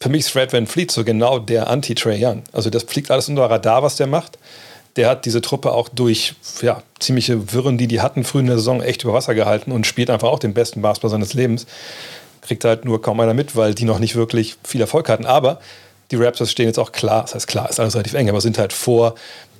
für 0.00 0.08
mich 0.08 0.20
ist 0.20 0.30
Fred 0.30 0.52
Van 0.52 0.66
Fleet 0.66 0.90
so 0.90 1.04
genau 1.04 1.38
der 1.38 1.68
Anti-Trey 1.70 2.22
Young. 2.22 2.42
Also 2.52 2.70
das 2.70 2.82
fliegt 2.84 3.10
alles 3.10 3.28
unter 3.28 3.48
Radar, 3.48 3.82
was 3.82 3.96
der 3.96 4.06
macht. 4.06 4.38
Der 4.96 5.08
hat 5.08 5.24
diese 5.24 5.40
Truppe 5.40 5.72
auch 5.72 5.88
durch 5.88 6.34
ja, 6.62 6.82
ziemliche 7.00 7.52
Wirren, 7.52 7.78
die 7.78 7.88
die 7.88 8.00
hatten, 8.00 8.22
früh 8.22 8.40
in 8.40 8.46
der 8.46 8.56
Saison 8.56 8.82
echt 8.82 9.02
über 9.02 9.12
Wasser 9.12 9.34
gehalten 9.34 9.72
und 9.72 9.86
spielt 9.86 10.10
einfach 10.10 10.28
auch 10.28 10.38
den 10.38 10.54
besten 10.54 10.82
Basketball 10.82 11.10
seines 11.10 11.34
Lebens. 11.34 11.66
Kriegt 12.42 12.64
halt 12.64 12.84
nur 12.84 13.00
kaum 13.02 13.18
einer 13.20 13.34
mit, 13.34 13.56
weil 13.56 13.74
die 13.74 13.84
noch 13.84 13.98
nicht 13.98 14.14
wirklich 14.14 14.56
viel 14.62 14.80
Erfolg 14.80 15.08
hatten. 15.08 15.26
Aber 15.26 15.60
die 16.10 16.16
Raptors 16.16 16.50
stehen 16.50 16.66
jetzt 16.66 16.78
auch 16.78 16.92
klar, 16.92 17.22
das 17.22 17.34
heißt 17.34 17.48
klar, 17.48 17.68
ist 17.70 17.80
alles 17.80 17.94
relativ 17.94 18.14
eng, 18.14 18.28
aber 18.28 18.40
sind 18.40 18.58
halt 18.58 18.72
vor 18.72 19.14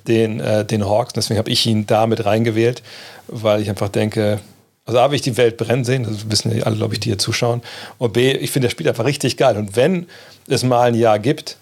den, 0.07 0.39
äh, 0.39 0.63
den 0.63 0.85
Hawks. 0.85 1.13
Deswegen 1.13 1.37
habe 1.37 1.49
ich 1.49 1.65
ihn 1.65 1.85
da 1.87 2.07
mit 2.07 2.23
reingewählt, 2.23 2.83
weil 3.27 3.61
ich 3.61 3.69
einfach 3.69 3.89
denke, 3.89 4.39
also 4.85 4.99
A, 4.99 5.09
will 5.09 5.15
ich 5.15 5.21
die 5.21 5.35
Welt 5.37 5.57
brennen 5.57 5.83
sehen, 5.83 6.03
das 6.03 6.29
wissen 6.29 6.55
ja 6.55 6.63
alle, 6.63 6.75
glaube 6.75 6.93
ich, 6.93 6.99
die 6.99 7.09
hier 7.09 7.17
zuschauen. 7.17 7.61
Und 7.97 8.13
B, 8.13 8.31
ich 8.31 8.51
finde, 8.51 8.67
der 8.67 8.71
spielt 8.71 8.87
einfach 8.87 9.05
richtig 9.05 9.35
geil. 9.35 9.57
Und 9.57 9.75
wenn 9.75 10.05
es 10.47 10.63
mal 10.63 10.81
ein 10.83 10.95
Jahr 10.95 11.17
gibt, 11.17 11.57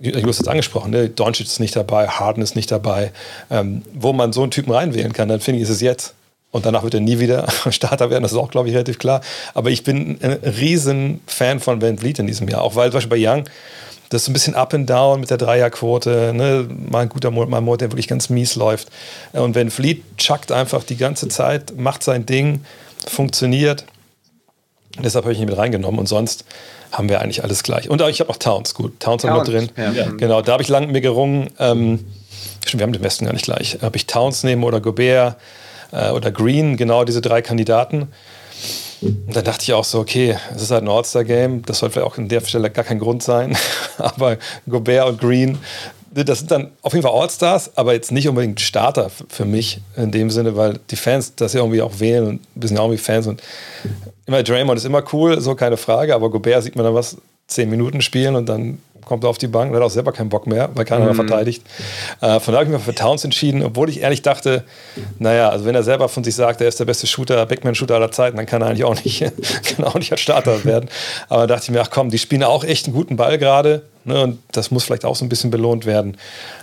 du 0.00 0.28
hast 0.28 0.40
es 0.40 0.48
angesprochen, 0.48 0.92
ne? 0.92 1.08
Doncic 1.08 1.46
ist 1.46 1.60
nicht 1.60 1.74
dabei, 1.74 2.06
Harden 2.06 2.42
ist 2.42 2.54
nicht 2.54 2.70
dabei, 2.70 3.12
ähm, 3.50 3.82
wo 3.92 4.12
man 4.12 4.32
so 4.32 4.42
einen 4.42 4.50
Typen 4.50 4.72
reinwählen 4.72 5.12
kann, 5.12 5.28
dann 5.28 5.40
finde 5.40 5.58
ich, 5.58 5.64
ist 5.64 5.70
es 5.70 5.80
jetzt. 5.80 6.14
Und 6.52 6.66
danach 6.66 6.82
wird 6.82 6.94
er 6.94 7.00
nie 7.00 7.18
wieder 7.18 7.46
Starter 7.70 8.10
werden, 8.10 8.22
das 8.22 8.32
ist 8.32 8.38
auch, 8.38 8.50
glaube 8.50 8.68
ich, 8.68 8.74
relativ 8.74 8.98
klar. 8.98 9.20
Aber 9.54 9.70
ich 9.70 9.84
bin 9.84 10.18
ein 10.22 10.32
riesen 10.32 11.20
Fan 11.26 11.60
von 11.60 11.82
Van 11.82 11.98
Vliet 11.98 12.18
in 12.18 12.26
diesem 12.26 12.48
Jahr, 12.48 12.62
auch 12.62 12.76
weil 12.76 12.90
zum 12.90 12.98
Beispiel 12.98 13.18
bei 13.18 13.28
Young, 13.28 13.44
das 14.10 14.22
ist 14.22 14.28
ein 14.28 14.32
bisschen 14.32 14.54
up 14.56 14.74
and 14.74 14.90
down 14.90 15.20
mit 15.20 15.30
der 15.30 15.38
Dreierquote. 15.38 16.32
Ne? 16.34 16.68
Mal 16.90 17.02
ein 17.02 17.08
guter 17.08 17.30
Monat, 17.30 17.48
mal 17.48 17.58
ein 17.58 17.64
Monat, 17.64 17.80
der 17.80 17.92
wirklich 17.92 18.08
ganz 18.08 18.28
mies 18.28 18.56
läuft. 18.56 18.88
Und 19.32 19.54
wenn 19.54 19.70
Fleet 19.70 20.02
chuckt 20.18 20.52
einfach 20.52 20.82
die 20.82 20.96
ganze 20.96 21.28
Zeit, 21.28 21.76
macht 21.76 22.02
sein 22.02 22.26
Ding, 22.26 22.64
funktioniert. 23.06 23.84
Deshalb 24.98 25.24
habe 25.24 25.32
ich 25.32 25.38
ihn 25.38 25.46
mit 25.46 25.56
reingenommen 25.56 26.00
und 26.00 26.06
sonst 26.06 26.44
haben 26.90 27.08
wir 27.08 27.20
eigentlich 27.20 27.44
alles 27.44 27.62
gleich. 27.62 27.88
Und 27.88 28.02
ich 28.02 28.20
habe 28.20 28.30
auch 28.30 28.36
Towns, 28.36 28.74
gut. 28.74 28.98
Towns, 28.98 29.22
Towns 29.22 29.32
haben 29.32 29.46
wir 29.46 29.60
drin. 29.60 29.70
Ja. 29.76 30.10
Genau, 30.10 30.42
da 30.42 30.52
habe 30.52 30.62
ich 30.64 30.68
lange 30.68 30.86
mit 30.86 30.94
mir 30.94 31.00
gerungen. 31.00 31.50
Ähm, 31.60 32.04
wir 32.72 32.82
haben 32.82 32.92
den 32.92 33.04
Westen 33.04 33.26
gar 33.26 33.32
nicht 33.32 33.44
gleich. 33.44 33.78
Ob 33.82 33.94
ich 33.94 34.06
Towns 34.06 34.42
nehme 34.42 34.66
oder 34.66 34.80
Gobert 34.80 35.36
äh, 35.92 36.10
oder 36.10 36.32
Green, 36.32 36.76
genau 36.76 37.04
diese 37.04 37.20
drei 37.20 37.42
Kandidaten. 37.42 38.08
Und 39.02 39.34
dann 39.34 39.44
dachte 39.44 39.62
ich 39.62 39.72
auch 39.72 39.84
so, 39.84 40.00
okay, 40.00 40.36
es 40.54 40.62
ist 40.62 40.70
halt 40.70 40.82
ein 40.82 40.88
All-Star-Game, 40.88 41.62
das 41.62 41.78
sollte 41.78 41.94
vielleicht 41.94 42.12
auch 42.12 42.18
an 42.18 42.28
der 42.28 42.40
Stelle 42.42 42.70
gar 42.70 42.84
kein 42.84 42.98
Grund 42.98 43.22
sein. 43.22 43.56
aber 43.98 44.36
Gobert 44.68 45.08
und 45.08 45.20
Green, 45.20 45.58
das 46.12 46.40
sind 46.40 46.50
dann 46.50 46.70
auf 46.82 46.92
jeden 46.92 47.06
Fall 47.06 47.18
All-Stars, 47.18 47.76
aber 47.76 47.94
jetzt 47.94 48.12
nicht 48.12 48.28
unbedingt 48.28 48.60
Starter 48.60 49.10
für 49.28 49.44
mich 49.44 49.80
in 49.96 50.10
dem 50.10 50.30
Sinne, 50.30 50.56
weil 50.56 50.80
die 50.90 50.96
Fans 50.96 51.34
das 51.34 51.52
ja 51.52 51.60
irgendwie 51.60 51.82
auch 51.82 52.00
wählen 52.00 52.26
und 52.26 52.40
wir 52.54 52.68
sind 52.68 52.76
ja 52.76 52.82
auch 52.82 52.86
irgendwie 52.86 53.02
Fans 53.02 53.26
und 53.26 53.42
immer 54.26 54.42
Draymond 54.42 54.78
ist 54.78 54.84
immer 54.84 55.04
cool, 55.12 55.40
so 55.40 55.54
keine 55.54 55.76
Frage, 55.76 56.14
aber 56.14 56.30
Gobert 56.30 56.64
sieht 56.64 56.76
man 56.76 56.84
dann 56.84 56.94
was, 56.94 57.16
zehn 57.50 57.68
Minuten 57.68 58.00
spielen 58.00 58.36
und 58.36 58.48
dann 58.48 58.78
kommt 59.10 59.24
er 59.24 59.30
auf 59.30 59.38
die 59.38 59.48
Bank 59.48 59.70
und 59.70 59.76
hat 59.76 59.82
auch 59.82 59.90
selber 59.90 60.12
keinen 60.12 60.28
Bock 60.28 60.46
mehr, 60.46 60.70
weil 60.74 60.84
keiner 60.84 61.00
mhm. 61.00 61.06
mehr 61.06 61.14
verteidigt. 61.16 61.64
Äh, 62.20 62.38
von 62.38 62.54
daher 62.54 62.66
habe 62.66 62.66
ich 62.66 62.70
mich 62.70 62.82
für 62.82 62.94
Towns 62.94 63.24
entschieden, 63.24 63.62
obwohl 63.64 63.88
ich 63.90 64.02
ehrlich 64.02 64.22
dachte, 64.22 64.62
naja, 65.18 65.48
also 65.48 65.64
wenn 65.64 65.74
er 65.74 65.82
selber 65.82 66.08
von 66.08 66.22
sich 66.22 66.36
sagt, 66.36 66.60
er 66.60 66.68
ist 66.68 66.78
der 66.78 66.84
beste 66.84 67.08
Shooter, 67.08 67.44
Backman-Shooter 67.44 67.96
aller 67.96 68.12
Zeiten, 68.12 68.36
dann 68.36 68.46
kann 68.46 68.62
er 68.62 68.68
eigentlich 68.68 68.84
auch 68.84 68.94
nicht, 69.02 69.20
kann 69.76 69.84
auch 69.84 69.96
nicht 69.96 70.12
als 70.12 70.20
Starter 70.20 70.64
werden. 70.64 70.88
Aber 71.28 71.48
da 71.48 71.56
dachte 71.56 71.64
ich 71.64 71.70
mir, 71.70 71.80
ach 71.80 71.90
komm, 71.90 72.10
die 72.10 72.18
spielen 72.18 72.44
auch 72.44 72.62
echt 72.62 72.86
einen 72.86 72.94
guten 72.94 73.16
Ball 73.16 73.36
gerade 73.36 73.82
ne, 74.04 74.22
und 74.22 74.38
das 74.52 74.70
muss 74.70 74.84
vielleicht 74.84 75.04
auch 75.04 75.16
so 75.16 75.24
ein 75.24 75.28
bisschen 75.28 75.50
belohnt 75.50 75.86
werden. 75.86 76.16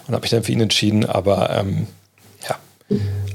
Und 0.07 0.13
habe 0.13 0.21
mich 0.21 0.31
dann 0.31 0.43
für 0.43 0.53
ihn 0.53 0.61
entschieden, 0.61 1.05
aber 1.05 1.49
ähm, 1.49 1.87
ja, 2.47 2.55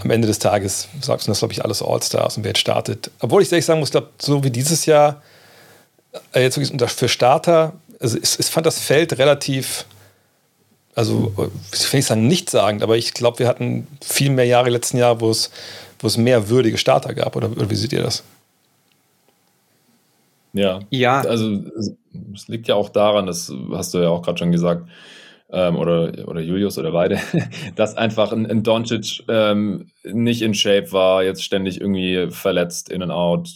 am 0.03 0.11
Ende 0.11 0.27
des 0.27 0.39
Tages 0.39 0.89
sagst 1.03 1.27
du 1.27 1.31
das, 1.31 1.41
glaube 1.41 1.53
ich, 1.53 1.63
alles 1.63 1.83
All-Stars 1.83 2.39
und 2.39 2.45
wer 2.45 2.51
jetzt 2.51 2.61
startet. 2.61 3.11
Obwohl 3.21 3.43
ich 3.43 3.53
ehrlich 3.53 3.67
sagen 3.67 3.81
muss, 3.81 3.91
glaub, 3.91 4.09
so 4.19 4.43
wie 4.43 4.51
dieses 4.51 4.87
Jahr, 4.87 5.21
jetzt 6.35 6.59
wirklich 6.59 6.91
für 6.93 7.09
Starter 7.09 7.75
also 8.03 8.19
ich, 8.19 8.39
ich 8.39 8.47
fand 8.47 8.67
das 8.67 8.81
Feld 8.81 9.19
relativ, 9.19 9.87
also 10.95 11.33
ich 11.73 11.93
will 11.93 11.99
nicht 11.99 12.07
sagen 12.07 12.27
nichtssagend, 12.27 12.83
aber 12.83 12.97
ich 12.97 13.15
glaube, 13.15 13.39
wir 13.39 13.49
hatten 13.49 13.87
viel 14.03 14.31
mehr 14.31 14.45
Jahre 14.45 14.71
letzten 14.71 14.99
Jahr, 14.99 15.21
wo 15.21 15.31
es 15.31 15.51
wo 16.01 16.09
es 16.09 16.17
mehr 16.17 16.49
würdige 16.49 16.79
Starter 16.79 17.15
gab. 17.15 17.37
Oder, 17.37 17.53
oder 17.53 17.71
wie 17.71 17.77
seht 17.77 17.93
ihr 17.93 18.03
das? 18.03 18.25
Ja. 20.53 20.81
ja. 20.91 21.21
Also 21.21 21.61
es 22.35 22.49
liegt 22.49 22.67
ja 22.67 22.75
auch 22.75 22.89
daran, 22.89 23.27
das 23.27 23.53
hast 23.71 23.95
du 23.95 23.99
ja 23.99 24.09
auch 24.09 24.21
gerade 24.21 24.39
schon 24.39 24.51
gesagt, 24.51 24.89
ähm, 25.53 25.77
oder, 25.77 26.27
oder 26.27 26.41
Julius 26.41 26.79
oder 26.79 26.93
beide, 26.93 27.21
dass 27.77 27.97
einfach 27.97 28.33
ein, 28.33 28.47
ein 28.47 28.63
Doncic 28.63 29.23
ähm, 29.29 29.89
nicht 30.03 30.41
in 30.41 30.55
Shape 30.55 30.91
war, 30.93 31.23
jetzt 31.23 31.45
ständig 31.45 31.81
irgendwie 31.81 32.29
verletzt, 32.31 32.89
in 32.89 33.03
and 33.03 33.13
out, 33.13 33.49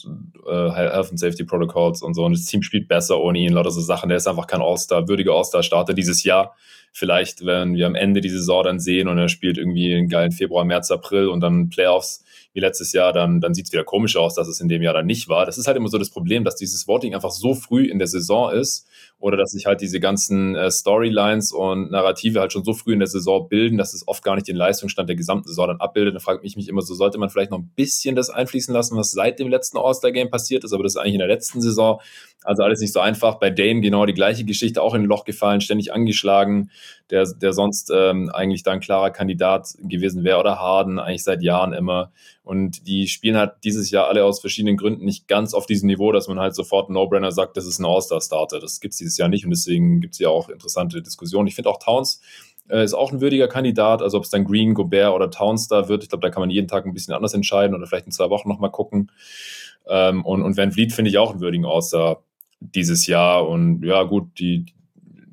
äh, 0.47 0.71
Health 0.71 1.11
and 1.11 1.19
Safety 1.19 1.45
Protocols 1.45 2.03
und 2.03 2.15
so. 2.15 2.25
Und 2.25 2.33
das 2.33 2.45
Team 2.45 2.63
spielt 2.63 2.87
besser 2.87 3.19
ohne 3.19 3.39
ihn, 3.39 3.55
lauter 3.55 3.71
so 3.71 3.81
Sachen. 3.81 4.11
Der 4.11 4.19
ist 4.19 4.29
einfach 4.29 4.47
kein 4.47 4.61
All-Star, 4.61 5.09
würdiger 5.09 5.33
All-Star-Starter 5.33 5.95
dieses 5.95 6.23
Jahr. 6.23 6.55
Vielleicht, 6.93 7.45
wenn 7.45 7.75
wir 7.75 7.87
am 7.87 7.95
Ende 7.95 8.21
die 8.21 8.29
Saison 8.29 8.65
dann 8.65 8.79
sehen 8.79 9.09
und 9.09 9.19
er 9.19 9.29
spielt 9.29 9.59
irgendwie 9.59 9.95
einen 9.95 10.09
geilen 10.09 10.33
Februar, 10.33 10.65
März, 10.65 10.91
April 10.91 11.29
und 11.29 11.41
dann 11.41 11.71
Playoffs 11.71 12.25
wie 12.57 12.61
letztes 12.61 12.93
Jahr, 12.93 13.13
dann, 13.13 13.43
dann 13.43 13.53
sieht 13.53 13.67
es 13.67 13.73
wieder 13.73 13.85
komisch 13.85 14.17
aus, 14.17 14.35
dass 14.35 14.49
es 14.49 14.61
in 14.61 14.69
dem 14.69 14.81
Jahr 14.81 14.95
dann 14.95 15.05
nicht 15.05 15.29
war. 15.29 15.45
Das 15.45 15.59
ist 15.59 15.67
halt 15.67 15.77
immer 15.77 15.91
so 15.91 15.99
das 15.99 16.09
Problem, 16.09 16.43
dass 16.43 16.57
dieses 16.57 16.89
Voting 16.89 17.15
einfach 17.15 17.31
so 17.31 17.53
früh 17.53 17.85
in 17.85 17.99
der 17.99 18.09
Saison 18.09 18.51
ist 18.51 18.89
oder 19.19 19.37
dass 19.37 19.51
sich 19.51 19.67
halt 19.67 19.83
diese 19.83 20.01
ganzen 20.01 20.57
äh, 20.57 20.71
Storylines 20.71 21.53
und 21.53 21.91
Narrative 21.91 22.41
halt 22.41 22.55
schon 22.55 22.65
so 22.65 22.73
früh 22.73 22.95
in 22.95 23.01
der 23.01 23.09
Saison 23.09 23.47
bilden, 23.47 23.77
dass 23.77 23.93
es 23.93 24.09
oft 24.09 24.25
gar 24.25 24.37
nicht 24.37 24.49
den 24.49 24.57
Leistungsstand 24.57 25.07
der 25.07 25.17
gesamten 25.17 25.49
Saison 25.49 25.69
dann 25.69 25.81
abbildet. 25.81 26.15
Dann 26.15 26.23
frage 26.23 26.41
ich 26.45 26.57
mich 26.57 26.69
immer 26.69 26.81
so, 26.81 26.95
sollte 26.95 27.19
man 27.19 27.29
vielleicht 27.29 27.51
noch 27.51 27.59
ein 27.59 27.71
bisschen 27.77 28.17
das 28.17 28.31
einfließen 28.31 28.73
lassen, 28.73 28.97
was 28.97 29.11
seit 29.11 29.39
dem 29.39 29.49
letzten 29.49 29.77
All-Star-Game 29.77 30.31
passiert 30.31 30.65
ist, 30.65 30.73
aber 30.73 30.83
das 30.83 30.95
ist 30.95 30.97
eigentlich 30.97 31.13
in 31.13 31.19
der 31.19 31.29
letzten 31.29 31.61
Saison. 31.61 32.01
Also 32.47 32.63
alles 32.63 32.81
nicht 32.81 32.93
so 32.93 33.01
einfach. 33.01 33.37
Bei 33.37 33.51
Dane 33.51 33.81
genau 33.81 34.07
die 34.07 34.15
gleiche 34.15 34.45
Geschichte, 34.45 34.83
auch 34.83 34.95
in 34.95 35.03
ein 35.03 35.07
Loch 35.07 35.25
gefallen, 35.25 35.61
ständig 35.61 35.93
angeschlagen, 35.93 36.71
der, 37.11 37.27
der 37.27 37.53
sonst 37.53 37.91
ähm, 37.95 38.31
eigentlich 38.33 38.63
da 38.63 38.73
ein 38.73 38.81
klarer 38.81 39.11
Kandidat 39.11 39.75
gewesen 39.81 40.25
wäre 40.25 40.39
oder 40.39 40.59
Harden, 40.59 40.99
eigentlich 40.99 41.25
seit 41.25 41.43
Jahren 41.43 41.73
immer. 41.73 42.13
Und 42.43 42.87
die 42.87 43.09
spielen 43.09 43.37
halt 43.37 43.55
dieses 43.65 43.91
Jahr 43.91 44.07
alle 44.07 44.25
aus 44.25 44.41
verschiedenen 44.41 44.77
Gründen 44.77 45.05
nicht 45.05 45.27
ganz 45.27 45.53
auf 45.53 45.67
diesem 45.67 45.89
Niveau, 45.89 46.13
dass 46.13 46.29
man 46.29 46.39
halt 46.39 46.55
sofort 46.55 46.91
No-Brainer 46.91 47.33
sagt, 47.33 47.57
das 47.57 47.67
ist 47.67 47.81
ein 47.81 47.85
All-Star-Starter. 47.85 48.61
Das 48.61 48.81
gibt 48.81 48.93
es 48.93 48.99
dieses 48.99 49.19
Jahr 49.19 49.29
nicht 49.29 49.45
und 49.45 49.51
deswegen 49.51 50.01
gibt 50.01 50.15
es 50.15 50.21
ja 50.21 50.29
auch 50.29 50.49
interessante 50.49 51.03
Diskussionen. 51.03 51.49
Ich 51.49 51.57
finde 51.57 51.71
auch 51.71 51.79
Towns 51.79 52.21
äh, 52.69 52.85
ist 52.85 52.95
auch 52.95 53.13
ein 53.13 53.21
würdiger 53.21 53.49
Kandidat. 53.49 54.03
Also 54.03 54.19
ob 54.19 54.25
es 54.25 54.31
dann 54.31 54.45
Green, 54.45 54.75
Gobert 54.75 55.13
oder 55.13 55.31
Towns 55.31 55.69
da 55.69 55.89
wird, 55.89 56.03
ich 56.03 56.09
glaube, 56.09 56.23
da 56.23 56.31
kann 56.31 56.41
man 56.41 56.51
jeden 56.51 56.69
Tag 56.69 56.87
ein 56.87 56.95
bisschen 56.95 57.15
anders 57.15 57.35
entscheiden 57.35 57.75
oder 57.75 57.87
vielleicht 57.87 58.07
in 58.07 58.13
zwei 58.13 58.31
Wochen 58.31 58.49
nochmal 58.49 58.71
gucken. 58.71 59.11
Ähm, 59.89 60.25
und, 60.25 60.43
und 60.43 60.57
Van 60.57 60.73
Vliet 60.73 60.93
finde 60.93 61.11
ich 61.11 61.19
auch 61.19 61.31
einen 61.31 61.41
würdigen 61.41 61.65
All-Star 61.65 62.23
dieses 62.61 63.07
Jahr. 63.07 63.49
Und 63.49 63.83
ja, 63.85 64.03
gut, 64.03 64.39
die, 64.39 64.67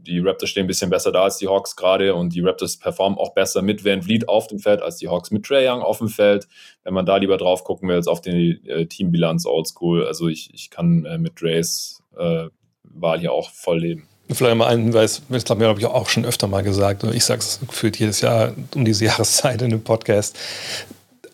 die 0.05 0.19
Raptors 0.19 0.49
stehen 0.49 0.65
ein 0.65 0.67
bisschen 0.67 0.89
besser 0.89 1.12
da 1.12 1.23
als 1.23 1.38
die 1.38 1.47
Hawks 1.47 1.75
gerade 1.75 2.13
und 2.13 2.33
die 2.33 2.41
Raptors 2.41 2.77
performen 2.77 3.17
auch 3.17 3.33
besser 3.33 3.62
mit 3.62 3.86
Van 3.86 4.01
Vliet 4.01 4.27
auf 4.27 4.47
dem 4.47 4.59
Feld 4.59 4.81
als 4.81 4.97
die 4.97 5.07
Hawks 5.07 5.31
mit 5.31 5.45
Trey 5.45 5.67
Young 5.67 5.81
auf 5.81 5.99
dem 5.99 6.09
Feld. 6.09 6.47
Wenn 6.83 6.93
man 6.93 7.05
da 7.05 7.17
lieber 7.17 7.38
drauf 7.38 7.63
gucken 7.63 7.89
will, 7.89 7.95
als 7.95 8.07
auf 8.07 8.21
die 8.21 8.62
äh, 8.67 8.86
Teambilanz 8.86 9.45
Oldschool. 9.45 10.05
Also 10.05 10.27
ich, 10.27 10.53
ich 10.53 10.69
kann 10.69 11.05
äh, 11.05 11.17
mit 11.17 11.41
Drays 11.41 12.03
äh, 12.17 12.47
Wahl 12.83 13.19
hier 13.19 13.31
auch 13.31 13.49
voll 13.49 13.79
leben. 13.79 14.07
Vielleicht 14.29 14.55
mal 14.55 14.67
einen 14.67 14.83
Hinweis, 14.83 15.21
das 15.29 15.45
habe 15.49 15.75
ich 15.77 15.86
auch 15.86 16.09
schon 16.09 16.25
öfter 16.25 16.47
mal 16.47 16.63
gesagt, 16.63 17.03
ich 17.03 17.25
sage 17.25 17.39
es 17.39 17.59
gefühlt 17.67 17.99
jedes 17.99 18.21
Jahr 18.21 18.53
um 18.73 18.86
diese 18.86 19.05
Jahreszeit 19.05 19.62
in 19.62 19.69
dem 19.69 19.83
Podcast. 19.83 20.38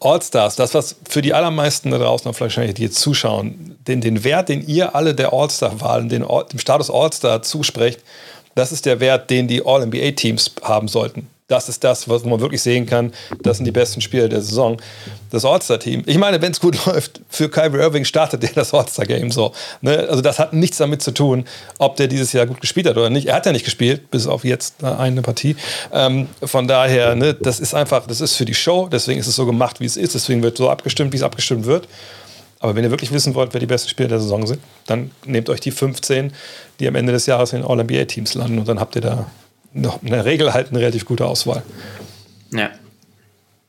All-Stars, 0.01 0.55
das, 0.55 0.73
was 0.73 0.95
für 1.07 1.21
die 1.21 1.33
allermeisten 1.33 1.91
da 1.91 1.97
draußen, 1.97 2.23
vielleicht 2.33 2.41
wahrscheinlich 2.41 2.75
die 2.75 2.83
jetzt 2.83 2.99
zuschauen, 2.99 3.68
den, 3.87 4.01
den 4.01 4.23
Wert, 4.23 4.49
den 4.49 4.65
ihr 4.67 4.95
alle 4.95 5.15
der 5.15 5.33
All-Star-Wahlen, 5.33 6.09
dem 6.09 6.59
Status 6.59 6.89
All-Star 6.89 7.41
zusprecht, 7.41 7.99
das 8.55 8.71
ist 8.71 8.85
der 8.85 8.99
Wert, 8.99 9.29
den 9.29 9.47
die 9.47 9.65
All-NBA-Teams 9.65 10.51
haben 10.63 10.87
sollten. 10.87 11.27
Das 11.49 11.67
ist 11.67 11.83
das, 11.83 12.07
was 12.07 12.23
man 12.25 12.39
wirklich 12.39 12.61
sehen 12.61 12.85
kann. 12.85 13.11
Das 13.41 13.57
sind 13.57 13.65
die 13.65 13.71
besten 13.71 14.01
Spieler 14.01 14.29
der 14.29 14.41
Saison. 14.41 14.77
Das 15.31 15.45
All-Star-Team. 15.45 16.03
Ich 16.05 16.19
meine, 16.19 16.39
wenn 16.43 16.51
es 16.51 16.59
gut 16.59 16.85
läuft, 16.85 17.21
für 17.27 17.49
Kyrie 17.49 17.79
Irving 17.79 18.05
startet 18.05 18.43
der 18.43 18.51
das 18.53 18.71
All-Star-Game 18.71 19.31
so. 19.31 19.51
Ne? 19.81 20.07
Also 20.07 20.21
das 20.21 20.37
hat 20.37 20.53
nichts 20.53 20.77
damit 20.77 21.01
zu 21.01 21.11
tun, 21.11 21.45
ob 21.79 21.95
der 21.95 22.07
dieses 22.07 22.33
Jahr 22.33 22.45
gut 22.45 22.61
gespielt 22.61 22.85
hat 22.85 22.97
oder 22.97 23.09
nicht. 23.09 23.27
Er 23.27 23.35
hat 23.35 23.47
ja 23.47 23.51
nicht 23.51 23.65
gespielt, 23.65 24.11
bis 24.11 24.27
auf 24.27 24.43
jetzt 24.43 24.83
eine 24.83 25.23
Partie. 25.23 25.55
Ähm, 25.91 26.27
von 26.43 26.67
daher, 26.67 27.15
ne, 27.15 27.33
das 27.33 27.59
ist 27.59 27.73
einfach, 27.73 28.05
das 28.05 28.21
ist 28.21 28.35
für 28.35 28.45
die 28.45 28.53
Show. 28.53 28.87
Deswegen 28.87 29.19
ist 29.19 29.27
es 29.27 29.35
so 29.35 29.47
gemacht, 29.47 29.79
wie 29.79 29.85
es 29.85 29.97
ist. 29.97 30.13
Deswegen 30.13 30.43
wird 30.43 30.55
so 30.55 30.69
abgestimmt, 30.69 31.13
wie 31.13 31.17
es 31.17 31.23
abgestimmt 31.23 31.65
wird. 31.65 31.87
Aber 32.59 32.75
wenn 32.75 32.83
ihr 32.83 32.91
wirklich 32.91 33.11
wissen 33.11 33.35
wollt, 33.35 33.53
wer 33.53 33.59
die 33.59 33.65
besten 33.65 33.89
Spieler 33.89 34.09
der 34.09 34.19
Saison 34.19 34.45
sind, 34.45 34.61
dann 34.85 35.11
nehmt 35.25 35.49
euch 35.49 35.61
die 35.61 35.71
15, 35.71 36.33
die 36.79 36.87
am 36.87 36.95
Ende 36.95 37.13
des 37.13 37.25
Jahres 37.25 37.53
in 37.53 37.61
den 37.61 37.69
All-NBA-Teams 37.69 38.33
landen 38.33 38.59
und 38.59 38.67
dann 38.67 38.79
habt 38.79 38.95
ihr 38.95 39.01
da 39.01 39.27
noch 39.73 40.01
in 40.01 40.09
der 40.09 40.25
Regel 40.25 40.53
halt 40.53 40.69
eine 40.69 40.79
relativ 40.79 41.05
gute 41.05 41.25
Auswahl. 41.25 41.63
Ja. 42.51 42.69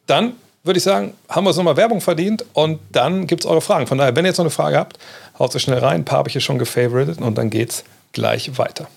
Dann 0.07 0.33
würde 0.65 0.79
ich 0.79 0.85
sagen, 0.85 1.15
haben 1.29 1.45
wir 1.45 1.49
uns 1.49 1.57
nochmal 1.57 1.77
Werbung 1.77 2.01
verdient 2.01 2.45
und 2.53 2.81
dann 2.91 3.27
gibt 3.27 3.45
es 3.45 3.51
eure 3.51 3.61
Fragen. 3.61 3.87
Von 3.87 3.99
daher, 3.99 4.17
wenn 4.17 4.25
ihr 4.25 4.29
jetzt 4.29 4.39
noch 4.39 4.45
eine 4.45 4.51
Frage 4.51 4.77
habt, 4.77 4.99
haut 5.39 5.53
sie 5.53 5.61
schnell 5.61 5.79
rein. 5.79 6.01
Ein 6.01 6.05
paar 6.05 6.19
habe 6.19 6.29
ich 6.29 6.33
hier 6.33 6.43
schon 6.43 6.59
gefavoritet 6.59 7.19
und 7.19 7.39
dann 7.39 7.49
geht's 7.49 7.85
gleich 8.13 8.59
weiter. 8.59 8.89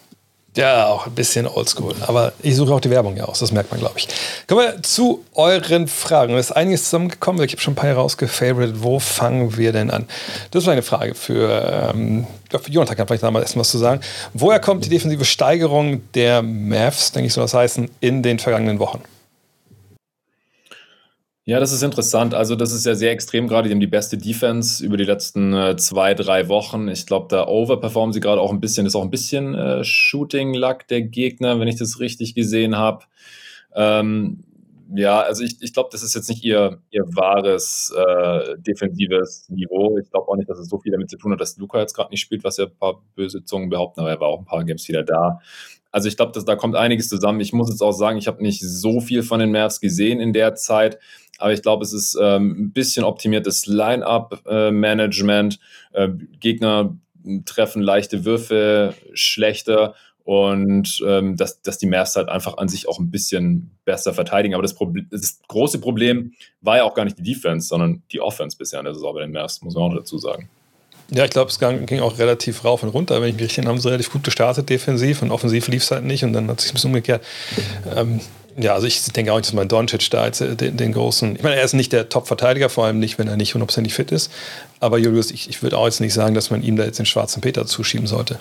Ja, 0.56 0.88
auch 0.88 1.08
ein 1.08 1.16
bisschen 1.16 1.48
oldschool. 1.48 1.96
Aber 2.02 2.34
ich 2.42 2.56
suche 2.56 2.74
auch 2.74 2.80
die 2.80 2.92
Werbung 2.92 3.18
ja 3.18 3.26
aus, 3.26 3.40
das 3.40 3.52
merkt 3.52 3.72
man, 3.72 3.80
glaube 3.80 3.98
ich. 3.98 4.08
Kommen 4.48 4.62
wir 4.62 4.84
zu 4.84 5.26
euren 5.34 5.88
Fragen. 5.88 6.36
Es 6.36 6.48
ist 6.48 6.52
einiges 6.52 6.86
zusammengekommen. 6.86 7.44
Ich 7.44 7.54
habe 7.54 7.62
schon 7.62 7.74
ein 7.74 7.76
paar 7.76 7.90
hier 7.90 7.96
rausgefavoritet. 7.96 8.84
Wo 8.84 9.00
fangen 9.00 9.58
wir 9.58 9.72
denn 9.72 9.90
an? 9.90 10.06
Das 10.52 10.64
ist 10.64 10.70
eine 10.70 10.84
Frage 10.84 11.16
für, 11.16 11.92
ähm, 11.92 12.28
für 12.50 12.72
Jonathan, 12.72 12.96
kann 12.96 13.08
vielleicht 13.08 13.24
da 13.24 13.32
mal 13.32 13.42
erst 13.42 13.58
was 13.58 13.72
zu 13.72 13.80
sagen. 13.80 14.02
Woher 14.34 14.60
kommt 14.60 14.86
die 14.86 14.90
defensive 14.90 15.26
Steigerung 15.26 16.04
der 16.14 16.44
Mavs, 16.44 17.12
denke 17.12 17.28
ich, 17.28 17.34
soll 17.34 17.46
das 17.46 17.56
heißen, 17.56 17.90
in 18.00 18.22
den 18.22 18.38
vergangenen 18.38 18.78
Wochen? 18.78 19.02
Ja, 21.46 21.60
das 21.60 21.74
ist 21.74 21.84
interessant. 21.84 22.34
Also, 22.34 22.56
das 22.56 22.72
ist 22.72 22.86
ja 22.86 22.96
sehr 22.96 23.12
extrem 23.12 23.48
gerade. 23.48 23.68
Die 23.68 23.74
haben 23.74 23.82
die 23.82 23.88
beste 23.88 24.18
Defense 24.18 24.84
über 24.84 24.96
die 24.96 25.04
letzten 25.04 25.54
äh, 25.54 25.76
zwei, 25.76 26.14
drei 26.14 26.48
Wochen. 26.48 26.88
Ich 26.88 27.06
glaube, 27.06 27.28
da 27.30 27.48
overperformen 27.48 28.14
sie 28.14 28.22
gerade 28.22 28.40
auch 28.40 28.52
ein 28.52 28.62
bisschen. 28.62 28.86
Ist 28.86 28.96
auch 28.96 29.04
ein 29.04 29.10
bisschen 29.10 29.54
äh, 29.54 29.84
Shooting-Luck 29.84 30.88
der 30.88 31.02
Gegner, 31.02 31.60
wenn 31.60 31.68
ich 31.68 31.76
das 31.76 32.00
richtig 32.00 32.34
gesehen 32.34 32.78
habe. 32.78 33.04
Ähm, 33.76 34.44
ja, 34.96 35.22
also 35.22 35.44
ich, 35.44 35.58
ich 35.62 35.74
glaube, 35.74 35.90
das 35.92 36.04
ist 36.04 36.16
jetzt 36.16 36.30
nicht 36.30 36.46
ihr, 36.46 36.80
ihr 36.92 37.04
wahres 37.08 37.94
äh, 37.96 38.56
defensives 38.60 39.50
Niveau. 39.50 39.98
Ich 39.98 40.10
glaube 40.12 40.30
auch 40.30 40.36
nicht, 40.36 40.50
dass 40.50 40.60
es 40.60 40.70
so 40.70 40.80
viel 40.80 40.92
damit 40.92 41.10
zu 41.10 41.18
tun 41.18 41.32
hat, 41.34 41.42
dass 41.42 41.58
Luca 41.58 41.80
jetzt 41.80 41.94
gerade 41.94 42.12
nicht 42.12 42.22
spielt, 42.22 42.44
was 42.44 42.58
ja 42.58 42.66
ein 42.66 42.78
paar 42.78 43.02
böse 43.16 43.44
Zungen 43.44 43.70
behaupten, 43.70 44.02
aber 44.02 44.12
er 44.12 44.20
war 44.20 44.28
auch 44.28 44.40
ein 44.40 44.46
paar 44.46 44.64
Games 44.64 44.88
wieder 44.88 45.04
da. 45.04 45.40
Also 45.92 46.08
ich 46.08 46.18
glaube, 46.18 46.40
da 46.44 46.56
kommt 46.56 46.76
einiges 46.76 47.08
zusammen. 47.08 47.40
Ich 47.40 47.54
muss 47.54 47.70
jetzt 47.70 47.82
auch 47.82 47.92
sagen, 47.92 48.18
ich 48.18 48.28
habe 48.28 48.42
nicht 48.42 48.62
so 48.62 49.00
viel 49.00 49.24
von 49.24 49.40
den 49.40 49.52
Mavs 49.52 49.80
gesehen 49.80 50.20
in 50.20 50.34
der 50.34 50.56
Zeit. 50.56 51.00
Aber 51.44 51.52
ich 51.52 51.62
glaube, 51.62 51.84
es 51.84 51.92
ist 51.92 52.18
ähm, 52.22 52.56
ein 52.58 52.72
bisschen 52.72 53.04
optimiertes 53.04 53.66
Line-up-Management. 53.66 55.60
Äh, 55.92 56.06
äh, 56.06 56.10
Gegner 56.40 56.98
treffen 57.44 57.82
leichte 57.82 58.24
Würfe 58.24 58.94
schlechter 59.14 59.94
und 60.24 61.04
ähm, 61.06 61.36
dass, 61.36 61.62
dass 61.62 61.78
die 61.78 61.86
Mavs 61.86 62.16
halt 62.16 62.30
einfach 62.30 62.56
an 62.60 62.70
sich 62.70 62.88
auch 62.88 62.98
ein 62.98 63.12
bisschen 63.12 63.72
besser 63.84 64.14
verteidigen. 64.14 64.54
Aber 64.56 64.62
das, 64.62 64.74
Problem, 64.74 65.06
das 65.12 65.42
große 65.50 65.82
Problem 65.82 66.32
war 66.62 66.78
ja 66.78 66.84
auch 66.86 66.94
gar 66.94 67.04
nicht 67.04 67.18
die 67.18 67.24
Defense, 67.24 67.68
sondern 67.68 68.04
die 68.14 68.22
Offense 68.22 68.56
bisher 68.58 68.80
in 68.80 68.86
der 68.86 68.94
Saison 68.94 69.14
bei 69.14 69.24
den 69.24 69.34
Mavs, 69.34 69.62
muss 69.62 69.76
man 69.76 69.84
auch 69.84 69.96
dazu 69.98 70.18
sagen. 70.18 70.48
Ja, 71.10 71.26
ich 71.26 71.32
glaube, 71.32 71.52
es 71.52 71.60
ging 71.60 72.00
auch 72.00 72.18
relativ 72.18 72.64
rauf 72.64 72.82
und 72.84 72.90
runter. 72.90 73.22
Wenn 73.22 73.30
ich 73.30 73.36
mich 73.36 73.44
richtig 73.44 73.60
erinnere, 73.60 73.76
haben 73.76 73.88
relativ 73.88 74.12
gut 74.12 74.24
gestartet 74.24 74.70
defensiv 74.70 75.22
und 75.22 75.32
offensiv 75.32 75.68
lief 75.68 75.84
es 75.84 75.92
halt 75.92 76.04
nicht 76.04 76.24
und 76.24 76.34
dann 76.34 76.50
hat 76.50 76.60
es 76.60 76.64
sich 76.64 76.72
ein 76.72 76.76
bisschen 76.76 76.90
umgekehrt. 76.90 77.24
Ähm, 77.96 78.20
ja, 78.56 78.74
also 78.74 78.86
ich 78.86 79.04
denke 79.04 79.32
auch 79.32 79.38
nicht, 79.38 79.48
dass 79.48 79.54
man 79.54 79.68
Doncic 79.68 80.10
da 80.12 80.24
als 80.24 80.42
äh, 80.42 80.56
den, 80.56 80.78
den, 80.78 80.94
großen. 80.94 81.36
Ich 81.36 81.44
meine, 81.44 81.56
er 81.56 81.64
ist 81.64 81.74
nicht 81.74 81.92
der 81.92 82.10
Top-Verteidiger, 82.10 82.70
vor 82.70 82.86
allem 82.86 83.00
nicht, 83.00 83.18
wenn 83.18 83.28
er 83.28 83.38
nicht 83.38 83.54
hundertprozentig 83.54 83.94
fit 83.94 84.12
ist. 84.12 84.32
Aber 84.80 84.98
Julius, 84.98 85.32
ich, 85.32 85.50
ich 85.50 85.64
würde 85.64 85.78
auch 85.78 85.86
jetzt 85.86 86.02
nicht 86.02 86.14
sagen, 86.14 86.36
dass 86.36 86.52
man 86.52 86.62
ihm 86.62 86.76
da 86.76 86.84
jetzt 86.84 87.00
den 87.00 87.06
schwarzen 87.06 87.42
Peter 87.42 87.66
zuschieben 87.66 88.08
sollte. 88.08 88.40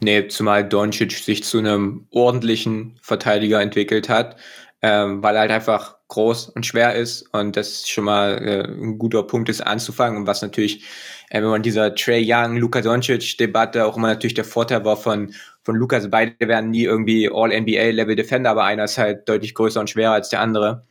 Nee, 0.00 0.28
zumal 0.28 0.66
Doncic 0.66 1.12
sich 1.12 1.44
zu 1.44 1.58
einem 1.58 2.06
ordentlichen 2.10 2.98
Verteidiger 3.00 3.60
entwickelt 3.60 4.08
hat, 4.08 4.36
ähm, 4.82 5.22
weil 5.22 5.34
er 5.34 5.42
halt 5.42 5.50
einfach 5.50 5.96
groß 6.08 6.50
und 6.50 6.64
schwer 6.66 6.94
ist 6.94 7.22
und 7.32 7.56
das 7.56 7.88
schon 7.88 8.04
mal 8.04 8.38
äh, 8.38 8.64
ein 8.64 8.98
guter 8.98 9.22
Punkt 9.22 9.48
ist 9.48 9.60
anzufangen 9.60 10.18
und 10.18 10.26
was 10.26 10.42
natürlich, 10.42 10.84
äh, 11.30 11.40
wenn 11.40 11.48
man 11.48 11.62
dieser 11.62 11.94
Trey 11.94 12.24
Young, 12.26 12.56
Luka 12.56 12.80
Doncic 12.80 13.38
Debatte 13.38 13.86
auch 13.86 13.96
immer 13.96 14.08
natürlich 14.08 14.34
der 14.34 14.44
Vorteil 14.44 14.84
war 14.84 14.96
von 14.96 15.32
von 15.66 15.74
Lukas. 15.74 16.08
Beide 16.08 16.32
werden 16.38 16.70
nie 16.70 16.84
irgendwie 16.84 17.28
All-NBA-Level-Defender, 17.28 18.50
aber 18.50 18.64
einer 18.64 18.84
ist 18.84 18.96
halt 18.98 19.28
deutlich 19.28 19.54
größer 19.54 19.80
und 19.80 19.90
schwerer 19.90 20.12
als 20.12 20.28
der 20.30 20.40
andere. 20.40 20.86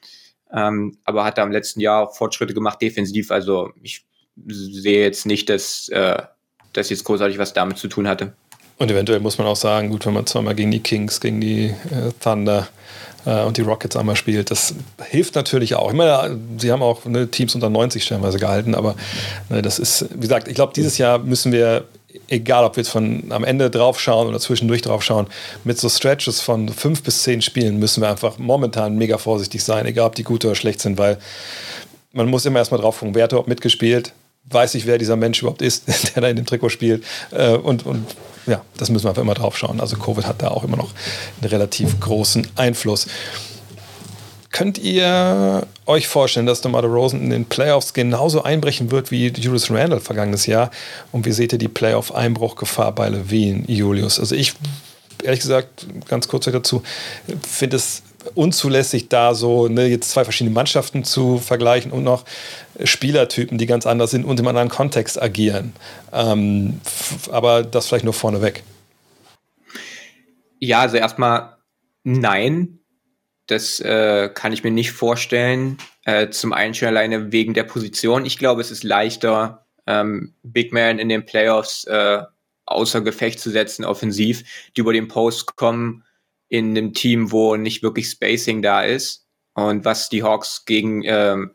Ähm, 0.54 0.98
aber 1.06 1.24
hat 1.24 1.38
da 1.38 1.44
im 1.44 1.52
letzten 1.52 1.80
Jahr 1.80 2.12
Fortschritte 2.12 2.54
gemacht 2.54 2.82
defensiv. 2.82 3.32
Also 3.32 3.72
ich 3.82 4.06
sehe 4.46 5.02
jetzt 5.02 5.26
nicht, 5.26 5.50
dass 5.50 5.90
äh, 5.90 6.22
das 6.74 6.90
jetzt 6.90 7.06
großartig 7.06 7.40
was 7.40 7.54
damit 7.54 7.78
zu 7.78 7.88
tun 7.88 8.08
hatte. 8.08 8.36
Und 8.78 8.92
eventuell 8.92 9.22
muss 9.22 9.38
man 9.38 9.48
auch 9.48 9.56
sagen, 9.56 9.90
gut, 9.90 10.06
wenn 10.06 10.14
man 10.14 10.26
zweimal 10.26 10.54
gegen 10.54 10.72
die 10.72 10.82
Kings, 10.84 11.22
gegen 11.22 11.40
die 11.40 11.68
äh, 11.68 12.12
Thunder 12.20 12.68
äh, 13.26 13.44
und 13.44 13.58
die 13.58 13.62
Rockets 13.62 13.96
einmal 13.96 14.16
spielt, 14.16 14.52
das 14.52 14.76
hilft 15.10 15.36
natürlich 15.36 15.76
auch. 15.76 15.90
Ich 15.90 15.96
meine, 15.96 16.38
sie 16.58 16.72
haben 16.72 16.82
auch 16.82 17.06
ne, 17.06 17.30
Teams 17.30 17.56
unter 17.56 17.70
90 17.70 18.04
stellenweise 18.04 18.40
gehalten, 18.40 18.76
aber 18.76 18.96
ne, 19.50 19.62
das 19.62 19.80
ist, 19.80 20.08
wie 20.14 20.22
gesagt, 20.22 20.48
ich 20.48 20.56
glaube, 20.56 20.74
dieses 20.74 20.98
Jahr 20.98 21.20
müssen 21.20 21.52
wir 21.52 21.86
egal 22.28 22.64
ob 22.64 22.76
wir 22.76 22.82
jetzt 22.82 22.92
von 22.92 23.26
am 23.30 23.44
Ende 23.44 23.70
drauf 23.70 24.00
schauen 24.00 24.28
oder 24.28 24.40
zwischendurch 24.40 24.82
drauf 24.82 25.04
schauen, 25.04 25.28
mit 25.64 25.78
so 25.78 25.90
Stretches 25.90 26.42
von 26.42 26.70
fünf 26.70 27.04
bis 27.04 27.24
zehn 27.24 27.42
Spielen 27.42 27.78
müssen 27.78 28.02
wir 28.02 28.10
einfach 28.10 28.38
momentan 28.38 28.98
mega 28.98 29.18
vorsichtig 29.18 29.64
sein, 29.64 29.86
egal 29.86 30.08
ob 30.08 30.16
die 30.16 30.24
gut 30.24 30.46
oder 30.46 30.56
schlecht 30.56 30.82
sind, 30.82 30.98
weil 30.98 31.18
man 32.14 32.30
muss 32.30 32.46
immer 32.46 32.60
erstmal 32.60 32.80
drauf 32.80 33.00
gucken, 33.00 33.16
wer 33.16 33.26
hat 33.26 33.32
überhaupt 33.32 33.50
mitgespielt, 33.50 34.14
weiß 34.50 34.76
ich, 34.76 34.86
wer 34.86 34.98
dieser 34.98 35.16
Mensch 35.16 35.42
überhaupt 35.42 35.62
ist, 35.62 35.88
der 36.16 36.22
da 36.22 36.28
in 36.30 36.36
dem 36.36 36.46
Trikot 36.46 36.70
spielt. 36.70 37.04
Äh, 37.32 37.56
und, 37.56 37.86
und 37.86 38.06
ja, 38.46 38.62
das 38.78 38.90
müssen 38.90 39.06
wir 39.06 39.10
einfach 39.10 39.24
immer 39.24 39.34
drauf 39.34 39.58
schauen. 39.58 39.80
Also 39.80 39.98
Covid 39.98 40.26
hat 40.26 40.42
da 40.42 40.50
auch 40.50 40.64
immer 40.64 40.78
noch 40.78 40.92
einen 41.42 41.50
relativ 41.50 42.00
großen 42.00 42.48
Einfluss. 42.56 43.08
Könnt 44.52 44.78
ihr 44.78 45.68
euch 45.86 46.08
vorstellen, 46.08 46.46
dass 46.46 46.62
DeMar 46.62 46.86
Rosen 46.86 47.22
in 47.22 47.30
den 47.30 47.46
Playoffs 47.46 47.94
genauso 47.94 48.44
einbrechen 48.44 48.90
wird 48.90 49.12
wie 49.12 49.28
Julius 49.28 49.70
Randle 49.70 50.00
vergangenes 50.00 50.46
Jahr? 50.46 50.72
Und 51.12 51.26
wie 51.26 51.34
seht 51.34 51.52
ihr 51.52 51.60
die 51.60 51.68
Playoff-Einbruchgefahr 51.68 52.94
bei 52.94 53.10
Levine, 53.10 53.66
Julius? 53.68 54.18
Also 54.18 54.34
ich, 54.34 54.54
ehrlich 55.24 55.42
gesagt, 55.42 55.86
ganz 56.08 56.30
kurz 56.30 56.46
dazu, 56.46 56.84
finde 57.46 57.76
es 57.76 58.04
unzulässig, 58.34 59.10
da 59.10 59.34
so 59.36 59.68
ne, 59.68 59.88
jetzt 59.88 60.10
zwei 60.10 60.24
verschiedene 60.24 60.54
Mannschaften 60.54 61.04
zu 61.04 61.38
vergleichen 61.38 61.92
und 61.92 62.04
noch 62.04 62.26
Spielertypen, 62.84 63.58
die 63.58 63.66
ganz 63.66 63.86
anders 63.86 64.12
sind 64.12 64.26
und 64.26 64.40
im 64.40 64.48
anderen 64.48 64.70
Kontext 64.70 65.22
agieren. 65.22 65.74
Ähm, 66.12 66.82
aber 67.32 67.64
das 67.64 67.88
vielleicht 67.88 68.06
nur 68.06 68.14
vorneweg. 68.14 68.64
Ja, 70.60 70.82
also 70.82 70.98
erstmal 70.98 71.58
nein. 72.04 72.80
Das 73.48 73.80
äh, 73.80 74.30
kann 74.34 74.54
ich 74.54 74.64
mir 74.64 74.72
nicht 74.72 74.92
vorstellen. 74.92 75.78
Äh, 76.04 76.30
zum 76.30 76.52
einen 76.52 76.74
schon 76.74 76.88
alleine 76.88 77.32
wegen 77.32 77.54
der 77.54 77.64
Position. 77.64 78.26
Ich 78.26 78.40
glaube, 78.40 78.62
es 78.62 78.72
ist 78.72 78.84
leichter, 78.84 79.66
ähm, 79.86 80.34
Big 80.42 80.74
Man 80.74 80.98
in 80.98 81.10
den 81.10 81.26
Playoffs 81.26 81.84
äh, 81.84 82.24
außer 82.66 83.02
Gefecht 83.02 83.40
zu 83.40 83.52
setzen, 83.52 83.86
offensiv, 83.86 84.44
die 84.76 84.82
über 84.82 84.94
den 84.94 85.08
Post 85.08 85.56
kommen 85.56 86.05
in 86.50 86.78
einem 86.78 86.94
Team, 86.94 87.32
wo 87.32 87.56
nicht 87.56 87.84
wirklich 87.84 88.10
Spacing 88.10 88.62
da 88.62 88.84
ist. 88.84 89.26
Und 89.54 89.86
was 89.86 90.10
die 90.10 90.24
Hawks 90.24 90.66
gegen, 90.66 91.04
ähm, 91.06 91.52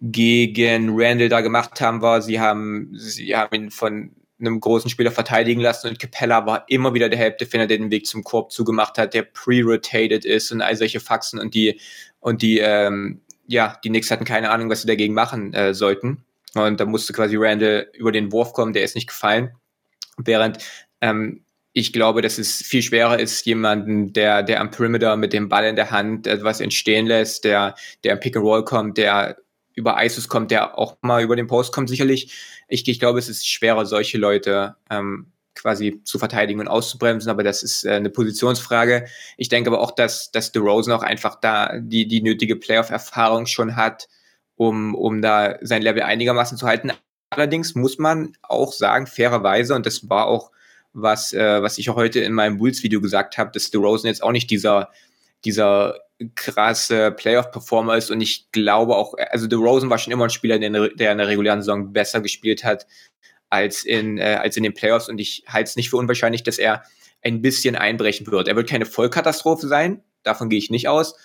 gegen 0.00 0.90
Randall 0.90 1.28
da 1.28 1.40
gemacht 1.40 1.80
haben, 1.80 2.00
war, 2.00 2.22
sie 2.22 2.40
haben, 2.40 2.90
sie 2.94 3.36
haben 3.36 3.54
ihn 3.54 3.70
von 3.70 4.14
einem 4.40 4.60
großen 4.60 4.90
Spieler 4.90 5.10
verteidigen 5.10 5.60
lassen 5.60 5.88
und 5.88 5.98
Capella 5.98 6.44
war 6.46 6.64
immer 6.68 6.92
wieder 6.92 7.08
der 7.08 7.24
Hauptdefender, 7.24 7.66
der 7.66 7.78
den 7.78 7.90
Weg 7.90 8.06
zum 8.06 8.24
Korb 8.24 8.52
zugemacht 8.52 8.98
hat, 8.98 9.14
der 9.14 9.22
pre-rotated 9.22 10.24
ist 10.24 10.50
und 10.50 10.60
all 10.60 10.76
solche 10.76 11.00
Faxen 11.00 11.38
und 11.38 11.54
die, 11.54 11.80
und 12.20 12.42
die, 12.42 12.58
ähm, 12.58 13.20
ja, 13.46 13.78
die 13.84 13.90
Knicks 13.90 14.10
hatten 14.10 14.24
keine 14.24 14.50
Ahnung, 14.50 14.70
was 14.70 14.82
sie 14.82 14.88
dagegen 14.88 15.14
machen 15.14 15.54
äh, 15.54 15.74
sollten. 15.74 16.24
Und 16.54 16.80
da 16.80 16.84
musste 16.84 17.12
quasi 17.12 17.36
Randall 17.36 17.88
über 17.94 18.12
den 18.12 18.32
Wurf 18.32 18.52
kommen, 18.52 18.72
der 18.72 18.84
ist 18.84 18.94
nicht 18.94 19.08
gefallen. 19.08 19.52
Während 20.16 20.58
ähm, 21.00 21.44
ich 21.76 21.92
glaube, 21.92 22.22
dass 22.22 22.38
es 22.38 22.62
viel 22.62 22.82
schwerer 22.82 23.18
ist, 23.18 23.44
jemanden, 23.46 24.12
der, 24.12 24.44
der 24.44 24.60
am 24.60 24.70
Perimeter 24.70 25.16
mit 25.16 25.32
dem 25.32 25.48
Ball 25.48 25.64
in 25.64 25.74
der 25.74 25.90
Hand 25.90 26.28
etwas 26.28 26.60
entstehen 26.60 27.06
lässt, 27.06 27.44
der, 27.44 27.74
der 28.04 28.12
am 28.12 28.20
Pick 28.20 28.36
and 28.36 28.44
Roll 28.44 28.64
kommt, 28.64 28.96
der 28.96 29.36
über 29.74 30.02
ISIS 30.02 30.28
kommt, 30.28 30.52
der 30.52 30.78
auch 30.78 30.96
mal 31.02 31.24
über 31.24 31.34
den 31.34 31.48
Post 31.48 31.72
kommt, 31.72 31.88
sicherlich. 31.88 32.32
Ich, 32.68 32.86
ich 32.86 33.00
glaube, 33.00 33.18
es 33.18 33.28
ist 33.28 33.48
schwerer, 33.48 33.86
solche 33.86 34.18
Leute 34.18 34.76
ähm, 34.88 35.32
quasi 35.56 36.00
zu 36.04 36.20
verteidigen 36.20 36.60
und 36.60 36.68
auszubremsen, 36.68 37.28
aber 37.28 37.42
das 37.42 37.64
ist 37.64 37.84
äh, 37.84 37.94
eine 37.94 38.10
Positionsfrage. 38.10 39.06
Ich 39.36 39.48
denke 39.48 39.68
aber 39.68 39.80
auch, 39.80 39.90
dass, 39.90 40.30
dass 40.30 40.52
DeRozan 40.52 40.94
auch 40.94 41.02
einfach 41.02 41.40
da 41.40 41.76
die, 41.80 42.06
die 42.06 42.22
nötige 42.22 42.54
Playoff-Erfahrung 42.54 43.46
schon 43.46 43.74
hat, 43.74 44.08
um, 44.54 44.94
um 44.94 45.20
da 45.20 45.58
sein 45.60 45.82
Level 45.82 46.02
einigermaßen 46.02 46.56
zu 46.56 46.68
halten. 46.68 46.92
Allerdings 47.30 47.74
muss 47.74 47.98
man 47.98 48.36
auch 48.42 48.72
sagen, 48.72 49.08
fairerweise, 49.08 49.74
und 49.74 49.86
das 49.86 50.08
war 50.08 50.26
auch 50.26 50.52
was, 50.94 51.32
äh, 51.32 51.60
was 51.60 51.76
ich 51.76 51.90
auch 51.90 51.96
heute 51.96 52.20
in 52.20 52.32
meinem 52.32 52.56
Bulls-Video 52.56 53.00
gesagt 53.00 53.36
habe, 53.36 53.50
dass 53.52 53.70
DeRozan 53.70 54.08
jetzt 54.08 54.22
auch 54.22 54.32
nicht 54.32 54.48
dieser, 54.48 54.90
dieser 55.44 55.96
krasse 56.36 57.10
Playoff-Performer 57.10 57.96
ist. 57.96 58.10
Und 58.10 58.20
ich 58.20 58.50
glaube 58.52 58.96
auch, 58.96 59.14
also 59.30 59.46
DeRozan 59.46 59.90
war 59.90 59.98
schon 59.98 60.12
immer 60.12 60.24
ein 60.24 60.30
Spieler, 60.30 60.58
der, 60.58 60.70
der 60.70 61.12
in 61.12 61.18
der 61.18 61.28
regulären 61.28 61.60
Saison 61.60 61.92
besser 61.92 62.20
gespielt 62.20 62.64
hat 62.64 62.86
als 63.50 63.84
in, 63.84 64.18
äh, 64.18 64.38
als 64.40 64.56
in 64.56 64.62
den 64.62 64.72
Playoffs. 64.72 65.08
Und 65.08 65.20
ich 65.20 65.44
halte 65.48 65.68
es 65.68 65.76
nicht 65.76 65.90
für 65.90 65.96
unwahrscheinlich, 65.96 66.44
dass 66.44 66.58
er 66.58 66.84
ein 67.22 67.42
bisschen 67.42 67.74
einbrechen 67.74 68.26
wird. 68.28 68.48
Er 68.48 68.56
wird 68.56 68.68
keine 68.68 68.86
Vollkatastrophe 68.86 69.66
sein, 69.66 70.02
davon 70.22 70.48
gehe 70.48 70.58
ich 70.58 70.70
nicht 70.70 70.88
aus, 70.88 71.16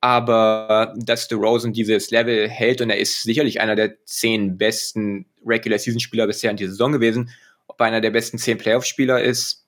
aber 0.00 0.94
dass 0.96 1.28
DeRozan 1.28 1.72
dieses 1.72 2.10
Level 2.10 2.48
hält 2.48 2.80
und 2.80 2.90
er 2.90 2.98
ist 2.98 3.22
sicherlich 3.22 3.60
einer 3.60 3.74
der 3.74 4.04
zehn 4.04 4.56
besten 4.56 5.26
Regular-Season-Spieler 5.44 6.26
bisher 6.26 6.50
in 6.50 6.56
dieser 6.56 6.70
Saison 6.70 6.92
gewesen 6.92 7.30
ob 7.70 7.80
er 7.80 7.86
einer 7.86 8.00
der 8.00 8.10
besten 8.10 8.38
zehn 8.38 8.58
Playoff-Spieler 8.58 9.22
ist, 9.22 9.64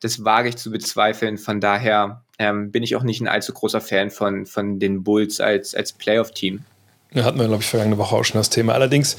das 0.00 0.24
wage 0.24 0.50
ich 0.50 0.56
zu 0.56 0.70
bezweifeln. 0.70 1.38
Von 1.38 1.60
daher 1.60 2.24
ähm, 2.38 2.70
bin 2.70 2.82
ich 2.82 2.94
auch 2.96 3.02
nicht 3.02 3.20
ein 3.20 3.28
allzu 3.28 3.52
großer 3.52 3.80
Fan 3.80 4.10
von, 4.10 4.46
von 4.46 4.78
den 4.78 5.02
Bulls 5.02 5.40
als, 5.40 5.74
als 5.74 5.92
Playoff-Team. 5.92 6.64
Ja, 7.14 7.24
hatten 7.24 7.38
wir, 7.38 7.46
glaube 7.46 7.62
ich, 7.62 7.68
vergangene 7.68 7.96
Woche 7.96 8.14
auch 8.14 8.24
schon 8.24 8.38
das 8.38 8.50
Thema. 8.50 8.74
Allerdings 8.74 9.16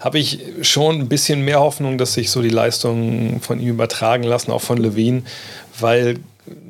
habe 0.00 0.18
ich 0.18 0.40
schon 0.62 1.00
ein 1.00 1.08
bisschen 1.08 1.44
mehr 1.44 1.60
Hoffnung, 1.60 1.98
dass 1.98 2.14
sich 2.14 2.30
so 2.30 2.42
die 2.42 2.50
Leistungen 2.50 3.40
von 3.40 3.60
ihm 3.60 3.70
übertragen 3.70 4.24
lassen, 4.24 4.50
auch 4.52 4.62
von 4.62 4.78
Levine, 4.78 5.22
weil 5.78 6.18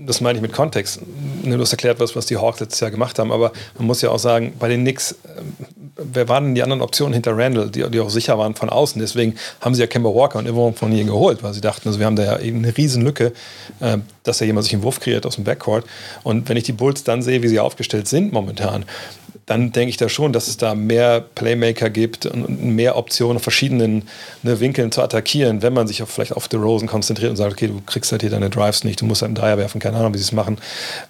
das 0.07 0.21
meine 0.21 0.39
ich 0.39 0.43
mit 0.43 0.53
Kontext. 0.53 1.01
Du 1.45 1.59
hast 1.59 1.73
erklärt, 1.73 2.01
was, 2.01 2.17
was 2.17 2.27
die 2.27 2.37
Hawks 2.37 2.61
letztes 2.61 2.81
Jahr 2.81 2.91
gemacht 2.91 3.19
haben, 3.19 3.31
aber 3.33 3.53
man 3.77 3.87
muss 3.87 4.03
ja 4.03 4.11
auch 4.11 4.19
sagen, 4.19 4.55
bei 4.59 4.69
den 4.69 4.81
Knicks, 4.83 5.15
ähm, 5.37 5.53
wer 5.97 6.29
waren 6.29 6.45
denn 6.45 6.55
die 6.55 6.63
anderen 6.63 6.81
Optionen 6.81 7.13
hinter 7.13 7.37
Randall, 7.37 7.71
die, 7.71 7.89
die 7.91 8.01
auch 8.01 8.11
sicher 8.11 8.39
waren 8.39 8.55
von 8.55 8.71
außen? 8.71 9.01
Deswegen 9.01 9.35
haben 9.61 9.75
sie 9.75 9.81
ja 9.81 9.87
Kemba 9.87 10.15
Walker 10.15 10.39
und 10.39 10.47
Everon 10.47 10.75
von 10.75 10.91
hier 10.93 11.05
geholt, 11.05 11.43
weil 11.43 11.53
sie 11.53 11.61
dachten, 11.61 11.89
also 11.89 11.99
wir 11.99 12.07
haben 12.07 12.17
da 12.17 12.25
ja 12.25 12.39
eben 12.39 12.59
eine 12.59 12.77
riesen 12.77 13.03
Lücke, 13.03 13.33
äh, 13.81 13.99
dass 14.23 14.39
da 14.39 14.45
jemand 14.45 14.65
sich 14.65 14.75
einen 14.75 14.83
Wurf 14.83 15.01
kreiert 15.01 15.27
aus 15.27 15.35
dem 15.35 15.45
Backcourt. 15.45 15.85
Und 16.23 16.49
wenn 16.49 16.57
ich 16.57 16.65
die 16.65 16.73
Bulls 16.73 17.05
dann 17.05 17.23
sehe, 17.23 17.43
wie 17.43 17.49
sie 17.49 17.61
aufgestellt 17.61 18.09
sind 18.09 18.33
momentan, 18.33 18.85
dann 19.49 19.73
denke 19.73 19.89
ich 19.89 19.97
da 19.97 20.11
schon, 20.11 20.35
dass 20.35 20.47
es 20.47 20.59
da 20.59 20.75
mehr 20.75 21.21
Playmaker 21.21 21.89
gibt 21.89 22.27
und 22.27 22.63
mehr 22.63 22.97
Optionen, 22.97 23.41
verschiedenen 23.41 24.07
ne, 24.43 24.61
Winkeln 24.61 24.93
zu 24.93 25.01
attackieren, 25.01 25.63
wenn 25.63 25.73
man 25.73 25.87
sich 25.87 26.03
auf, 26.03 26.11
vielleicht 26.11 26.35
auf 26.35 26.49
The 26.51 26.59
Rosen 26.59 26.87
konzentriert 26.87 27.31
und 27.31 27.37
sagt, 27.37 27.55
okay, 27.55 27.69
du 27.69 27.81
kriegst 27.87 28.13
halt 28.13 28.21
hier 28.21 28.31
deine 28.31 28.51
Drives 28.51 28.85
nicht, 28.85 29.01
du 29.01 29.07
musst 29.07 29.23
halt 29.23 29.29
einen 29.29 29.37
Dreier 29.37 29.57
werfen, 29.57 29.81
keine 29.81 29.97
Ahnung, 29.97 30.13
wie 30.13 30.19
sie 30.19 30.25
es 30.25 30.33
machen. 30.33 30.59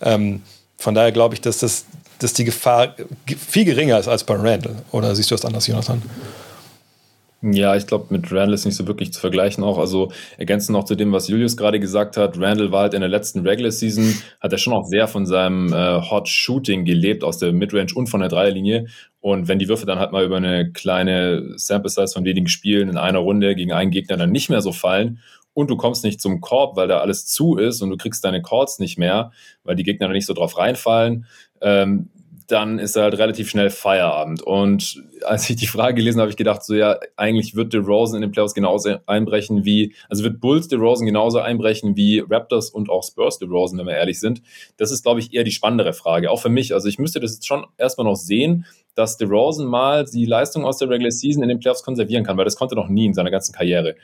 Ähm, 0.03 0.43
von 0.77 0.95
daher 0.95 1.11
glaube 1.11 1.35
ich, 1.35 1.41
dass, 1.41 1.59
das, 1.59 1.85
dass 2.21 2.33
die 2.33 2.45
Gefahr 2.45 2.95
viel 3.27 3.65
geringer 3.65 3.99
ist 3.99 4.07
als 4.07 4.23
bei 4.23 4.37
Randall. 4.37 4.77
Oder 4.93 5.17
siehst 5.17 5.33
du 5.33 5.35
das 5.35 5.45
anders, 5.45 5.67
Jonathan? 5.67 6.01
Ja, 7.41 7.77
ich 7.77 7.87
glaube, 7.87 8.07
mit 8.11 8.33
Randall 8.33 8.55
ist 8.55 8.65
nicht 8.65 8.75
so 8.75 8.89
wirklich 8.89 9.13
zu 9.13 9.21
vergleichen 9.21 9.63
auch. 9.63 9.79
Also 9.79 10.11
ergänzend 10.39 10.77
noch 10.77 10.85
zu 10.85 10.97
dem, 10.97 11.13
was 11.13 11.29
Julius 11.29 11.57
gerade 11.57 11.79
gesagt 11.79 12.17
hat. 12.17 12.37
Randall 12.37 12.73
war 12.73 12.83
halt 12.83 12.95
in 12.95 13.01
der 13.01 13.09
letzten 13.09 13.47
Regular 13.47 13.71
Season, 13.71 14.13
hat 14.41 14.51
er 14.51 14.59
schon 14.59 14.73
auch 14.73 14.85
sehr 14.85 15.07
von 15.07 15.25
seinem 15.25 15.73
äh, 15.73 16.01
Hot 16.11 16.29
Shooting 16.29 16.85
gelebt 16.85 17.23
aus 17.23 17.39
der 17.39 17.53
Midrange 17.53 17.93
und 17.95 18.09
von 18.09 18.21
der 18.21 18.29
Dreierlinie. 18.29 18.87
Und 19.21 19.47
wenn 19.47 19.61
die 19.61 19.69
Würfe 19.69 19.87
dann 19.87 20.01
halt 20.01 20.11
mal 20.11 20.25
über 20.25 20.37
eine 20.37 20.73
kleine 20.73 21.53
Sample 21.57 21.91
Size 21.91 22.13
von 22.13 22.25
wenigen 22.25 22.49
Spielen 22.49 22.89
in 22.89 22.99
einer 22.99 23.21
Runde 23.21 23.55
gegen 23.55 23.73
einen 23.73 23.93
Gegner 23.93 24.17
dann 24.17 24.33
nicht 24.33 24.51
mehr 24.51 24.61
so 24.61 24.73
fallen 24.73 25.21
und 25.55 25.71
du 25.71 25.77
kommst 25.77 26.03
nicht 26.03 26.21
zum 26.21 26.41
Korb, 26.41 26.77
weil 26.77 26.89
da 26.89 26.99
alles 26.99 27.27
zu 27.27 27.57
ist 27.57 27.83
und 27.83 27.91
du 27.91 27.97
kriegst 27.97 28.25
deine 28.25 28.43
Calls 28.43 28.81
nicht 28.81 28.99
mehr, 28.99 29.31
weil 29.63 29.77
die 29.77 29.85
Gegner 29.85 30.09
dann 30.09 30.15
nicht 30.15 30.27
so 30.27 30.35
drauf 30.35 30.59
reinfallen, 30.59 31.27
ähm, 31.61 32.11
dann 32.49 32.79
ist 32.79 32.97
halt 32.97 33.19
relativ 33.19 33.51
schnell 33.51 33.69
Feierabend. 33.69 34.43
Und 34.43 35.05
als 35.23 35.49
ich 35.51 35.57
die 35.57 35.67
Frage 35.67 35.97
gelesen 35.97 36.17
habe, 36.17 36.23
habe 36.23 36.31
ich 36.31 36.37
gedacht, 36.37 36.65
so 36.65 36.75
ja, 36.75 36.99
eigentlich 37.17 37.55
wird 37.55 37.75
DeRozan 37.75 38.17
in 38.17 38.23
den 38.23 38.31
Playoffs 38.31 38.55
genauso 38.55 38.97
einbrechen 39.05 39.67
wie, 39.67 39.95
also 40.09 40.25
wird 40.25 40.41
Bulls 40.41 40.67
DeRozan 40.67 41.05
genauso 41.05 41.41
einbrechen 41.41 41.95
wie 41.95 42.21
Raptors 42.21 42.71
und 42.71 42.89
auch 42.89 43.05
Spurs 43.05 43.39
DeRozan, 43.39 43.79
wenn 43.79 43.87
wir 43.87 43.97
ehrlich 43.97 44.19
sind. 44.19 44.43
Das 44.79 44.91
ist, 44.91 45.03
glaube 45.03 45.21
ich, 45.21 45.35
eher 45.35 45.45
die 45.45 45.51
spannendere 45.51 45.93
Frage, 45.93 46.31
auch 46.31 46.41
für 46.41 46.49
mich. 46.49 46.73
Also 46.73 46.89
ich 46.89 46.99
müsste 46.99 47.21
das 47.21 47.35
jetzt 47.35 47.47
schon 47.47 47.67
erstmal 47.77 48.07
noch 48.07 48.17
sehen, 48.17 48.65
dass 48.95 49.19
DeRozan 49.19 49.67
mal 49.67 50.07
die 50.07 50.25
Leistung 50.25 50.65
aus 50.65 50.79
der 50.79 50.89
Regular 50.89 51.11
Season 51.11 51.43
in 51.43 51.51
den 51.51 51.61
Playoffs 51.61 51.83
konservieren 51.83 52.25
kann, 52.25 52.39
weil 52.39 52.47
das 52.47 52.57
konnte 52.57 52.77
noch 52.77 52.89
nie 52.89 53.05
in 53.05 53.15
seiner 53.15 53.31
ganzen 53.31 53.53
Karriere. 53.53 53.95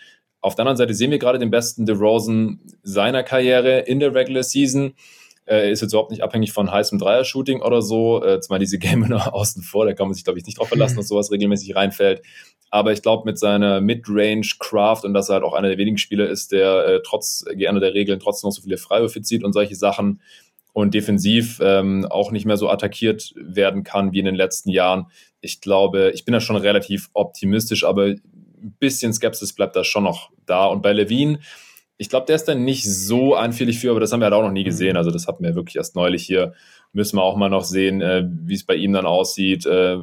Auf 0.43 0.55
der 0.55 0.65
anderen 0.65 0.77
Seite 0.77 0.93
sehen 0.93 1.11
wir 1.11 1.19
gerade 1.19 1.39
den 1.39 1.51
besten 1.51 1.87
DeRozan 1.87 2.61
seiner 2.83 3.23
Karriere 3.23 3.79
in 3.81 4.01
der 4.01 4.15
Regular 4.15 4.43
Season. 4.43 4.93
Äh, 5.47 5.71
ist 5.71 5.83
jetzt 5.83 5.93
überhaupt 5.93 6.11
nicht 6.11 6.23
abhängig 6.23 6.53
von 6.53 6.71
heißem 6.71 6.99
Dreier-Shooting 6.99 7.61
oder 7.63 7.83
so. 7.83 8.25
Äh, 8.25 8.41
zumal 8.41 8.59
diese 8.59 8.79
Game 8.81 9.01
nur 9.01 9.35
außen 9.35 9.63
vor, 9.63 9.85
da 9.85 9.93
kann 9.93 10.09
man 10.09 10.15
sich, 10.15 10.25
glaube 10.25 10.39
ich, 10.39 10.47
nicht 10.47 10.59
drauf 10.59 10.69
verlassen, 10.69 10.97
dass 10.97 11.09
sowas 11.09 11.31
regelmäßig 11.31 11.77
reinfällt. 11.77 12.23
Aber 12.71 12.93
ich 12.93 13.03
glaube, 13.03 13.25
mit 13.25 13.39
seiner 13.39 13.81
Mid-Range-Craft 13.81 15.05
und 15.05 15.15
dass 15.15 15.29
er 15.29 15.35
halt 15.35 15.45
auch 15.45 15.55
einer 15.55 15.69
der 15.69 15.79
wenigen 15.79 15.99
Spieler 15.99 16.29
ist, 16.29 16.51
der 16.51 16.87
äh, 16.87 17.01
trotz 17.05 17.45
gerne 17.55 17.79
der 17.79 17.95
Regeln 17.95 18.19
trotzdem 18.19 18.49
noch 18.49 18.55
so 18.55 18.63
viele 18.63 18.79
Freiwürfe 18.79 19.23
zieht 19.23 19.45
und 19.45 19.53
solche 19.53 19.77
Sachen 19.77 20.21
und 20.73 20.93
defensiv 20.93 21.61
ähm, 21.63 22.05
auch 22.11 22.33
nicht 22.33 22.47
mehr 22.47 22.57
so 22.57 22.69
attackiert 22.69 23.33
werden 23.37 23.85
kann 23.85 24.13
wie 24.13 24.19
in 24.19 24.25
den 24.25 24.35
letzten 24.35 24.71
Jahren. 24.71 25.07
Ich 25.41 25.61
glaube, 25.61 26.11
ich 26.15 26.25
bin 26.25 26.33
da 26.33 26.41
schon 26.41 26.57
relativ 26.57 27.11
optimistisch, 27.13 27.85
aber 27.85 28.07
ein 28.07 28.77
bisschen 28.81 29.13
Skepsis 29.13 29.53
bleibt 29.53 29.77
da 29.77 29.85
schon 29.85 30.03
noch 30.03 30.31
da. 30.45 30.67
Und 30.67 30.83
bei 30.83 30.93
Levine, 30.93 31.39
ich 31.97 32.09
glaube, 32.09 32.27
der 32.27 32.37
ist 32.37 32.47
dann 32.47 32.65
nicht 32.65 32.85
so 32.85 33.35
anfällig 33.35 33.79
für, 33.79 33.91
aber 33.91 34.01
das 34.01 34.13
haben 34.13 34.21
wir 34.21 34.25
halt 34.25 34.35
auch 34.35 34.43
noch 34.43 34.51
nie 34.51 34.63
mhm. 34.63 34.67
gesehen. 34.67 34.97
Also 34.97 35.11
das 35.11 35.27
hatten 35.27 35.45
wir 35.45 35.55
wirklich 35.55 35.77
erst 35.77 35.95
neulich 35.95 36.25
hier. 36.25 36.55
Müssen 36.93 37.17
wir 37.17 37.23
auch 37.23 37.37
mal 37.37 37.49
noch 37.49 37.65
sehen, 37.65 38.01
äh, 38.01 38.25
wie 38.29 38.55
es 38.55 38.65
bei 38.65 38.75
ihm 38.75 38.93
dann 38.93 39.07
aussieht, 39.07 39.67
äh, 39.67 39.99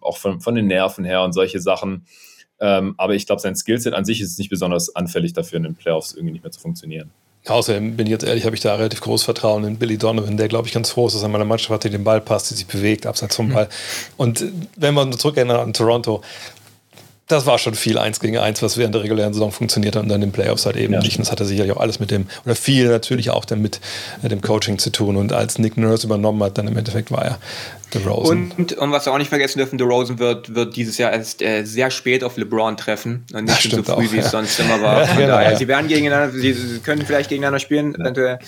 auch 0.00 0.16
von, 0.16 0.40
von 0.40 0.54
den 0.54 0.66
Nerven 0.66 1.04
her 1.04 1.22
und 1.22 1.32
solche 1.32 1.60
Sachen. 1.60 2.06
Ähm, 2.60 2.94
aber 2.96 3.14
ich 3.14 3.26
glaube, 3.26 3.40
sein 3.40 3.56
Skillset 3.56 3.94
an 3.94 4.04
sich 4.04 4.20
ist 4.20 4.38
nicht 4.38 4.50
besonders 4.50 4.94
anfällig 4.94 5.32
dafür, 5.32 5.58
in 5.58 5.64
den 5.64 5.74
Playoffs 5.74 6.14
irgendwie 6.14 6.32
nicht 6.32 6.42
mehr 6.42 6.52
zu 6.52 6.60
funktionieren. 6.60 7.10
Außerdem 7.46 7.96
bin 7.96 8.06
ich 8.06 8.10
jetzt 8.10 8.24
ehrlich, 8.24 8.44
habe 8.44 8.56
ich 8.56 8.62
da 8.62 8.74
relativ 8.74 9.00
großes 9.00 9.24
Vertrauen 9.24 9.62
in 9.64 9.76
Billy 9.76 9.98
Donovan, 9.98 10.36
der, 10.36 10.48
glaube 10.48 10.66
ich, 10.66 10.74
ganz 10.74 10.90
froh 10.90 11.06
ist, 11.06 11.14
dass 11.14 11.22
er 11.22 11.28
meiner 11.28 11.44
Mannschaft 11.44 11.70
hat, 11.70 11.84
die 11.84 11.90
den 11.90 12.02
Ball 12.02 12.20
passt, 12.20 12.50
die 12.50 12.54
sich 12.54 12.66
bewegt, 12.66 13.06
abseits 13.06 13.36
vom 13.36 13.50
Ball. 13.50 13.68
Und 14.16 14.44
wenn 14.76 14.94
man 14.94 15.12
zurückerinnert 15.12 15.60
an 15.60 15.72
Toronto, 15.72 16.22
das 17.28 17.44
war 17.44 17.58
schon 17.58 17.74
viel 17.74 17.98
eins 17.98 18.20
gegen 18.20 18.38
eins, 18.38 18.62
was 18.62 18.76
während 18.76 18.94
der 18.94 19.02
regulären 19.02 19.32
Saison 19.32 19.50
funktioniert 19.50 19.96
hat 19.96 20.04
und 20.04 20.08
dann 20.08 20.22
in 20.22 20.28
den 20.28 20.32
Playoffs 20.32 20.64
halt 20.64 20.76
eben 20.76 20.94
ja. 20.94 21.00
nicht. 21.00 21.18
Und 21.18 21.26
das 21.26 21.32
hatte 21.32 21.44
sicherlich 21.44 21.72
auch 21.72 21.80
alles 21.80 21.98
mit 21.98 22.12
dem, 22.12 22.26
oder 22.44 22.54
viel 22.54 22.88
natürlich 22.88 23.30
auch 23.30 23.44
dann 23.44 23.60
mit 23.60 23.80
äh, 24.22 24.28
dem 24.28 24.40
Coaching 24.40 24.78
zu 24.78 24.90
tun. 24.90 25.16
Und 25.16 25.32
als 25.32 25.58
Nick 25.58 25.76
Nurse 25.76 26.06
übernommen 26.06 26.42
hat, 26.44 26.56
dann 26.56 26.68
im 26.68 26.76
Endeffekt 26.76 27.10
war 27.10 27.24
er 27.24 27.38
DeRozan. 27.94 28.52
Und, 28.56 28.72
und 28.74 28.92
was 28.92 29.06
wir 29.06 29.12
auch 29.12 29.18
nicht 29.18 29.28
vergessen 29.28 29.58
dürfen, 29.58 29.76
DeRozan 29.76 30.20
wird, 30.20 30.54
wird 30.54 30.76
dieses 30.76 30.98
Jahr 30.98 31.12
erst 31.12 31.42
äh, 31.42 31.64
sehr 31.64 31.90
spät 31.90 32.22
auf 32.22 32.36
LeBron 32.36 32.76
treffen 32.76 33.24
und 33.32 33.44
nicht 33.44 33.70
so 33.70 33.82
früh, 33.82 33.92
auch, 33.92 34.12
wie 34.12 34.18
es 34.18 34.30
sonst 34.30 34.60
immer 34.60 34.80
war. 34.80 35.02
Ja, 35.02 35.14
genau, 35.14 35.26
daher, 35.28 35.56
sie 35.56 35.66
werden 35.66 35.88
gegeneinander, 35.88 36.32
sie, 36.32 36.52
sie 36.52 36.78
können 36.78 37.04
vielleicht 37.04 37.28
gegeneinander 37.28 37.58
spielen, 37.58 37.94
eventuell. 37.96 38.38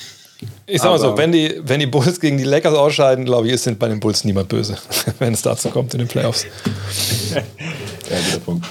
Ich 0.67 0.81
sag 0.81 0.91
mal 0.91 0.99
so, 0.99 1.17
wenn 1.17 1.33
die, 1.33 1.61
wenn 1.65 1.81
die 1.81 1.87
Bulls 1.87 2.21
gegen 2.21 2.39
die 2.39 2.45
Lakers 2.45 2.75
ausscheiden, 2.75 3.25
glaube 3.25 3.49
ich, 3.49 3.55
ist 3.55 3.79
bei 3.79 3.89
den 3.89 3.99
Bulls 3.99 4.25
niemand 4.25 4.49
böse, 4.49 4.77
wenn 5.19 5.35
es 5.35 5.43
dazu 5.43 5.69
kommt 5.71 5.95
in 5.95 5.99
den 5.99 6.09
Playoffs. 6.09 6.47
Ja, 8.11 8.17
guter 8.25 8.41
Punkt. 8.41 8.67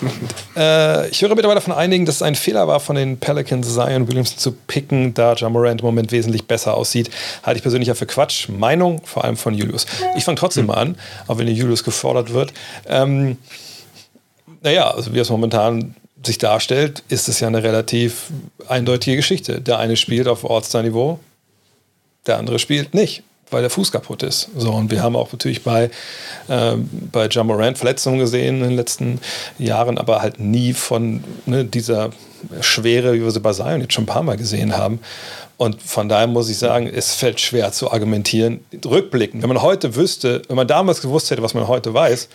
Äh, 0.56 1.10
ich 1.10 1.22
höre 1.22 1.30
mittlerweile 1.30 1.62
von 1.62 1.74
einigen, 1.74 2.08
dass 2.08 2.16
es 2.16 2.22
ein 2.24 2.34
Fehler 2.34 2.68
war, 2.68 2.80
von 2.80 2.96
den 2.96 3.20
Pelicans 3.20 3.72
Zion 3.72 4.08
Williamson 4.08 4.40
zu 4.40 4.52
picken, 4.52 5.14
da 5.14 5.36
Jamorant 5.36 5.82
im 5.82 5.86
Moment 5.86 6.12
wesentlich 6.12 6.48
besser 6.48 6.74
aussieht. 6.74 7.12
Halte 7.44 7.58
ich 7.58 7.62
persönlich 7.62 7.88
ja 7.88 7.94
für 7.94 8.08
Quatsch. 8.08 8.50
Meinung, 8.50 9.02
vor 9.06 9.26
allem 9.26 9.38
von 9.38 9.54
Julius. 9.54 9.86
Ich 10.16 10.24
fange 10.24 10.40
trotzdem 10.40 10.64
hm. 10.64 10.68
mal 10.68 10.78
an, 10.78 10.96
auch 11.28 11.38
wenn 11.38 11.48
Julius 11.48 11.84
gefordert 11.84 12.34
wird. 12.34 12.52
Ähm, 12.88 13.38
naja, 14.64 14.90
also 14.90 15.14
wie 15.14 15.20
es 15.20 15.30
momentan 15.30 15.94
sich 16.24 16.40
darstellt, 16.40 17.04
ist 17.10 17.30
es 17.30 17.40
ja 17.40 17.48
eine 17.48 17.62
relativ 17.62 18.32
eindeutige 18.68 19.18
Geschichte. 19.18 19.62
Der 19.62 19.78
eine 19.78 19.96
spielt 19.98 20.28
auf 20.28 20.50
All-Star-Niveau, 20.50 21.20
der 22.28 22.38
andere 22.38 22.60
spielt 22.60 22.94
nicht 22.94 23.24
weil 23.50 23.62
der 23.62 23.70
Fuß 23.70 23.92
kaputt 23.92 24.24
ist. 24.24 24.50
So, 24.56 24.72
und 24.72 24.92
wir 24.92 25.02
haben 25.02 25.16
auch 25.16 25.32
natürlich 25.32 25.64
bei, 25.64 25.90
äh, 26.48 26.74
bei 27.12 27.28
Jamorant 27.30 27.78
Verletzungen 27.78 28.20
gesehen 28.20 28.58
in 28.58 28.70
den 28.70 28.76
letzten 28.76 29.20
Jahren, 29.58 29.98
aber 29.98 30.22
halt 30.22 30.40
nie 30.40 30.74
von 30.74 31.24
ne, 31.46 31.66
dieser 31.66 32.12
Schwere, 32.62 33.14
wie 33.14 33.24
wir 33.24 33.32
sie 33.32 33.40
bei 33.40 33.54
Zion 33.54 33.82
jetzt 33.82 33.94
schon 33.94 34.04
ein 34.04 34.08
paar 34.08 34.24
Mal 34.24 34.38
gesehen 34.38 34.78
haben. 34.78 35.00
Und 35.58 35.82
von 35.82 36.08
daher 36.08 36.28
muss 36.28 36.50
ich 36.50 36.58
sagen, 36.58 36.88
es 36.88 37.16
fällt 37.16 37.40
schwer 37.40 37.72
zu 37.72 37.92
argumentieren. 37.92 38.60
Rückblicken, 38.86 39.42
wenn 39.42 39.50
man 39.50 39.62
heute 39.62 39.96
wüsste, 39.96 40.44
wenn 40.48 40.56
man 40.56 40.68
damals 40.68 41.02
gewusst 41.02 41.32
hätte, 41.32 41.42
was 41.42 41.56
man 41.56 41.68
heute 41.68 41.94
weiß, 41.94 42.30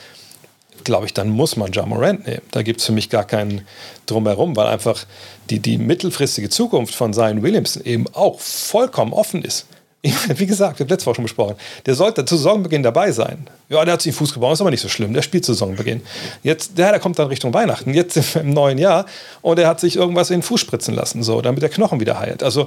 glaube 0.82 1.06
ich, 1.06 1.14
dann 1.14 1.28
muss 1.28 1.56
man 1.56 1.70
Jamorant 1.70 2.26
nehmen. 2.26 2.42
Da 2.50 2.62
gibt 2.62 2.80
es 2.80 2.86
für 2.86 2.92
mich 2.92 3.08
gar 3.10 3.24
keinen 3.24 3.64
Drumherum, 4.06 4.56
weil 4.56 4.66
einfach 4.66 5.04
die, 5.50 5.60
die 5.60 5.78
mittelfristige 5.78 6.48
Zukunft 6.48 6.94
von 6.94 7.12
Zion 7.12 7.42
Williamson 7.42 7.84
eben 7.84 8.06
auch 8.12 8.40
vollkommen 8.40 9.12
offen 9.12 9.44
ist. 9.44 9.66
Wie 10.02 10.46
gesagt, 10.46 10.78
wir 10.78 10.84
haben 10.84 10.90
letzte 10.90 11.06
Woche 11.06 11.16
schon 11.16 11.24
besprochen, 11.24 11.54
der 11.86 11.94
sollte 11.94 12.24
zu 12.24 12.36
Saisonbeginn 12.36 12.82
dabei 12.82 13.12
sein. 13.12 13.46
Ja, 13.68 13.84
der 13.84 13.94
hat 13.94 14.02
sich 14.02 14.12
den 14.12 14.18
Fuß 14.18 14.34
gebrochen, 14.34 14.54
ist 14.54 14.60
aber 14.60 14.70
nicht 14.70 14.80
so 14.80 14.88
schlimm, 14.88 15.14
der 15.14 15.22
spielt 15.22 15.44
zu 15.44 15.52
Saisonbeginn. 15.54 16.02
Jetzt, 16.42 16.76
der, 16.76 16.90
der 16.90 16.98
kommt 16.98 17.18
dann 17.20 17.28
Richtung 17.28 17.54
Weihnachten, 17.54 17.94
jetzt 17.94 18.16
im 18.36 18.50
neuen 18.50 18.78
Jahr 18.78 19.06
und 19.42 19.58
er 19.60 19.68
hat 19.68 19.78
sich 19.78 19.94
irgendwas 19.94 20.30
in 20.30 20.38
den 20.38 20.42
Fuß 20.42 20.60
spritzen 20.60 20.94
lassen, 20.94 21.22
so, 21.22 21.40
damit 21.40 21.62
der 21.62 21.68
Knochen 21.68 22.00
wieder 22.00 22.18
heilt. 22.18 22.42
Also, 22.42 22.66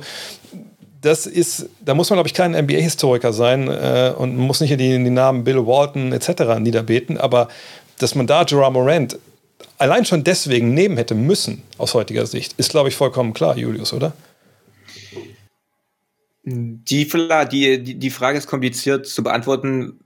das 1.02 1.28
ist, 1.28 1.68
da 1.84 1.94
muss 1.94 2.10
man, 2.10 2.18
glaube 2.18 2.28
ich, 2.28 2.34
kein 2.34 2.54
NBA-Historiker 2.54 3.34
sein 3.34 3.68
äh, 3.68 4.14
und 4.18 4.38
muss 4.38 4.62
nicht 4.62 4.72
die, 4.72 4.78
die 4.78 5.10
Namen 5.10 5.44
Bill 5.44 5.68
Walton 5.68 6.14
etc. 6.14 6.58
niederbeten, 6.60 7.18
aber 7.18 7.50
dass 8.00 8.16
man 8.16 8.28
da 8.28 8.44
Jerome 8.44 8.80
Morant 8.80 9.18
allein 9.78 10.06
schon 10.06 10.24
deswegen 10.24 10.74
nehmen 10.74 10.98
hätte 10.98 11.16
müssen, 11.16 11.64
aus 11.78 11.94
heutiger 11.94 12.26
Sicht, 12.26 12.54
ist, 12.58 12.72
glaube 12.72 12.90
ich, 12.90 12.96
vollkommen 12.96 13.34
klar, 13.34 13.58
Julius, 13.58 13.94
oder? 13.94 14.14
Die, 16.46 17.08
die, 17.84 17.96
die 17.98 18.10
Frage 18.12 18.38
ist 18.38 18.48
kompliziert 18.48 19.08
zu 19.08 19.24
beantworten, 19.24 20.00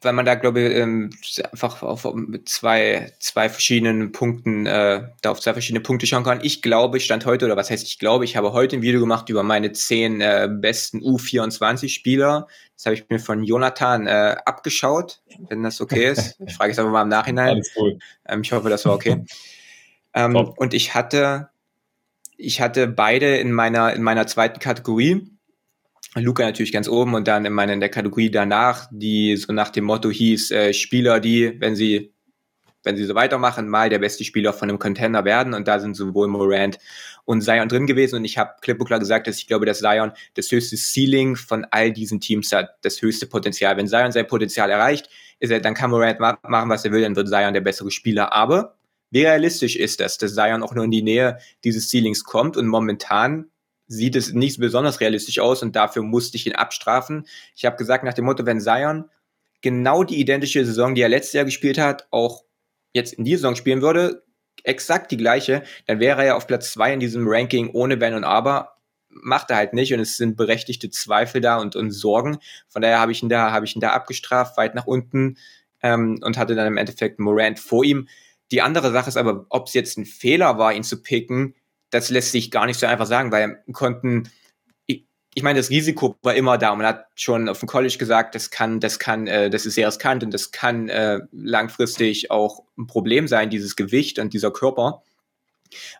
weil 0.00 0.14
man 0.14 0.24
da, 0.24 0.34
glaube 0.34 0.60
ich, 0.60 0.74
ähm, 0.74 1.10
einfach 1.52 1.82
auf 1.82 2.06
zwei, 2.44 3.12
zwei 3.20 3.48
verschiedenen 3.48 4.12
Punkten, 4.12 4.66
äh, 4.66 5.08
da 5.20 5.30
auf 5.30 5.40
zwei 5.40 5.52
verschiedene 5.52 5.82
Punkte 5.82 6.06
schauen 6.06 6.24
kann. 6.24 6.40
Ich 6.42 6.62
glaube, 6.62 6.96
ich 6.96 7.04
stand 7.04 7.26
heute, 7.26 7.44
oder 7.44 7.56
was 7.56 7.70
heißt 7.70 7.86
ich 7.86 7.98
glaube, 7.98 8.24
ich 8.24 8.36
habe 8.36 8.52
heute 8.52 8.76
ein 8.76 8.82
Video 8.82 9.00
gemacht 9.00 9.28
über 9.28 9.42
meine 9.42 9.72
zehn 9.72 10.20
äh, 10.20 10.48
besten 10.50 11.00
U24-Spieler. 11.00 12.48
Das 12.76 12.86
habe 12.86 12.94
ich 12.94 13.08
mir 13.08 13.18
von 13.18 13.44
Jonathan 13.44 14.06
äh, 14.06 14.36
abgeschaut, 14.44 15.22
wenn 15.48 15.62
das 15.62 15.80
okay 15.80 16.10
ist. 16.10 16.40
Ich 16.46 16.54
frage 16.54 16.72
es 16.72 16.78
aber 16.78 16.90
mal 16.90 17.02
im 17.02 17.08
Nachhinein. 17.08 17.50
Alles 17.50 17.70
cool. 17.76 17.98
Ähm, 18.26 18.40
ich 18.42 18.52
hoffe, 18.52 18.70
das 18.70 18.84
war 18.84 18.94
okay. 18.94 19.24
Ähm, 20.14 20.36
und 20.36 20.74
ich 20.74 20.94
hatte 20.94 21.48
ich 22.42 22.60
hatte 22.60 22.88
beide 22.88 23.36
in 23.36 23.52
meiner, 23.52 23.92
in 23.92 24.02
meiner 24.02 24.26
zweiten 24.26 24.58
Kategorie. 24.58 25.28
Luca 26.14 26.44
natürlich 26.44 26.72
ganz 26.72 26.88
oben 26.88 27.14
und 27.14 27.26
dann 27.26 27.44
in 27.44 27.52
meiner 27.52 27.72
in 27.72 27.80
der 27.80 27.88
Kategorie 27.88 28.30
danach, 28.30 28.88
die 28.90 29.36
so 29.36 29.52
nach 29.52 29.70
dem 29.70 29.84
Motto 29.84 30.10
hieß, 30.10 30.50
äh, 30.50 30.74
Spieler, 30.74 31.20
die, 31.20 31.58
wenn 31.60 31.74
sie, 31.74 32.12
wenn 32.82 32.96
sie 32.96 33.04
so 33.04 33.14
weitermachen, 33.14 33.68
mal 33.68 33.88
der 33.88 34.00
beste 34.00 34.24
Spieler 34.24 34.52
von 34.52 34.68
einem 34.68 34.78
Contender 34.78 35.24
werden. 35.24 35.54
Und 35.54 35.68
da 35.68 35.78
sind 35.78 35.94
sowohl 35.94 36.26
Morant 36.26 36.78
und 37.24 37.42
Zion 37.42 37.68
drin 37.68 37.86
gewesen. 37.86 38.16
Und 38.16 38.24
ich 38.24 38.36
habe 38.36 38.54
klipp 38.60 38.80
und 38.80 38.86
klar 38.86 38.98
gesagt, 38.98 39.28
dass 39.28 39.38
ich 39.38 39.46
glaube, 39.46 39.64
dass 39.64 39.78
Zion 39.78 40.10
das 40.34 40.50
höchste 40.50 40.76
Ceiling 40.76 41.36
von 41.36 41.64
all 41.70 41.92
diesen 41.92 42.20
Teams 42.20 42.52
hat, 42.52 42.70
das 42.82 43.00
höchste 43.00 43.26
Potenzial. 43.26 43.76
Wenn 43.76 43.86
Zion 43.86 44.10
sein 44.10 44.26
Potenzial 44.26 44.68
erreicht, 44.68 45.08
ist 45.38 45.50
er, 45.50 45.60
dann 45.60 45.74
kann 45.74 45.90
Morant 45.90 46.18
machen, 46.18 46.68
was 46.68 46.84
er 46.84 46.90
will, 46.90 47.02
dann 47.02 47.16
wird 47.16 47.28
Zion 47.28 47.54
der 47.54 47.60
bessere 47.62 47.92
Spieler. 47.92 48.32
Aber 48.32 48.76
wie 49.12 49.24
realistisch 49.24 49.76
ist 49.76 50.00
das, 50.00 50.16
dass 50.16 50.34
Zion 50.34 50.62
auch 50.62 50.74
nur 50.74 50.84
in 50.84 50.90
die 50.90 51.02
Nähe 51.02 51.38
dieses 51.64 51.90
Ceilings 51.90 52.24
kommt 52.24 52.56
und 52.56 52.66
momentan 52.66 53.50
sieht 53.86 54.16
es 54.16 54.32
nicht 54.32 54.58
besonders 54.58 55.00
realistisch 55.00 55.38
aus 55.38 55.62
und 55.62 55.76
dafür 55.76 56.02
musste 56.02 56.38
ich 56.38 56.46
ihn 56.46 56.54
abstrafen. 56.54 57.26
Ich 57.54 57.66
habe 57.66 57.76
gesagt 57.76 58.04
nach 58.04 58.14
dem 58.14 58.24
Motto, 58.24 58.46
wenn 58.46 58.60
Zion 58.60 59.04
genau 59.60 60.02
die 60.02 60.18
identische 60.18 60.64
Saison, 60.64 60.94
die 60.94 61.02
er 61.02 61.10
letztes 61.10 61.34
Jahr 61.34 61.44
gespielt 61.44 61.76
hat, 61.76 62.08
auch 62.10 62.42
jetzt 62.94 63.12
in 63.12 63.24
dieser 63.24 63.40
Saison 63.42 63.56
spielen 63.56 63.82
würde, 63.82 64.24
exakt 64.64 65.10
die 65.10 65.18
gleiche, 65.18 65.62
dann 65.86 66.00
wäre 66.00 66.24
er 66.24 66.36
auf 66.36 66.46
Platz 66.46 66.72
zwei 66.72 66.94
in 66.94 67.00
diesem 67.00 67.28
Ranking 67.28 67.68
ohne 67.74 68.00
Wenn 68.00 68.14
und 68.14 68.24
Aber. 68.24 68.78
Macht 69.10 69.50
er 69.50 69.56
halt 69.56 69.74
nicht 69.74 69.92
und 69.92 70.00
es 70.00 70.16
sind 70.16 70.38
berechtigte 70.38 70.88
Zweifel 70.88 71.42
da 71.42 71.58
und, 71.58 71.76
und 71.76 71.90
Sorgen. 71.90 72.38
Von 72.68 72.80
daher 72.80 72.98
habe 72.98 73.12
ich 73.12 73.22
ihn 73.22 73.28
da, 73.28 73.52
habe 73.52 73.66
ich 73.66 73.76
ihn 73.76 73.80
da 73.80 73.90
abgestraft, 73.90 74.56
weit 74.56 74.74
nach 74.74 74.86
unten 74.86 75.36
ähm, 75.82 76.18
und 76.22 76.38
hatte 76.38 76.54
dann 76.54 76.66
im 76.66 76.78
Endeffekt 76.78 77.18
Morant 77.18 77.60
vor 77.60 77.84
ihm. 77.84 78.08
Die 78.52 78.62
andere 78.62 78.92
Sache 78.92 79.08
ist 79.08 79.16
aber, 79.16 79.46
ob 79.48 79.66
es 79.66 79.74
jetzt 79.74 79.96
ein 79.98 80.04
Fehler 80.04 80.58
war, 80.58 80.74
ihn 80.74 80.84
zu 80.84 81.02
picken, 81.02 81.54
das 81.90 82.10
lässt 82.10 82.32
sich 82.32 82.50
gar 82.50 82.66
nicht 82.66 82.78
so 82.78 82.86
einfach 82.86 83.06
sagen, 83.06 83.32
weil 83.32 83.62
konnten, 83.72 84.30
ich, 84.86 85.06
ich 85.34 85.42
meine, 85.42 85.58
das 85.58 85.70
Risiko 85.70 86.16
war 86.22 86.34
immer 86.34 86.58
da. 86.58 86.74
Man 86.74 86.86
hat 86.86 87.06
schon 87.14 87.48
auf 87.48 87.60
dem 87.60 87.68
College 87.68 87.96
gesagt, 87.98 88.34
das 88.34 88.50
kann, 88.50 88.78
das 88.78 88.98
kann, 88.98 89.26
äh, 89.26 89.50
das 89.50 89.66
ist 89.66 89.74
sehr 89.74 89.88
riskant 89.88 90.22
und 90.22 90.32
das 90.32 90.52
kann 90.52 90.88
äh, 90.90 91.20
langfristig 91.32 92.30
auch 92.30 92.64
ein 92.78 92.86
Problem 92.86 93.26
sein, 93.26 93.50
dieses 93.50 93.74
Gewicht 93.74 94.18
und 94.18 94.34
dieser 94.34 94.50
Körper. 94.50 95.02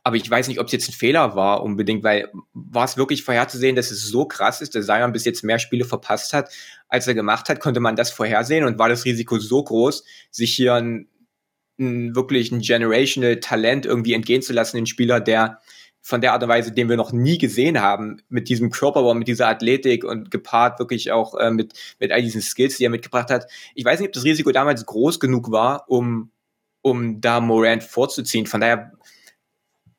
Aber 0.02 0.16
ich 0.16 0.28
weiß 0.28 0.48
nicht, 0.48 0.60
ob 0.60 0.66
es 0.66 0.72
jetzt 0.72 0.88
ein 0.90 0.92
Fehler 0.92 1.34
war 1.34 1.62
unbedingt, 1.62 2.04
weil 2.04 2.30
war 2.52 2.84
es 2.84 2.98
wirklich 2.98 3.24
vorherzusehen, 3.24 3.76
dass 3.76 3.90
es 3.90 4.02
so 4.02 4.26
krass 4.26 4.60
ist, 4.60 4.74
dass 4.74 4.86
Zion 4.86 5.12
bis 5.12 5.24
jetzt 5.24 5.42
mehr 5.42 5.58
Spiele 5.58 5.86
verpasst 5.86 6.32
hat, 6.32 6.50
als 6.88 7.06
er 7.06 7.14
gemacht 7.14 7.48
hat, 7.48 7.60
konnte 7.60 7.80
man 7.80 7.96
das 7.96 8.10
vorhersehen 8.10 8.64
und 8.64 8.78
war 8.78 8.90
das 8.90 9.06
Risiko 9.06 9.38
so 9.38 9.62
groß, 9.62 10.04
sich 10.30 10.54
hier 10.54 10.74
ein 10.74 11.08
ein, 11.78 12.14
wirklich 12.14 12.52
ein 12.52 12.60
generational 12.60 13.40
Talent 13.40 13.86
irgendwie 13.86 14.14
entgehen 14.14 14.42
zu 14.42 14.52
lassen, 14.52 14.76
den 14.76 14.86
Spieler, 14.86 15.20
der 15.20 15.60
von 16.02 16.20
der 16.20 16.32
Art 16.32 16.42
und 16.42 16.48
Weise, 16.48 16.72
den 16.72 16.88
wir 16.88 16.96
noch 16.96 17.12
nie 17.12 17.38
gesehen 17.38 17.80
haben, 17.80 18.20
mit 18.28 18.48
diesem 18.48 18.70
Körperbau, 18.70 19.14
mit 19.14 19.28
dieser 19.28 19.46
Athletik 19.48 20.04
und 20.04 20.32
gepaart 20.32 20.80
wirklich 20.80 21.12
auch 21.12 21.36
äh, 21.36 21.52
mit, 21.52 21.74
mit 22.00 22.10
all 22.10 22.22
diesen 22.22 22.42
Skills, 22.42 22.76
die 22.76 22.84
er 22.84 22.90
mitgebracht 22.90 23.30
hat. 23.30 23.46
Ich 23.76 23.84
weiß 23.84 24.00
nicht, 24.00 24.08
ob 24.08 24.12
das 24.12 24.24
Risiko 24.24 24.50
damals 24.50 24.84
groß 24.84 25.20
genug 25.20 25.52
war, 25.52 25.88
um, 25.88 26.32
um 26.82 27.20
da 27.20 27.40
Morant 27.40 27.84
vorzuziehen. 27.84 28.46
Von 28.46 28.60
daher 28.60 28.92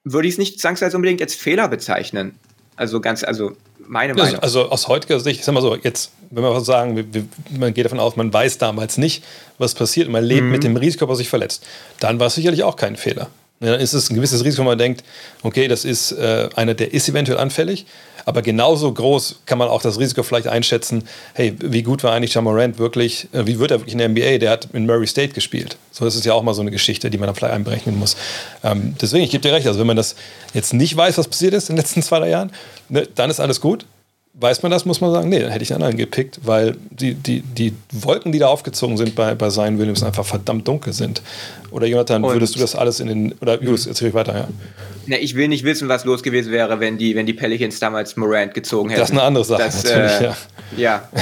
würde 0.04 0.28
ich 0.28 0.34
es 0.34 0.38
nicht 0.38 0.60
zwangsweise 0.60 0.98
unbedingt 0.98 1.22
als 1.22 1.36
Fehler 1.36 1.70
bezeichnen. 1.70 2.38
Also 2.76 3.00
ganz, 3.00 3.24
also 3.24 3.56
meine 3.88 4.14
Meinung. 4.14 4.40
Also, 4.40 4.70
aus 4.70 4.88
heutiger 4.88 5.20
Sicht, 5.20 5.40
ich 5.40 5.46
sag 5.46 5.54
mal 5.54 5.62
so, 5.62 5.76
jetzt, 5.76 6.12
wenn 6.32 6.44
wir 6.44 6.62
sagen, 6.62 6.96
wir, 6.96 7.14
wir, 7.14 7.26
man 7.58 7.74
geht 7.74 7.86
davon 7.86 8.00
aus, 8.00 8.16
man 8.16 8.34
weiß 8.34 8.58
damals 8.58 8.98
nicht, 8.98 9.24
was 9.58 9.74
passiert, 9.74 10.10
man 10.10 10.24
lebt 10.24 10.44
mhm. 10.44 10.52
mit 10.52 10.64
dem 10.64 10.76
Risiko, 10.76 11.08
was 11.08 11.20
sich 11.20 11.30
verletzt, 11.30 11.66
dann 12.00 12.20
war 12.20 12.28
es 12.28 12.36
sicherlich 12.36 12.64
auch 12.64 12.76
kein 12.76 12.96
Fehler. 12.96 13.30
Ja, 13.60 13.72
dann 13.72 13.80
ist 13.80 13.94
es 13.94 14.10
ein 14.10 14.16
gewisses 14.16 14.44
Risiko, 14.44 14.62
wenn 14.62 14.72
man 14.72 14.78
denkt, 14.78 15.04
okay, 15.42 15.68
das 15.68 15.86
ist 15.86 16.12
äh, 16.12 16.50
einer, 16.56 16.74
der 16.74 16.94
ist 16.94 17.08
eventuell 17.08 17.38
anfällig, 17.38 17.86
aber 18.26 18.42
genauso 18.42 18.92
groß 18.92 19.42
kann 19.46 19.58
man 19.58 19.68
auch 19.68 19.82
das 19.82 20.00
Risiko 20.00 20.24
vielleicht 20.24 20.48
einschätzen, 20.48 21.04
hey, 21.34 21.56
wie 21.60 21.84
gut 21.84 22.04
war 22.04 22.14
eigentlich 22.14 22.34
Jamorant 22.34 22.80
wirklich, 22.80 23.28
äh, 23.34 23.46
wie 23.46 23.60
wird 23.60 23.72
er 23.72 23.80
wirklich 23.80 23.94
in 23.94 24.00
der 24.00 24.10
NBA? 24.10 24.38
Der 24.38 24.52
hat 24.52 24.68
in 24.74 24.86
Murray 24.86 25.08
State 25.08 25.34
gespielt. 25.34 25.78
So, 25.92 26.06
das 26.06 26.16
ist 26.16 26.26
ja 26.26 26.34
auch 26.34 26.44
mal 26.44 26.54
so 26.54 26.62
eine 26.62 26.72
Geschichte, 26.72 27.10
die 27.10 27.18
man 27.18 27.28
da 27.28 27.34
vielleicht 27.34 27.54
einberechnen 27.54 27.98
muss. 27.98 28.16
Ähm, 28.64 28.96
deswegen, 29.02 29.24
ich 29.24 29.32
gebe 29.32 29.42
dir 29.42 29.54
recht, 29.54 29.68
also 29.68 29.80
wenn 29.80 29.88
man 29.88 29.98
das 29.98 30.16
jetzt 30.54 30.74
nicht 30.74 30.96
weiß, 30.96 31.18
was 31.18 31.28
passiert 31.28 31.54
ist 31.54 31.70
in 31.70 31.76
den 31.76 31.82
letzten 31.82 32.02
zwei, 32.02 32.20
drei 32.20 32.30
Jahren, 32.30 32.52
ne, 32.90 33.08
dann 33.16 33.30
ist 33.30 33.40
alles 33.40 33.62
gut. 33.62 33.86
Weiß 34.34 34.64
man 34.64 34.72
das, 34.72 34.86
muss 34.86 35.00
man 35.00 35.12
sagen, 35.12 35.30
nee, 35.30 35.40
dann 35.40 35.52
hätte 35.52 35.64
ich 35.64 35.72
einen 35.72 35.84
anderen 35.84 35.98
gepickt, 35.98 36.40
weil 36.44 36.76
die, 36.90 37.14
die, 37.14 37.42
die 37.42 37.74
Wolken, 37.92 38.32
die 38.32 38.40
da 38.40 38.48
aufgezogen 38.48 38.98
sind 38.98 39.16
bei, 39.16 39.36
bei 39.36 39.50
Zion 39.50 39.78
Williams, 39.78 40.04
einfach 40.04 40.26
verdammt 40.26 40.68
dunkel 40.68 40.92
sind. 40.92 41.22
Oder 41.70 41.86
Jonathan, 41.88 42.24
Und 42.24 42.34
würdest 42.34 42.56
du 42.56 42.60
das 42.60 42.76
alles 42.76 43.00
in 43.00 43.08
den, 43.08 43.34
oder 43.42 43.62
Julius, 43.62 43.86
erzähl 43.86 44.10
ich 44.10 44.14
weiter, 44.14 44.36
ja. 44.36 44.48
Na, 45.06 45.18
ich 45.18 45.36
will 45.36 45.48
nicht 45.50 45.64
wissen, 45.64 45.88
was 45.88 46.06
los 46.06 46.24
gewesen 46.24 46.52
wäre, 46.52 46.80
wenn 46.80 46.98
die, 46.98 47.16
wenn 47.16 47.26
die 47.26 47.34
Pelicans 47.34 47.80
damals 47.80 48.16
Morant 48.16 48.54
gezogen 48.54 48.90
hätten. 48.90 49.02
Das 49.02 49.10
ist 49.10 49.16
eine 49.16 49.24
andere 49.24 49.46
Sache, 49.46 49.64
das, 49.64 49.84
natürlich, 49.84 50.12
äh, 50.12 50.24
ja. 50.24 50.36
ja. 50.78 51.10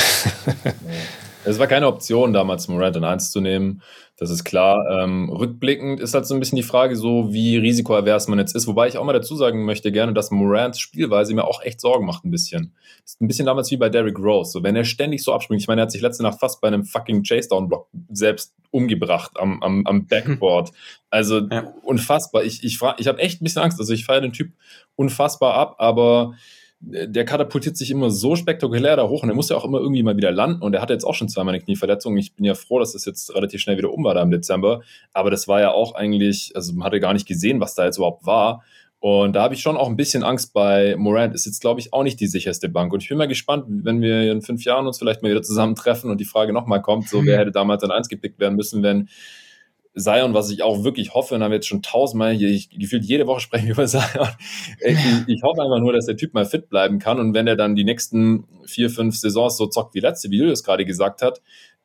Es 1.43 1.57
war 1.57 1.65
keine 1.65 1.87
Option, 1.87 2.33
damals 2.33 2.67
Morant 2.67 2.95
in 2.95 3.03
1 3.03 3.31
zu 3.31 3.41
nehmen. 3.41 3.81
Das 4.21 4.29
ist 4.29 4.43
klar. 4.43 4.85
Ähm, 4.87 5.31
rückblickend 5.31 5.99
ist 5.99 6.13
halt 6.13 6.27
so 6.27 6.35
ein 6.35 6.39
bisschen 6.39 6.55
die 6.55 6.61
Frage, 6.61 6.95
so 6.95 7.33
wie 7.33 7.57
risikoavers 7.57 8.27
man 8.27 8.37
jetzt 8.37 8.55
ist. 8.55 8.67
Wobei 8.67 8.87
ich 8.87 8.99
auch 8.99 9.03
mal 9.03 9.13
dazu 9.13 9.35
sagen 9.35 9.65
möchte 9.65 9.91
gerne, 9.91 10.13
dass 10.13 10.29
Morants 10.29 10.79
Spielweise 10.79 11.33
mir 11.33 11.43
auch 11.43 11.63
echt 11.63 11.81
Sorgen 11.81 12.05
macht 12.05 12.23
ein 12.23 12.29
bisschen. 12.29 12.75
Das 13.01 13.13
ist 13.13 13.21
ein 13.21 13.27
bisschen 13.27 13.47
damals 13.47 13.71
wie 13.71 13.77
bei 13.77 13.89
Derrick 13.89 14.19
Rose. 14.19 14.51
So, 14.51 14.61
wenn 14.61 14.75
er 14.75 14.83
ständig 14.83 15.23
so 15.23 15.33
abspringt. 15.33 15.63
Ich 15.63 15.67
meine, 15.67 15.81
er 15.81 15.85
hat 15.85 15.91
sich 15.91 16.03
letzte 16.03 16.21
Nacht 16.21 16.39
fast 16.39 16.61
bei 16.61 16.67
einem 16.67 16.85
fucking 16.85 17.23
Chase-Down-Block 17.23 17.87
selbst 18.11 18.53
umgebracht 18.69 19.31
am, 19.39 19.63
am, 19.63 19.87
am 19.87 20.05
Backboard. 20.07 20.71
Also 21.09 21.39
ja. 21.39 21.73
unfassbar. 21.81 22.43
Ich, 22.43 22.63
ich, 22.63 22.79
ich 22.97 23.07
habe 23.07 23.17
echt 23.17 23.41
ein 23.41 23.43
bisschen 23.43 23.63
Angst. 23.63 23.79
Also 23.79 23.91
ich 23.91 24.05
feiere 24.05 24.21
den 24.21 24.33
Typ 24.33 24.51
unfassbar 24.95 25.55
ab, 25.55 25.77
aber 25.79 26.35
der 26.83 27.25
katapultiert 27.25 27.77
sich 27.77 27.91
immer 27.91 28.09
so 28.09 28.35
spektakulär 28.35 28.95
da 28.95 29.07
hoch 29.07 29.21
und 29.21 29.29
er 29.29 29.35
muss 29.35 29.49
ja 29.49 29.55
auch 29.55 29.65
immer 29.65 29.79
irgendwie 29.79 30.01
mal 30.01 30.17
wieder 30.17 30.31
landen 30.31 30.63
und 30.63 30.73
er 30.73 30.81
hatte 30.81 30.93
jetzt 30.93 31.03
auch 31.03 31.13
schon 31.13 31.29
zweimal 31.29 31.53
eine 31.53 31.63
Knieverletzung. 31.63 32.17
Ich 32.17 32.33
bin 32.33 32.43
ja 32.43 32.55
froh, 32.55 32.79
dass 32.79 32.93
das 32.93 33.05
jetzt 33.05 33.33
relativ 33.35 33.61
schnell 33.61 33.77
wieder 33.77 33.93
um 33.93 34.03
war 34.03 34.15
da 34.15 34.21
im 34.23 34.31
Dezember, 34.31 34.81
aber 35.13 35.29
das 35.29 35.47
war 35.47 35.61
ja 35.61 35.71
auch 35.71 35.93
eigentlich, 35.93 36.51
also 36.55 36.73
man 36.73 36.85
hatte 36.85 36.99
gar 36.99 37.13
nicht 37.13 37.27
gesehen, 37.27 37.59
was 37.59 37.75
da 37.75 37.85
jetzt 37.85 37.97
überhaupt 37.97 38.25
war. 38.25 38.63
Und 38.99 39.35
da 39.35 39.41
habe 39.41 39.55
ich 39.55 39.61
schon 39.63 39.77
auch 39.77 39.89
ein 39.89 39.95
bisschen 39.95 40.23
Angst 40.23 40.53
bei 40.53 40.95
Morant. 40.95 41.33
Ist 41.33 41.47
jetzt, 41.47 41.59
glaube 41.59 41.79
ich, 41.79 41.91
auch 41.91 42.03
nicht 42.03 42.19
die 42.19 42.27
sicherste 42.27 42.69
Bank. 42.69 42.93
Und 42.93 43.01
ich 43.01 43.09
bin 43.09 43.17
mal 43.17 43.27
gespannt, 43.27 43.65
wenn 43.67 43.99
wir 43.99 44.31
in 44.31 44.43
fünf 44.43 44.63
Jahren 44.63 44.85
uns 44.85 44.99
vielleicht 44.99 45.23
mal 45.23 45.31
wieder 45.31 45.41
zusammentreffen 45.41 46.11
und 46.11 46.19
die 46.19 46.25
Frage 46.25 46.53
nochmal 46.53 46.83
kommt, 46.83 47.09
so 47.09 47.25
wer 47.25 47.39
hätte 47.39 47.51
damals 47.51 47.83
an 47.83 47.89
eins 47.89 48.09
gepickt 48.09 48.39
werden 48.39 48.55
müssen, 48.55 48.83
wenn 48.83 49.09
Zion, 49.95 50.33
was 50.33 50.49
ich 50.49 50.63
auch 50.63 50.83
wirklich 50.83 51.13
hoffe, 51.13 51.35
und 51.35 51.43
haben 51.43 51.51
wir 51.51 51.55
jetzt 51.55 51.67
schon 51.67 51.81
tausendmal 51.81 52.33
hier, 52.33 52.49
ich, 52.49 52.69
gefühlt 52.69 53.03
jede 53.03 53.27
Woche 53.27 53.39
sprechen 53.41 53.65
wir 53.65 53.73
über 53.73 53.87
Zion. 53.87 54.27
Ich, 54.79 54.97
ich, 55.27 55.43
hoffe 55.43 55.61
einfach 55.61 55.79
nur, 55.79 55.93
dass 55.93 56.05
der 56.05 56.17
Typ 56.17 56.33
mal 56.33 56.45
fit 56.45 56.69
bleiben 56.69 56.99
kann 56.99 57.19
und 57.19 57.33
wenn 57.33 57.47
er 57.47 57.55
dann 57.55 57.75
die 57.75 57.83
nächsten 57.83 58.47
vier, 58.65 58.89
fünf 58.89 59.17
Saisons 59.17 59.57
so 59.57 59.67
zockt 59.67 59.93
wie 59.93 59.99
letzte, 59.99 60.29
wie 60.31 60.37
Julius 60.37 60.63
gerade 60.63 60.85
gesagt 60.85 61.21
hat, 61.21 61.41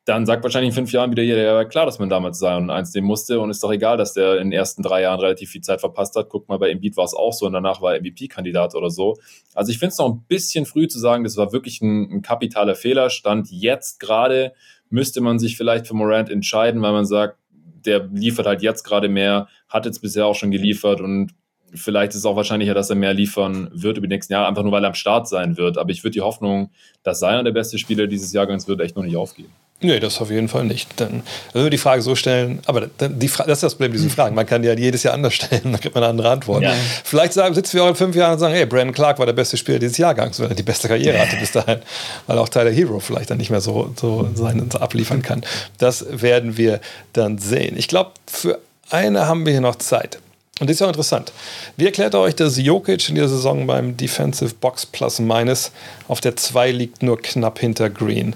dann 0.07 0.25
sagt 0.25 0.45
wahrscheinlich 0.45 0.69
in 0.69 0.75
fünf 0.75 0.93
Jahren 0.93 1.11
wieder 1.11 1.25
jeder, 1.25 1.43
ja 1.43 1.65
klar, 1.65 1.85
dass 1.85 1.99
man 1.99 2.09
damals 2.09 2.39
Zion 2.39 2.71
eins 2.71 2.95
nehmen 2.95 3.09
musste 3.09 3.41
und 3.41 3.51
ist 3.51 3.63
doch 3.65 3.73
egal, 3.73 3.97
dass 3.97 4.13
der 4.13 4.37
in 4.37 4.51
den 4.51 4.53
ersten 4.53 4.81
drei 4.81 5.03
Jahren 5.03 5.19
relativ 5.19 5.51
viel 5.51 5.63
Zeit 5.63 5.81
verpasst 5.81 6.15
hat. 6.15 6.29
Guck 6.29 6.49
mal, 6.49 6.61
bei 6.61 6.71
Embiid 6.71 6.97
war 6.97 7.05
es 7.05 7.13
auch 7.13 7.33
so 7.33 7.45
und 7.45 7.55
danach 7.55 7.83
war 7.83 7.95
er 7.95 8.01
MVP-Kandidat 8.01 8.77
oder 8.77 8.89
so. 8.89 9.17
Also 9.53 9.73
ich 9.73 9.81
finde 9.81 9.91
es 9.91 9.99
noch 9.99 10.09
ein 10.09 10.25
bisschen 10.29 10.65
früh 10.65 10.87
zu 10.87 11.01
sagen, 11.01 11.25
das 11.25 11.37
war 11.37 11.53
wirklich 11.53 11.83
ein, 11.83 12.09
ein 12.13 12.23
kapitaler 12.23 12.77
Fehler. 12.77 13.11
Stand 13.11 13.51
jetzt 13.51 13.99
gerade 13.99 14.53
müsste 14.91 15.21
man 15.21 15.41
sich 15.41 15.57
vielleicht 15.57 15.89
für 15.89 15.95
Morant 15.95 16.31
entscheiden, 16.31 16.81
weil 16.83 16.93
man 16.93 17.05
sagt, 17.05 17.39
der 17.87 18.09
liefert 18.13 18.47
halt 18.47 18.63
jetzt 18.63 18.83
gerade 18.83 19.09
mehr, 19.09 19.49
hat 19.69 19.87
jetzt 19.87 20.01
bisher 20.01 20.27
auch 20.27 20.35
schon 20.35 20.51
geliefert 20.51 21.01
und 21.01 21.33
vielleicht 21.75 22.13
ist 22.13 22.19
es 22.19 22.25
auch 22.25 22.37
wahrscheinlicher, 22.37 22.75
dass 22.75 22.91
er 22.91 22.97
mehr 22.97 23.15
liefern 23.15 23.69
wird 23.73 23.99
über 23.99 24.07
die 24.07 24.15
nächsten 24.15 24.33
Jahre, 24.33 24.49
einfach 24.49 24.63
nur 24.63 24.73
weil 24.73 24.85
er 24.85 24.89
am 24.89 24.95
Start 24.95 25.29
sein 25.29 25.57
wird. 25.57 25.79
Aber 25.79 25.91
ich 25.91 26.03
würde 26.05 26.13
die 26.13 26.21
Hoffnung, 26.21 26.71
dass 27.03 27.21
Zion 27.21 27.45
der 27.45 27.53
beste 27.53 27.79
Spieler 27.79 28.07
dieses 28.07 28.33
Jahrgangs 28.33 28.69
wird, 28.69 28.81
echt 28.81 28.97
noch 28.97 29.03
nicht 29.03 29.17
aufgeben. 29.17 29.53
Nee, 29.81 30.01
das 30.01 30.21
auf 30.23 30.31
jeden 30.31 30.49
Fall 30.49 30.65
nicht. 30.65 30.89
Dann 30.97 31.23
also 31.53 31.69
die 31.69 31.77
Frage 31.77 32.01
so 32.01 32.15
stellen, 32.15 32.61
aber 32.65 32.89
die 32.99 33.29
Fra 33.29 33.45
das 33.45 33.59
ist 33.59 33.63
das 33.63 33.75
Problem 33.75 33.93
dieser 33.93 34.09
Fragen. 34.17 34.35
Man 34.35 34.47
kann 34.47 34.63
die 34.63 34.69
ja 34.69 34.75
jedes 34.75 35.03
Jahr 35.03 35.13
anders 35.13 35.35
stellen, 35.35 35.61
dann 35.65 35.81
kriegt 35.81 35.95
man 35.95 36.03
eine 36.03 36.11
andere 36.11 36.31
Antwort. 36.31 36.63
Ja. 36.63 36.73
Vielleicht 37.05 37.35
sagen, 37.35 37.55
sitzen 37.55 37.75
wir 37.75 37.85
auch 37.85 37.89
in 37.89 37.95
fünf 37.95 38.17
Jahren 38.17 38.35
und 38.35 38.39
sagen, 38.39 38.55
hey, 38.55 38.65
Brandon 38.65 38.95
Clark 38.95 39.19
war 39.19 39.27
der 39.27 39.35
beste 39.35 39.57
Spieler 39.57 39.79
dieses 39.79 39.99
Jahrgangs, 39.99 40.41
weil 40.41 40.49
er 40.49 40.55
die 40.55 40.63
beste 40.63 40.89
Karriere 40.89 41.19
hatte 41.19 41.37
bis 41.37 41.53
dahin, 41.53 41.81
weil 42.27 42.39
auch 42.39 42.49
Tyler 42.49 42.71
Hero 42.71 43.01
vielleicht 43.01 43.31
dann 43.31 43.39
nicht 43.39 43.51
mehr 43.51 43.61
so, 43.61 43.93
so 44.01 44.29
seinen 44.35 44.71
so 44.71 44.79
abliefern 44.79 45.23
kann. 45.23 45.45
Das 45.79 46.07
werden 46.11 46.57
wir 46.57 46.81
dann 47.13 47.37
sehen. 47.37 47.77
Ich 47.77 47.89
glaube, 47.89 48.13
für 48.27 48.59
eine 48.91 49.27
haben 49.27 49.45
wir 49.45 49.53
hier 49.53 49.61
noch 49.61 49.77
Zeit. 49.77 50.19
Und 50.59 50.71
das 50.71 50.77
ist 50.77 50.81
ja 50.81 50.87
interessant. 50.87 51.33
Wie 51.77 51.85
erklärt 51.85 52.15
ihr 52.15 52.21
euch, 52.21 52.35
dass 52.35 52.57
Jokic 52.57 53.11
in 53.11 53.15
dieser 53.15 53.29
Saison 53.29 53.67
beim 53.67 53.95
Defensive 53.95 54.55
Box 54.59 54.87
Plus 54.87 55.19
Minus 55.19 55.71
auf 56.09 56.23
der 56.23 56.35
2 56.35 56.71
liegt, 56.71 57.03
nur 57.03 57.21
knapp 57.21 57.59
hinter 57.59 57.91
Green? 57.91 58.35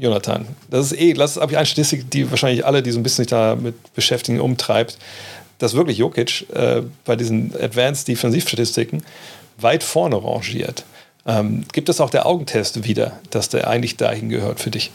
Jonathan, 0.00 0.46
das 0.70 0.92
ist 0.92 1.00
eh, 1.00 1.12
das 1.12 1.36
ist 1.36 1.38
eine 1.38 1.66
Statistik, 1.66 2.10
die 2.10 2.30
wahrscheinlich 2.30 2.64
alle, 2.64 2.82
die 2.82 2.90
so 2.90 2.98
ein 2.98 3.02
bisschen 3.02 3.24
sich 3.24 3.30
damit 3.30 3.74
beschäftigen, 3.94 4.40
umtreibt, 4.40 4.98
dass 5.58 5.74
wirklich 5.74 5.98
Jokic 5.98 6.46
äh, 6.54 6.82
bei 7.04 7.16
diesen 7.16 7.54
Advanced 7.60 8.08
Defensivstatistiken 8.08 9.02
weit 9.58 9.82
vorne 9.82 10.16
rangiert. 10.16 10.84
Ähm, 11.26 11.64
gibt 11.72 11.88
es 11.88 12.00
auch 12.00 12.10
der 12.10 12.26
Augentest 12.26 12.84
wieder, 12.84 13.20
dass 13.30 13.50
der 13.50 13.68
eigentlich 13.68 13.96
dahin 13.96 14.30
gehört 14.30 14.60
für 14.60 14.70
dich? 14.70 14.90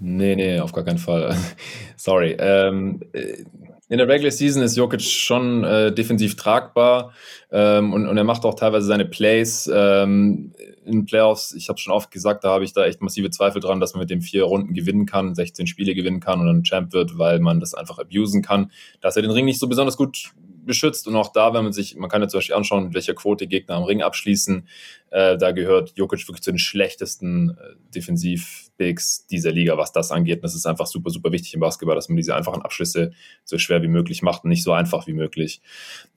Nee, 0.00 0.36
nee, 0.36 0.60
auf 0.60 0.72
gar 0.72 0.84
keinen 0.84 0.98
Fall. 0.98 1.36
Sorry. 1.96 2.36
Ähm, 2.38 3.00
äh, 3.12 3.44
in 3.88 3.98
der 3.98 4.08
Regular 4.08 4.30
Season 4.30 4.62
ist 4.62 4.76
Jokic 4.76 5.00
schon 5.00 5.64
äh, 5.64 5.92
defensiv 5.92 6.36
tragbar 6.36 7.12
ähm, 7.50 7.92
und, 7.92 8.06
und 8.06 8.16
er 8.16 8.24
macht 8.24 8.44
auch 8.44 8.54
teilweise 8.54 8.86
seine 8.86 9.06
Plays 9.06 9.70
ähm, 9.72 10.52
in 10.84 11.06
Playoffs. 11.06 11.54
Ich 11.54 11.68
habe 11.68 11.78
schon 11.78 11.92
oft 11.92 12.10
gesagt, 12.10 12.44
da 12.44 12.50
habe 12.50 12.64
ich 12.64 12.72
da 12.72 12.84
echt 12.84 13.00
massive 13.00 13.30
Zweifel 13.30 13.60
dran, 13.60 13.80
dass 13.80 13.94
man 13.94 14.00
mit 14.00 14.10
dem 14.10 14.20
vier 14.20 14.44
Runden 14.44 14.74
gewinnen 14.74 15.06
kann, 15.06 15.34
16 15.34 15.66
Spiele 15.66 15.94
gewinnen 15.94 16.20
kann 16.20 16.40
und 16.40 16.46
dann 16.46 16.64
Champ 16.64 16.92
wird, 16.92 17.16
weil 17.18 17.40
man 17.40 17.60
das 17.60 17.74
einfach 17.74 17.98
abusen 17.98 18.42
kann. 18.42 18.70
Dass 19.00 19.16
er 19.16 19.22
den 19.22 19.30
Ring 19.30 19.46
nicht 19.46 19.58
so 19.58 19.68
besonders 19.68 19.96
gut 19.96 20.32
beschützt 20.64 21.06
und 21.08 21.16
auch 21.16 21.32
da, 21.32 21.54
wenn 21.54 21.64
man 21.64 21.72
sich, 21.72 21.96
man 21.96 22.08
kann 22.08 22.22
ja 22.22 22.28
zum 22.28 22.38
Beispiel 22.38 22.54
anschauen, 22.54 22.84
mit 22.84 22.94
welcher 22.94 23.14
Quote 23.14 23.46
Gegner 23.46 23.76
am 23.76 23.84
Ring 23.84 24.02
abschließen, 24.02 24.68
äh, 25.10 25.36
da 25.38 25.52
gehört 25.52 25.92
Jokic 25.96 26.26
wirklich 26.28 26.42
zu 26.42 26.52
den 26.52 26.58
schlechtesten 26.58 27.50
äh, 27.50 27.74
Defensiv-Bigs 27.94 29.26
dieser 29.26 29.52
Liga, 29.52 29.76
was 29.76 29.92
das 29.92 30.10
angeht. 30.10 30.36
Und 30.36 30.44
das 30.44 30.54
ist 30.54 30.66
einfach 30.66 30.86
super, 30.86 31.10
super 31.10 31.32
wichtig 31.32 31.54
im 31.54 31.60
Basketball, 31.60 31.94
dass 31.94 32.08
man 32.08 32.16
diese 32.16 32.34
einfachen 32.34 32.62
Abschlüsse 32.62 33.12
so 33.44 33.58
schwer 33.58 33.82
wie 33.82 33.88
möglich 33.88 34.22
macht 34.22 34.44
und 34.44 34.50
nicht 34.50 34.62
so 34.62 34.72
einfach 34.72 35.06
wie 35.06 35.14
möglich. 35.14 35.60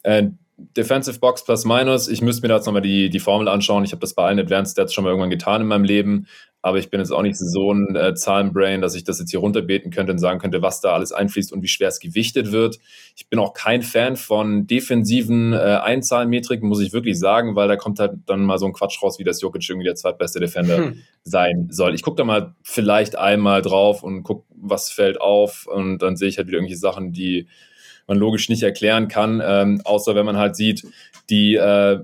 Äh, 0.03 0.29
Defensive 0.77 1.19
Box 1.19 1.43
plus 1.43 1.65
minus, 1.65 2.07
ich 2.07 2.21
müsste 2.21 2.43
mir 2.43 2.49
da 2.49 2.57
jetzt 2.57 2.65
nochmal 2.65 2.81
die, 2.81 3.09
die 3.09 3.19
Formel 3.19 3.47
anschauen. 3.47 3.83
Ich 3.83 3.91
habe 3.91 4.01
das 4.01 4.13
bei 4.13 4.23
allen 4.23 4.39
Advanced 4.39 4.73
Stats 4.73 4.93
schon 4.93 5.03
mal 5.03 5.09
irgendwann 5.09 5.31
getan 5.31 5.61
in 5.61 5.67
meinem 5.67 5.83
Leben, 5.83 6.27
aber 6.61 6.77
ich 6.77 6.89
bin 6.89 6.99
jetzt 6.99 7.11
auch 7.11 7.23
nicht 7.23 7.37
so 7.37 7.73
ein 7.73 7.95
äh, 7.95 8.13
Zahlenbrain, 8.13 8.81
dass 8.81 8.95
ich 8.95 9.03
das 9.03 9.19
jetzt 9.19 9.31
hier 9.31 9.39
runterbeten 9.39 9.91
könnte 9.91 10.11
und 10.11 10.19
sagen 10.19 10.39
könnte, 10.39 10.61
was 10.61 10.79
da 10.79 10.93
alles 10.93 11.11
einfließt 11.11 11.51
und 11.51 11.63
wie 11.63 11.67
schwer 11.67 11.87
es 11.87 11.99
gewichtet 11.99 12.51
wird. 12.51 12.77
Ich 13.15 13.27
bin 13.29 13.39
auch 13.39 13.53
kein 13.53 13.81
Fan 13.81 14.15
von 14.15 14.67
defensiven 14.67 15.53
äh, 15.53 15.57
Einzahlenmetriken, 15.57 16.69
muss 16.69 16.81
ich 16.81 16.93
wirklich 16.93 17.17
sagen, 17.17 17.55
weil 17.55 17.67
da 17.67 17.77
kommt 17.77 17.99
halt 17.99 18.13
dann 18.27 18.45
mal 18.45 18.59
so 18.59 18.67
ein 18.67 18.73
Quatsch 18.73 19.01
raus, 19.01 19.17
wie 19.17 19.23
das 19.23 19.41
Jokic 19.41 19.67
irgendwie 19.67 19.87
der 19.87 19.95
zweitbeste 19.95 20.39
Defender 20.39 20.77
hm. 20.77 21.01
sein 21.23 21.67
soll. 21.71 21.95
Ich 21.95 22.03
gucke 22.03 22.17
da 22.17 22.23
mal 22.23 22.53
vielleicht 22.61 23.17
einmal 23.17 23.63
drauf 23.63 24.03
und 24.03 24.21
gucke, 24.23 24.45
was 24.55 24.91
fällt 24.91 25.19
auf 25.19 25.65
und 25.65 25.99
dann 26.03 26.15
sehe 26.15 26.29
ich 26.29 26.37
halt 26.37 26.47
wieder 26.47 26.57
irgendwelche 26.57 26.79
Sachen, 26.79 27.11
die 27.11 27.47
man 28.07 28.17
logisch 28.17 28.49
nicht 28.49 28.61
erklären 28.61 29.07
kann, 29.07 29.41
ähm, 29.43 29.81
außer 29.83 30.15
wenn 30.15 30.25
man 30.25 30.37
halt 30.37 30.55
sieht, 30.55 30.85
die 31.29 31.55
äh, 31.55 31.99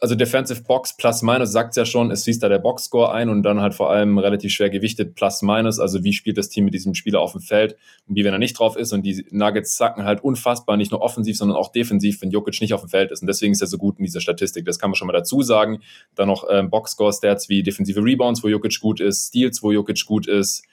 also 0.00 0.14
Defensive 0.14 0.62
Box 0.62 0.96
plus 0.96 1.22
minus 1.22 1.50
sagt 1.50 1.76
ja 1.76 1.84
schon, 1.84 2.10
es 2.10 2.24
fließt 2.24 2.42
da 2.42 2.48
der 2.48 2.60
Boxscore 2.60 3.12
ein 3.12 3.28
und 3.28 3.42
dann 3.42 3.60
halt 3.60 3.74
vor 3.74 3.90
allem 3.90 4.18
relativ 4.18 4.52
schwer 4.52 4.70
gewichtet 4.70 5.16
plus 5.16 5.42
minus, 5.42 5.80
also 5.80 6.04
wie 6.04 6.12
spielt 6.12 6.38
das 6.38 6.48
Team 6.48 6.66
mit 6.66 6.74
diesem 6.74 6.94
Spieler 6.94 7.20
auf 7.20 7.32
dem 7.32 7.40
Feld 7.40 7.76
und 8.06 8.14
wie 8.14 8.24
wenn 8.24 8.32
er 8.32 8.38
nicht 8.38 8.58
drauf 8.58 8.76
ist? 8.76 8.92
Und 8.92 9.02
die 9.02 9.26
Nuggets 9.30 9.76
sacken 9.76 10.04
halt 10.04 10.22
unfassbar, 10.22 10.76
nicht 10.76 10.92
nur 10.92 11.00
offensiv, 11.00 11.36
sondern 11.36 11.56
auch 11.56 11.72
defensiv, 11.72 12.22
wenn 12.22 12.30
Jokic 12.30 12.60
nicht 12.60 12.74
auf 12.74 12.82
dem 12.82 12.90
Feld 12.90 13.10
ist. 13.10 13.22
Und 13.22 13.26
deswegen 13.26 13.52
ist 13.52 13.60
er 13.60 13.66
so 13.66 13.78
gut 13.78 13.98
in 13.98 14.04
dieser 14.04 14.20
Statistik, 14.20 14.64
das 14.66 14.78
kann 14.78 14.90
man 14.90 14.94
schon 14.94 15.08
mal 15.08 15.12
dazu 15.12 15.42
sagen. 15.42 15.80
Dann 16.14 16.28
noch 16.28 16.44
ähm, 16.48 16.70
Boxscore-Stats 16.70 17.48
wie 17.48 17.64
defensive 17.64 18.02
Rebounds, 18.02 18.44
wo 18.44 18.48
Jokic 18.48 18.80
gut 18.80 19.00
ist, 19.00 19.26
Steals, 19.28 19.62
wo 19.62 19.72
Jokic 19.72 20.06
gut 20.06 20.28
ist, 20.28 20.64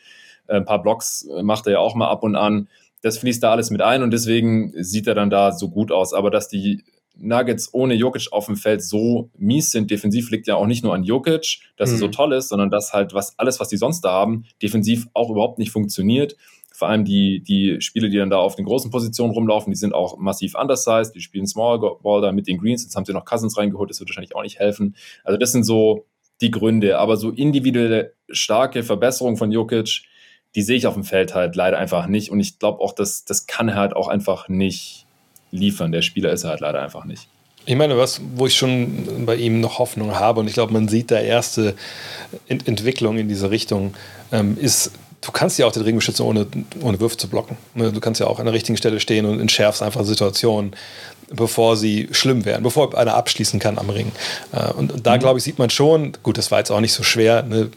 äh, 0.48 0.58
ein 0.58 0.66
paar 0.66 0.84
Blocks 0.84 1.28
äh, 1.36 1.42
macht 1.42 1.66
er 1.66 1.74
ja 1.74 1.80
auch 1.80 1.96
mal 1.96 2.10
ab 2.10 2.22
und 2.22 2.36
an. 2.36 2.68
Das 3.02 3.18
fließt 3.18 3.42
da 3.42 3.52
alles 3.52 3.72
mit 3.72 3.82
ein 3.82 4.04
und 4.04 4.12
deswegen 4.12 4.72
sieht 4.84 5.08
er 5.08 5.16
dann 5.16 5.30
da 5.30 5.52
so 5.52 5.70
gut 5.70 5.92
aus. 5.92 6.14
Aber 6.14 6.32
dass 6.32 6.48
die 6.48 6.84
Nuggets 7.18 7.74
ohne 7.74 7.94
Jokic 7.94 8.28
auf 8.32 8.46
dem 8.46 8.56
Feld 8.56 8.84
so 8.84 9.30
mies 9.38 9.72
sind, 9.72 9.92
defensiv 9.92 10.30
liegt 10.32 10.48
ja 10.48 10.56
auch 10.56 10.68
nicht 10.68 10.84
nur 10.84 10.94
an 10.94 11.04
Jokic, 11.04 11.60
dass 11.78 11.90
mhm. 11.90 11.96
er 11.96 12.00
so 12.00 12.08
mhm. 12.08 12.12
toll 12.12 12.34
ist, 12.34 12.50
sondern 12.50 12.70
dass 12.70 12.94
halt 12.94 13.14
was, 13.14 13.38
alles, 13.40 13.60
was 13.60 13.70
die 13.70 13.78
sonst 13.78 14.02
da 14.02 14.12
haben, 14.12 14.46
defensiv 14.62 15.08
auch 15.14 15.30
überhaupt 15.30 15.60
nicht 15.60 15.72
funktioniert. 15.72 16.36
Vor 16.74 16.90
allem 16.90 17.06
die, 17.06 17.42
die 17.42 17.80
Spiele, 17.80 18.10
die 18.10 18.18
dann 18.18 18.30
da 18.30 18.38
auf 18.38 18.56
den 18.56 18.66
großen 18.66 18.92
Positionen 18.92 19.32
rumlaufen, 19.32 19.72
die 19.72 19.78
sind 19.78 19.94
auch 19.94 20.18
massiv 20.18 20.56
undersized, 20.56 21.16
die 21.16 21.22
spielen 21.22 21.48
Small 21.48 21.80
Ball 21.80 22.22
da 22.22 22.34
mit 22.34 22.48
den 22.48 22.58
Greens, 22.58 22.84
jetzt 22.84 22.96
haben 22.96 23.06
sie 23.06 23.14
noch 23.14 23.24
Cousins 23.24 23.58
reingeholt, 23.58 23.90
das 23.90 24.00
wird 24.00 24.10
wahrscheinlich 24.10 24.36
auch 24.36 24.44
nicht 24.44 24.60
helfen. 24.60 24.96
Also 25.24 25.38
das 25.38 25.54
sind 25.54 25.64
so 25.64 26.06
die 26.42 26.52
Gründe, 26.52 27.00
aber 27.00 27.16
so 27.16 27.30
individuelle 27.30 28.14
starke 28.30 28.84
Verbesserung 28.84 29.38
von 29.38 29.52
Jokic, 29.52 30.04
die 30.56 30.62
sehe 30.62 30.78
ich 30.78 30.88
auf 30.88 30.94
dem 30.96 31.04
Feld 31.04 31.34
halt 31.34 31.56
leider 31.56 31.78
einfach 31.78 32.08
nicht. 32.08 32.30
Und 32.30 32.40
ich 32.40 32.60
glaube 32.60 32.82
auch, 32.82 32.94
dass 32.94 33.26
das 33.26 33.48
kann 33.48 33.70
er 33.70 33.76
halt 33.76 33.96
auch 33.96 34.08
einfach 34.08 34.50
nicht 34.50 35.05
liefern. 35.56 35.92
Der 35.92 36.02
Spieler 36.02 36.32
ist 36.32 36.44
er 36.44 36.52
halt 36.52 36.60
leider 36.60 36.82
einfach 36.82 37.06
nicht. 37.06 37.28
Ich 37.68 37.76
meine, 37.76 37.98
was, 37.98 38.22
wo 38.36 38.46
ich 38.46 38.56
schon 38.56 39.26
bei 39.26 39.36
ihm 39.36 39.60
noch 39.60 39.80
Hoffnung 39.80 40.14
habe, 40.14 40.40
und 40.40 40.48
ich 40.48 40.54
glaube, 40.54 40.72
man 40.72 40.88
sieht 40.88 41.10
da 41.10 41.20
erste 41.20 41.74
Ent 42.48 42.68
Entwicklung 42.68 43.18
in 43.18 43.28
diese 43.28 43.50
Richtung, 43.50 43.96
ähm, 44.32 44.58
ist 44.60 44.92
du 45.26 45.32
kannst 45.32 45.58
ja 45.58 45.66
auch 45.66 45.72
den 45.72 45.84
Ring 45.84 45.96
beschützen, 45.96 46.26
ohne, 46.26 46.46
ohne 46.82 47.00
Würfe 47.00 47.18
zu 47.18 47.28
blocken. 47.28 47.58
Ne, 47.74 47.92
du 47.92 48.00
kannst 48.00 48.22
ja 48.22 48.28
auch 48.28 48.40
an 48.40 48.46
der 48.46 48.54
richtigen 48.54 48.78
Stelle 48.78 49.00
stehen 49.00 49.26
und 49.26 49.40
entschärfst 49.40 49.82
einfach 49.82 50.04
Situationen, 50.04 50.76
bevor 51.32 51.76
sie 51.76 52.08
schlimm 52.12 52.46
werden, 52.46 52.64
bevor 52.64 52.96
einer 52.96 53.16
abschließen 53.16 53.60
kann 53.60 53.80
am 53.80 53.90
Ring. 53.90 54.12
Äh, 54.52 54.72
und, 54.74 54.92
und 54.92 55.08
da, 55.08 55.16
mhm. 55.16 55.20
glaube 55.20 55.40
ich, 55.40 55.44
sieht 55.44 55.58
man 55.58 55.70
schon, 55.70 56.14
gut, 56.22 56.38
das 56.38 56.52
war 56.52 56.60
jetzt 56.60 56.72
auch 56.72 56.82
nicht 56.82 56.94
so 56.94 57.04
schwer, 57.04 57.44
ne, 57.44 57.70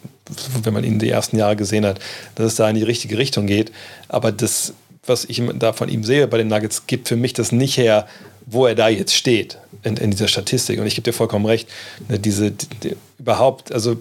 wenn 0.62 0.74
man 0.74 0.84
ihn 0.84 0.98
die 0.98 1.08
ersten 1.08 1.38
Jahre 1.38 1.56
gesehen 1.56 1.86
hat, 1.86 1.98
dass 2.34 2.46
es 2.46 2.54
da 2.56 2.68
in 2.68 2.76
die 2.76 2.82
richtige 2.82 3.16
Richtung 3.16 3.46
geht. 3.46 3.72
Aber 4.08 4.30
das, 4.30 4.74
was 5.08 5.24
ich 5.24 5.42
da 5.58 5.72
von 5.72 5.88
ihm 5.88 6.04
sehe 6.04 6.26
bei 6.26 6.38
den 6.38 6.48
Nuggets, 6.48 6.86
gibt 6.86 7.08
für 7.08 7.16
mich 7.16 7.32
das 7.32 7.52
nicht 7.52 7.76
her, 7.76 8.06
wo 8.46 8.66
er 8.66 8.74
da 8.74 8.88
jetzt 8.88 9.14
steht 9.14 9.58
in, 9.82 9.96
in 9.96 10.10
dieser 10.10 10.28
Statistik. 10.28 10.80
Und 10.80 10.86
ich 10.86 10.94
gebe 10.94 11.04
dir 11.04 11.12
vollkommen 11.12 11.46
recht, 11.46 11.68
ne, 12.08 12.18
diese 12.18 12.50
die, 12.50 12.66
die, 12.82 12.96
überhaupt, 13.18 13.72
also 13.72 13.96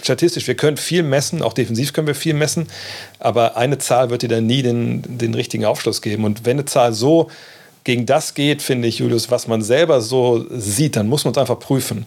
statistisch, 0.00 0.46
wir 0.46 0.54
können 0.54 0.76
viel 0.76 1.02
messen, 1.02 1.42
auch 1.42 1.52
defensiv 1.52 1.92
können 1.92 2.06
wir 2.06 2.14
viel 2.14 2.34
messen, 2.34 2.68
aber 3.18 3.56
eine 3.56 3.78
Zahl 3.78 4.10
wird 4.10 4.22
dir 4.22 4.28
dann 4.28 4.46
nie 4.46 4.62
den, 4.62 5.02
den 5.18 5.34
richtigen 5.34 5.64
Aufschluss 5.64 6.02
geben. 6.02 6.24
Und 6.24 6.44
wenn 6.44 6.56
eine 6.56 6.64
Zahl 6.66 6.92
so 6.92 7.30
gegen 7.84 8.06
das 8.06 8.34
geht, 8.34 8.60
finde 8.62 8.86
ich, 8.86 8.98
Julius, 8.98 9.30
was 9.30 9.48
man 9.48 9.62
selber 9.62 10.00
so 10.00 10.44
sieht, 10.50 10.96
dann 10.96 11.08
muss 11.08 11.24
man 11.24 11.32
es 11.32 11.38
einfach 11.38 11.58
prüfen. 11.58 12.06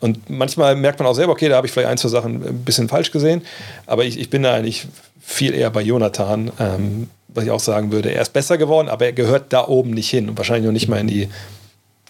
Und 0.00 0.28
manchmal 0.28 0.74
merkt 0.76 0.98
man 0.98 1.06
auch 1.06 1.14
selber, 1.14 1.32
okay, 1.32 1.48
da 1.48 1.56
habe 1.56 1.66
ich 1.66 1.72
vielleicht 1.72 1.88
ein, 1.88 1.98
zwei 1.98 2.08
Sachen 2.08 2.42
ein 2.44 2.64
bisschen 2.64 2.88
falsch 2.88 3.10
gesehen, 3.10 3.42
aber 3.86 4.04
ich, 4.04 4.18
ich 4.18 4.30
bin 4.30 4.42
da 4.42 4.54
eigentlich 4.54 4.86
viel 5.20 5.54
eher 5.54 5.70
bei 5.70 5.82
Jonathan, 5.82 6.50
ähm, 6.58 7.08
was 7.34 7.44
ich 7.44 7.50
auch 7.50 7.60
sagen 7.60 7.92
würde, 7.92 8.12
er 8.12 8.22
ist 8.22 8.32
besser 8.32 8.58
geworden, 8.58 8.88
aber 8.88 9.06
er 9.06 9.12
gehört 9.12 9.52
da 9.52 9.66
oben 9.66 9.90
nicht 9.90 10.10
hin 10.10 10.28
und 10.28 10.36
wahrscheinlich 10.36 10.66
noch 10.66 10.72
nicht 10.72 10.88
mal 10.88 11.00
in 11.00 11.06
die 11.06 11.28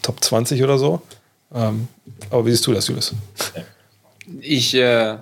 Top 0.03 0.23
20 0.23 0.63
oder 0.63 0.79
so. 0.79 1.03
Ähm, 1.55 1.89
aber 2.31 2.47
wie 2.47 2.51
siehst 2.51 2.67
du 2.67 2.73
das, 2.73 2.89
Julius? 2.89 3.15
Ich, 4.41 4.75
äh, 4.75 5.19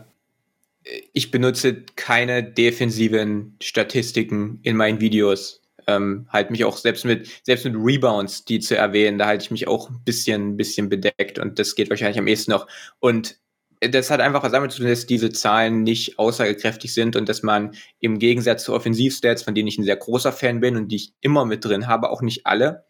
ich 1.12 1.30
benutze 1.30 1.82
keine 1.96 2.42
defensiven 2.42 3.56
Statistiken 3.62 4.60
in 4.62 4.76
meinen 4.76 5.00
Videos. 5.00 5.60
Ähm, 5.86 6.26
halte 6.28 6.52
mich 6.52 6.64
auch 6.64 6.76
selbst 6.76 7.04
mit, 7.04 7.28
selbst 7.44 7.64
mit 7.64 7.74
Rebounds, 7.74 8.44
die 8.44 8.60
zu 8.60 8.76
erwähnen, 8.76 9.18
da 9.18 9.26
halte 9.26 9.44
ich 9.44 9.50
mich 9.50 9.66
auch 9.66 9.88
ein 9.88 10.00
bisschen, 10.04 10.56
bisschen 10.58 10.90
bedeckt 10.90 11.38
und 11.38 11.58
das 11.58 11.74
geht 11.74 11.88
wahrscheinlich 11.88 12.18
am 12.18 12.26
ehesten 12.26 12.50
noch. 12.50 12.66
Und 13.00 13.38
das 13.80 14.10
hat 14.10 14.20
einfach 14.20 14.42
was 14.42 14.52
damit 14.52 14.72
zu 14.72 14.78
tun, 14.78 14.88
dass 14.88 15.06
diese 15.06 15.30
Zahlen 15.30 15.82
nicht 15.82 16.18
aussagekräftig 16.18 16.92
sind 16.92 17.16
und 17.16 17.28
dass 17.28 17.42
man 17.42 17.74
im 18.00 18.18
Gegensatz 18.18 18.64
zu 18.64 18.74
Offensivstats, 18.74 19.42
von 19.42 19.54
denen 19.54 19.68
ich 19.68 19.78
ein 19.78 19.84
sehr 19.84 19.96
großer 19.96 20.32
Fan 20.32 20.60
bin 20.60 20.76
und 20.76 20.88
die 20.88 20.96
ich 20.96 21.12
immer 21.20 21.44
mit 21.44 21.64
drin 21.64 21.86
habe, 21.86 22.10
auch 22.10 22.22
nicht 22.22 22.46
alle, 22.46 22.84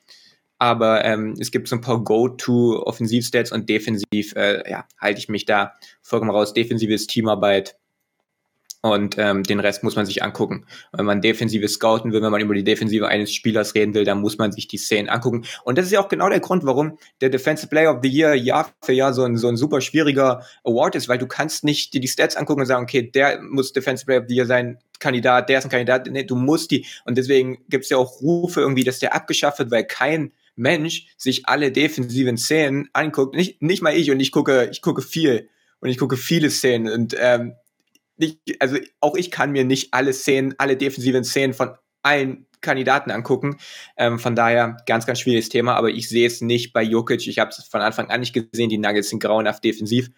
aber 0.58 1.04
ähm, 1.04 1.34
es 1.38 1.50
gibt 1.50 1.68
so 1.68 1.76
ein 1.76 1.80
paar 1.80 2.02
Go-To-Offensivstats 2.02 3.52
und 3.52 3.68
defensiv 3.68 4.34
äh, 4.34 4.68
ja, 4.68 4.86
halte 5.00 5.20
ich 5.20 5.28
mich 5.28 5.44
da 5.44 5.74
vollkommen 6.02 6.32
raus. 6.32 6.52
Defensives 6.52 7.06
Teamarbeit 7.06 7.76
und 8.80 9.16
ähm, 9.18 9.42
den 9.42 9.58
Rest 9.58 9.82
muss 9.82 9.96
man 9.96 10.06
sich 10.06 10.22
angucken. 10.22 10.64
Wenn 10.92 11.04
man 11.04 11.20
Defensive 11.20 11.66
scouten 11.68 12.12
will, 12.12 12.22
wenn 12.22 12.30
man 12.30 12.40
über 12.40 12.54
die 12.54 12.62
Defensive 12.62 13.08
eines 13.08 13.34
Spielers 13.34 13.74
reden 13.74 13.94
will, 13.94 14.04
dann 14.04 14.20
muss 14.20 14.38
man 14.38 14.52
sich 14.52 14.68
die 14.68 14.78
Szenen 14.78 15.08
angucken. 15.08 15.44
Und 15.64 15.78
das 15.78 15.86
ist 15.86 15.92
ja 15.92 16.00
auch 16.00 16.08
genau 16.08 16.28
der 16.28 16.40
Grund, 16.40 16.64
warum 16.64 16.96
der 17.20 17.30
Defensive 17.30 17.68
Player 17.68 17.92
of 17.92 18.00
the 18.02 18.08
Year 18.08 18.34
Jahr 18.34 18.70
für 18.82 18.92
Jahr 18.92 19.12
so 19.12 19.24
ein, 19.24 19.36
so 19.36 19.48
ein 19.48 19.56
super 19.56 19.80
schwieriger 19.80 20.44
Award 20.64 20.94
ist, 20.94 21.08
weil 21.08 21.18
du 21.18 21.26
kannst 21.26 21.64
nicht 21.64 21.92
dir 21.92 22.00
die 22.00 22.08
Stats 22.08 22.36
angucken 22.36 22.60
und 22.60 22.66
sagen, 22.66 22.84
okay, 22.84 23.02
der 23.02 23.40
muss 23.42 23.72
Defensive 23.72 24.06
Player 24.06 24.20
of 24.20 24.26
the 24.28 24.36
Year 24.36 24.46
sein, 24.46 24.78
Kandidat, 25.00 25.48
der 25.48 25.58
ist 25.58 25.64
ein 25.64 25.70
Kandidat. 25.70 26.08
Nee, 26.10 26.24
du 26.24 26.36
musst 26.36 26.70
die. 26.70 26.86
Und 27.04 27.18
deswegen 27.18 27.58
gibt 27.68 27.84
es 27.84 27.90
ja 27.90 27.96
auch 27.96 28.20
Rufe 28.20 28.60
irgendwie, 28.60 28.84
dass 28.84 28.98
der 28.98 29.14
abgeschafft 29.14 29.58
wird, 29.58 29.70
weil 29.70 29.84
kein 29.84 30.32
Mensch 30.56 31.06
sich 31.16 31.46
alle 31.46 31.70
defensiven 31.70 32.36
Szenen 32.36 32.88
anguckt. 32.92 33.34
Nicht, 33.34 33.62
nicht 33.62 33.82
mal 33.82 33.96
ich 33.96 34.10
und 34.10 34.20
ich 34.20 34.32
gucke, 34.32 34.68
ich 34.72 34.82
gucke 34.82 35.02
viel 35.02 35.48
und 35.80 35.88
ich 35.88 35.98
gucke 35.98 36.16
viele 36.16 36.50
Szenen 36.50 36.92
und 36.92 37.16
ähm, 37.18 37.54
nicht, 38.18 38.40
also 38.60 38.76
auch 39.00 39.16
ich 39.16 39.30
kann 39.30 39.52
mir 39.52 39.64
nicht 39.64 39.94
alle 39.94 40.12
Szenen, 40.12 40.54
alle 40.58 40.76
defensiven 40.76 41.24
Szenen 41.24 41.54
von 41.54 41.70
allen 42.02 42.46
Kandidaten 42.60 43.10
angucken. 43.10 43.56
Ähm, 43.96 44.18
von 44.18 44.34
daher 44.34 44.76
ganz, 44.86 45.06
ganz 45.06 45.20
schwieriges 45.20 45.48
Thema, 45.48 45.74
aber 45.76 45.90
ich 45.90 46.08
sehe 46.08 46.26
es 46.26 46.40
nicht 46.40 46.72
bei 46.72 46.82
Jokic. 46.82 47.26
Ich 47.26 47.38
habe 47.38 47.50
es 47.50 47.64
von 47.64 47.80
Anfang 47.80 48.10
an 48.10 48.20
nicht 48.20 48.32
gesehen. 48.32 48.68
Die 48.68 48.78
Nuggets 48.78 49.10
sind 49.10 49.22
grauenhaft 49.22 49.62
defensiv 49.64 50.10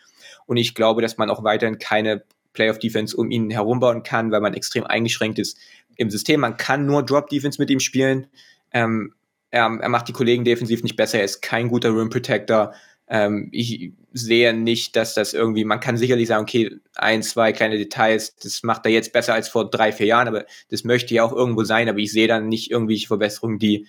und 0.46 0.56
ich 0.56 0.74
glaube, 0.74 1.02
dass 1.02 1.18
man 1.18 1.30
auch 1.30 1.44
weiterhin 1.44 1.78
keine 1.78 2.24
Playoff-Defense 2.52 3.16
um 3.16 3.30
ihn 3.30 3.50
herumbauen 3.50 4.02
kann, 4.02 4.32
weil 4.32 4.40
man 4.40 4.54
extrem 4.54 4.84
eingeschränkt 4.84 5.38
ist 5.38 5.58
im 5.96 6.10
System. 6.10 6.40
Man 6.40 6.56
kann 6.56 6.86
nur 6.86 7.04
Drop-Defense 7.04 7.60
mit 7.60 7.70
ihm 7.70 7.80
spielen. 7.80 8.26
Ähm, 8.72 9.14
er, 9.50 9.66
er 9.80 9.88
macht 9.88 10.08
die 10.08 10.12
Kollegen 10.12 10.44
defensiv 10.44 10.82
nicht 10.82 10.96
besser, 10.96 11.18
er 11.18 11.24
ist 11.24 11.42
kein 11.42 11.68
guter 11.68 11.94
Rim 11.94 12.08
Protector. 12.08 12.72
Ähm, 13.10 13.48
ich 13.50 13.92
sehe 14.12 14.54
nicht, 14.54 14.94
dass 14.94 15.14
das 15.14 15.34
irgendwie, 15.34 15.64
man 15.64 15.80
kann 15.80 15.96
sicherlich 15.96 16.28
sagen, 16.28 16.44
okay, 16.44 16.76
ein, 16.94 17.22
zwei 17.22 17.52
kleine 17.52 17.76
Details, 17.76 18.36
das 18.36 18.62
macht 18.62 18.86
er 18.86 18.92
jetzt 18.92 19.12
besser 19.12 19.34
als 19.34 19.48
vor 19.48 19.68
drei, 19.68 19.90
vier 19.90 20.06
Jahren, 20.06 20.28
aber 20.28 20.46
das 20.70 20.84
möchte 20.84 21.14
ja 21.14 21.24
auch 21.24 21.32
irgendwo 21.32 21.64
sein, 21.64 21.88
aber 21.88 21.98
ich 21.98 22.12
sehe 22.12 22.28
dann 22.28 22.48
nicht 22.48 22.70
irgendwelche 22.70 23.08
Verbesserungen, 23.08 23.58
die 23.58 23.88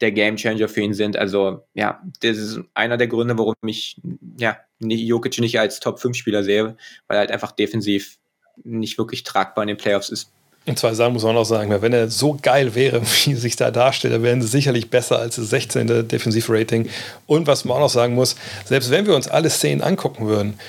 der 0.00 0.12
Gamechanger 0.12 0.68
für 0.68 0.80
ihn 0.80 0.94
sind. 0.94 1.16
Also 1.16 1.64
ja, 1.74 2.00
das 2.20 2.38
ist 2.38 2.60
einer 2.74 2.96
der 2.96 3.08
Gründe, 3.08 3.36
warum 3.36 3.54
ich 3.66 4.00
ja 4.38 4.56
Jokic 4.78 5.40
nicht 5.40 5.58
als 5.58 5.80
Top-5-Spieler 5.80 6.44
sehe, 6.44 6.76
weil 7.08 7.16
er 7.16 7.18
halt 7.18 7.32
einfach 7.32 7.50
defensiv 7.50 8.18
nicht 8.62 8.98
wirklich 8.98 9.24
tragbar 9.24 9.64
in 9.64 9.68
den 9.68 9.76
Playoffs 9.76 10.10
ist. 10.10 10.32
In 10.68 10.76
zwei 10.76 10.92
Sachen 10.92 11.14
muss 11.14 11.22
man 11.22 11.34
auch 11.34 11.44
sagen, 11.44 11.74
wenn 11.80 11.94
er 11.94 12.10
so 12.10 12.36
geil 12.40 12.74
wäre, 12.74 13.00
wie 13.24 13.34
sich 13.34 13.56
da 13.56 13.70
darstellt, 13.70 14.12
dann 14.12 14.22
wären 14.22 14.42
sie 14.42 14.48
sicherlich 14.48 14.90
besser 14.90 15.18
als 15.18 15.36
das 15.36 15.48
16. 15.48 16.06
Defensivrating. 16.06 16.90
Und 17.26 17.46
was 17.46 17.64
man 17.64 17.78
auch 17.78 17.80
noch 17.80 17.88
sagen 17.88 18.14
muss, 18.14 18.36
selbst 18.66 18.90
wenn 18.90 19.06
wir 19.06 19.14
uns 19.14 19.28
alle 19.28 19.48
Szenen 19.48 19.80
angucken 19.80 20.26
würden, 20.26 20.60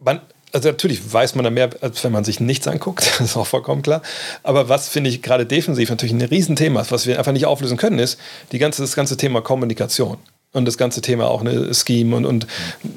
man, 0.00 0.20
also 0.52 0.70
natürlich 0.70 1.12
weiß 1.12 1.36
man 1.36 1.44
da 1.44 1.50
mehr, 1.50 1.70
als 1.82 2.02
wenn 2.02 2.10
man 2.10 2.24
sich 2.24 2.40
nichts 2.40 2.66
anguckt, 2.66 3.06
das 3.20 3.30
ist 3.30 3.36
auch 3.36 3.46
vollkommen 3.46 3.82
klar. 3.82 4.02
Aber 4.42 4.68
was 4.68 4.88
finde 4.88 5.08
ich 5.08 5.22
gerade 5.22 5.46
defensiv 5.46 5.88
natürlich 5.88 6.12
ein 6.12 6.20
Riesenthema 6.20 6.80
ist, 6.80 6.90
was 6.90 7.06
wir 7.06 7.16
einfach 7.16 7.32
nicht 7.32 7.46
auflösen 7.46 7.76
können, 7.76 8.00
ist 8.00 8.18
die 8.50 8.58
ganze, 8.58 8.82
das 8.82 8.96
ganze 8.96 9.16
Thema 9.16 9.40
Kommunikation 9.40 10.18
und 10.52 10.64
das 10.64 10.76
ganze 10.76 11.00
Thema 11.00 11.28
auch 11.28 11.42
eine 11.42 11.72
Scheme 11.74 12.16
und, 12.16 12.24
und 12.24 12.46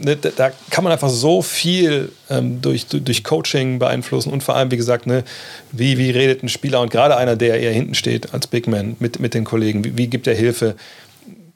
ne, 0.02 0.16
da 0.16 0.52
kann 0.72 0.84
man 0.84 0.92
einfach 0.92 1.10
so 1.10 1.42
viel 1.42 2.12
ähm, 2.30 2.62
durch, 2.62 2.88
durch 2.88 3.24
Coaching 3.24 3.78
beeinflussen 3.78 4.34
und 4.34 4.42
vor 4.42 4.56
allem, 4.56 4.72
wie 4.72 4.78
gesagt, 4.78 5.06
ne, 5.06 5.24
wie, 5.72 5.98
wie 5.98 6.10
redet 6.10 6.44
ein 6.44 6.50
Spieler 6.50 6.82
und 6.82 6.90
gerade 6.90 7.16
einer, 7.16 7.36
der 7.36 7.60
eher 7.60 7.72
hinten 7.72 7.94
steht 7.94 8.34
als 8.34 8.48
Big 8.48 8.68
Man 8.68 8.96
mit, 9.00 9.20
mit 9.20 9.36
den 9.36 9.44
Kollegen, 9.44 9.84
wie, 9.84 9.98
wie 9.98 10.08
gibt 10.08 10.26
er 10.28 10.36
Hilfe? 10.36 10.76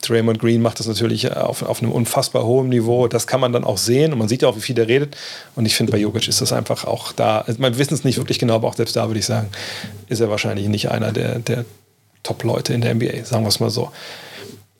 Draymond 0.03 0.37
Green 0.39 0.61
macht 0.61 0.79
das 0.79 0.85
natürlich 0.85 1.35
auf, 1.35 1.63
auf 1.63 1.81
einem 1.81 1.91
unfassbar 1.91 2.45
hohen 2.45 2.69
Niveau. 2.69 3.07
Das 3.07 3.25
kann 3.25 3.39
man 3.39 3.51
dann 3.51 3.63
auch 3.63 3.79
sehen 3.79 4.13
und 4.13 4.19
man 4.19 4.27
sieht 4.27 4.43
ja 4.43 4.47
auch, 4.47 4.55
wie 4.55 4.61
viel 4.61 4.77
er 4.77 4.87
redet. 4.87 5.17
Und 5.55 5.65
ich 5.65 5.75
finde, 5.75 5.91
bei 5.91 5.97
Jokic 5.97 6.27
ist 6.27 6.39
das 6.39 6.53
einfach 6.53 6.85
auch 6.85 7.11
da. 7.13 7.39
Also 7.41 7.59
man 7.59 7.79
wissen 7.79 7.95
es 7.95 8.03
nicht 8.03 8.17
wirklich 8.17 8.37
genau, 8.37 8.55
aber 8.55 8.67
auch 8.67 8.75
selbst 8.75 8.95
da 8.95 9.07
würde 9.07 9.19
ich 9.19 9.25
sagen, 9.25 9.47
ist 10.07 10.19
er 10.19 10.29
wahrscheinlich 10.29 10.67
nicht 10.67 10.91
einer 10.91 11.11
der, 11.11 11.39
der 11.39 11.65
Top-Leute 12.21 12.73
in 12.73 12.81
der 12.81 12.93
NBA, 12.93 13.25
sagen 13.25 13.43
wir 13.43 13.49
es 13.49 13.59
mal 13.59 13.71
so. 13.71 13.91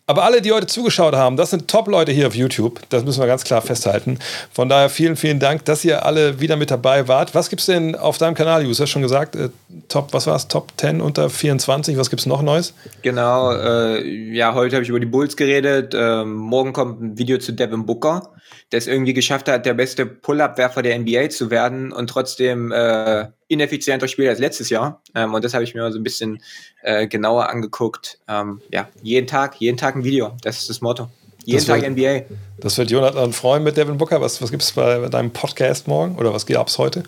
Aber 0.09 0.23
alle, 0.23 0.41
die 0.41 0.53
heute 0.53 0.67
zugeschaut 0.67 1.15
haben, 1.15 1.35
das 1.35 1.49
sind 1.49 1.67
Top-Leute 1.67 2.13
hier 2.13 2.27
auf 2.27 2.33
YouTube. 2.33 2.79
Das 2.87 3.03
müssen 3.03 3.19
wir 3.19 3.27
ganz 3.27 3.43
klar 3.43 3.61
festhalten. 3.61 4.19
Von 4.53 4.69
daher 4.69 4.87
vielen, 4.89 5.17
vielen 5.17 5.41
Dank, 5.41 5.65
dass 5.65 5.83
ihr 5.83 6.05
alle 6.05 6.39
wieder 6.39 6.55
mit 6.55 6.71
dabei 6.71 7.09
wart. 7.09 7.35
Was 7.35 7.49
gibt 7.49 7.59
es 7.59 7.65
denn 7.65 7.93
auf 7.93 8.17
deinem 8.17 8.33
Kanal, 8.33 8.63
Jus? 8.63 8.77
Du 8.77 8.83
hast 8.83 8.89
schon 8.89 9.01
gesagt, 9.01 9.35
äh, 9.35 9.49
Top, 9.89 10.13
was 10.13 10.25
war 10.25 10.37
es? 10.37 10.47
Top 10.47 10.71
10 10.77 11.01
unter 11.01 11.29
24. 11.29 11.97
Was 11.97 12.09
gibt 12.09 12.21
es 12.21 12.25
noch 12.25 12.41
Neues? 12.41 12.73
Genau, 13.01 13.51
äh, 13.51 14.01
ja, 14.33 14.53
heute 14.53 14.77
habe 14.77 14.83
ich 14.83 14.89
über 14.89 15.01
die 15.01 15.05
Bulls 15.05 15.35
geredet. 15.35 15.93
Ähm, 15.93 16.35
morgen 16.35 16.71
kommt 16.71 17.01
ein 17.01 17.17
Video 17.17 17.37
zu 17.37 17.51
Devin 17.51 17.85
Booker, 17.85 18.33
der 18.71 18.77
es 18.77 18.87
irgendwie 18.87 19.13
geschafft 19.13 19.49
hat, 19.49 19.65
der 19.65 19.73
beste 19.73 20.05
Pull-Up-Werfer 20.05 20.83
der 20.83 20.97
NBA 20.97 21.31
zu 21.31 21.51
werden 21.51 21.91
und 21.91 22.09
trotzdem 22.09 22.71
äh, 22.71 23.25
ineffizienter 23.47 24.07
Spieler 24.07 24.29
als 24.29 24.39
letztes 24.39 24.69
Jahr. 24.69 25.01
Ähm, 25.15 25.33
und 25.33 25.43
das 25.43 25.53
habe 25.53 25.63
ich 25.63 25.73
mir 25.73 25.81
mal 25.81 25.91
so 25.91 25.99
ein 25.99 26.03
bisschen 26.03 26.41
äh, 26.83 27.07
genauer 27.07 27.49
angeguckt. 27.49 28.19
Ähm, 28.27 28.61
ja, 28.71 28.89
jeden 29.01 29.27
Tag, 29.27 29.55
jeden 29.59 29.77
Tag 29.77 29.95
ein 29.95 30.03
Video. 30.03 30.35
Das 30.41 30.59
ist 30.59 30.69
das 30.69 30.81
Motto. 30.81 31.09
Jeden 31.45 31.59
das 31.59 31.65
Tag 31.65 31.81
wird, 31.81 31.91
NBA. 31.91 32.35
Das 32.59 32.77
wird 32.77 32.91
Jonathan 32.91 33.31
freuen 33.31 33.63
mit 33.63 33.77
Devin 33.77 33.97
Booker. 33.97 34.19
Was, 34.19 34.41
was 34.41 34.51
gibt 34.51 34.63
es 34.63 34.73
bei 34.73 35.07
deinem 35.07 35.31
Podcast 35.31 35.87
morgen 35.87 36.17
oder 36.17 36.33
was 36.33 36.45
gab 36.45 36.67
es 36.67 36.77
heute? 36.77 37.03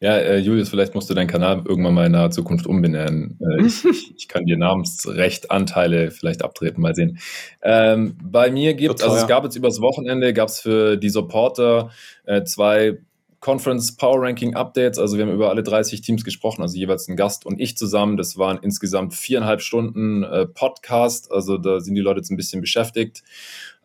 Ja, 0.00 0.16
äh, 0.16 0.38
Julius, 0.38 0.68
vielleicht 0.68 0.96
musst 0.96 1.08
du 1.08 1.14
deinen 1.14 1.28
Kanal 1.28 1.62
irgendwann 1.64 1.94
mal 1.94 2.06
in 2.06 2.12
naher 2.12 2.32
Zukunft 2.32 2.66
umbenennen. 2.66 3.38
Äh, 3.40 3.66
ich, 3.66 3.84
ich, 4.16 4.26
kann 4.26 4.46
dir 4.46 4.56
Namensrechtanteile 4.56 6.10
vielleicht 6.10 6.42
abtreten, 6.42 6.82
mal 6.82 6.96
sehen. 6.96 7.20
Ähm, 7.62 8.16
bei 8.20 8.50
mir 8.50 8.74
gibt 8.74 8.96
es, 8.96 9.04
also 9.04 9.14
es 9.14 9.28
gab 9.28 9.44
jetzt 9.44 9.54
übers 9.54 9.80
Wochenende, 9.80 10.32
gab 10.32 10.48
es 10.48 10.58
für 10.58 10.96
die 10.96 11.08
Supporter 11.08 11.90
äh, 12.24 12.42
zwei 12.42 12.98
Conference 13.42 13.96
Power 13.96 14.22
Ranking 14.22 14.54
Updates. 14.54 15.00
Also 15.00 15.18
wir 15.18 15.26
haben 15.26 15.32
über 15.32 15.50
alle 15.50 15.64
30 15.64 16.00
Teams 16.00 16.24
gesprochen, 16.24 16.62
also 16.62 16.76
jeweils 16.78 17.08
ein 17.08 17.16
Gast 17.16 17.44
und 17.44 17.60
ich 17.60 17.76
zusammen. 17.76 18.16
Das 18.16 18.38
waren 18.38 18.58
insgesamt 18.62 19.14
viereinhalb 19.14 19.60
Stunden 19.60 20.22
äh, 20.22 20.46
Podcast. 20.46 21.30
Also 21.30 21.58
da 21.58 21.80
sind 21.80 21.96
die 21.96 22.00
Leute 22.00 22.20
jetzt 22.20 22.30
ein 22.30 22.36
bisschen 22.36 22.60
beschäftigt. 22.60 23.24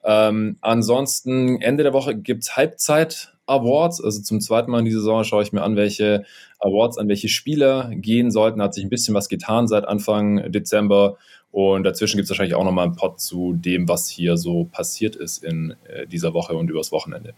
Ähm, 0.03 0.57
ansonsten 0.61 1.59
Ende 1.59 1.81
der 1.81 1.93
Woche 1.93 2.15
gibt 2.15 2.43
es 2.43 2.55
Halbzeit. 2.55 3.33
Awards, 3.49 4.03
also 4.03 4.21
zum 4.21 4.41
zweiten 4.41 4.69
Mal 4.69 4.79
in 4.79 4.85
dieser 4.85 4.99
Saison 4.99 5.23
schaue 5.23 5.41
ich 5.41 5.53
mir 5.53 5.63
an, 5.63 5.77
welche 5.77 6.25
Awards 6.59 6.97
an 6.97 7.07
welche 7.07 7.29
Spieler 7.29 7.89
gehen 7.95 8.29
sollten. 8.29 8.61
Hat 8.61 8.73
sich 8.73 8.83
ein 8.83 8.89
bisschen 8.89 9.15
was 9.15 9.29
getan 9.29 9.69
seit 9.69 9.87
Anfang 9.87 10.51
Dezember 10.51 11.17
und 11.51 11.83
dazwischen 11.83 12.17
gibt 12.17 12.25
es 12.25 12.29
wahrscheinlich 12.29 12.55
auch 12.55 12.65
nochmal 12.65 12.85
einen 12.85 12.97
Pod 12.97 13.21
zu 13.21 13.53
dem, 13.53 13.87
was 13.87 14.09
hier 14.09 14.35
so 14.35 14.65
passiert 14.65 15.15
ist 15.15 15.45
in 15.45 15.75
äh, 15.85 16.05
dieser 16.05 16.33
Woche 16.33 16.55
und 16.55 16.69
übers 16.69 16.91
Wochenende. 16.91 17.33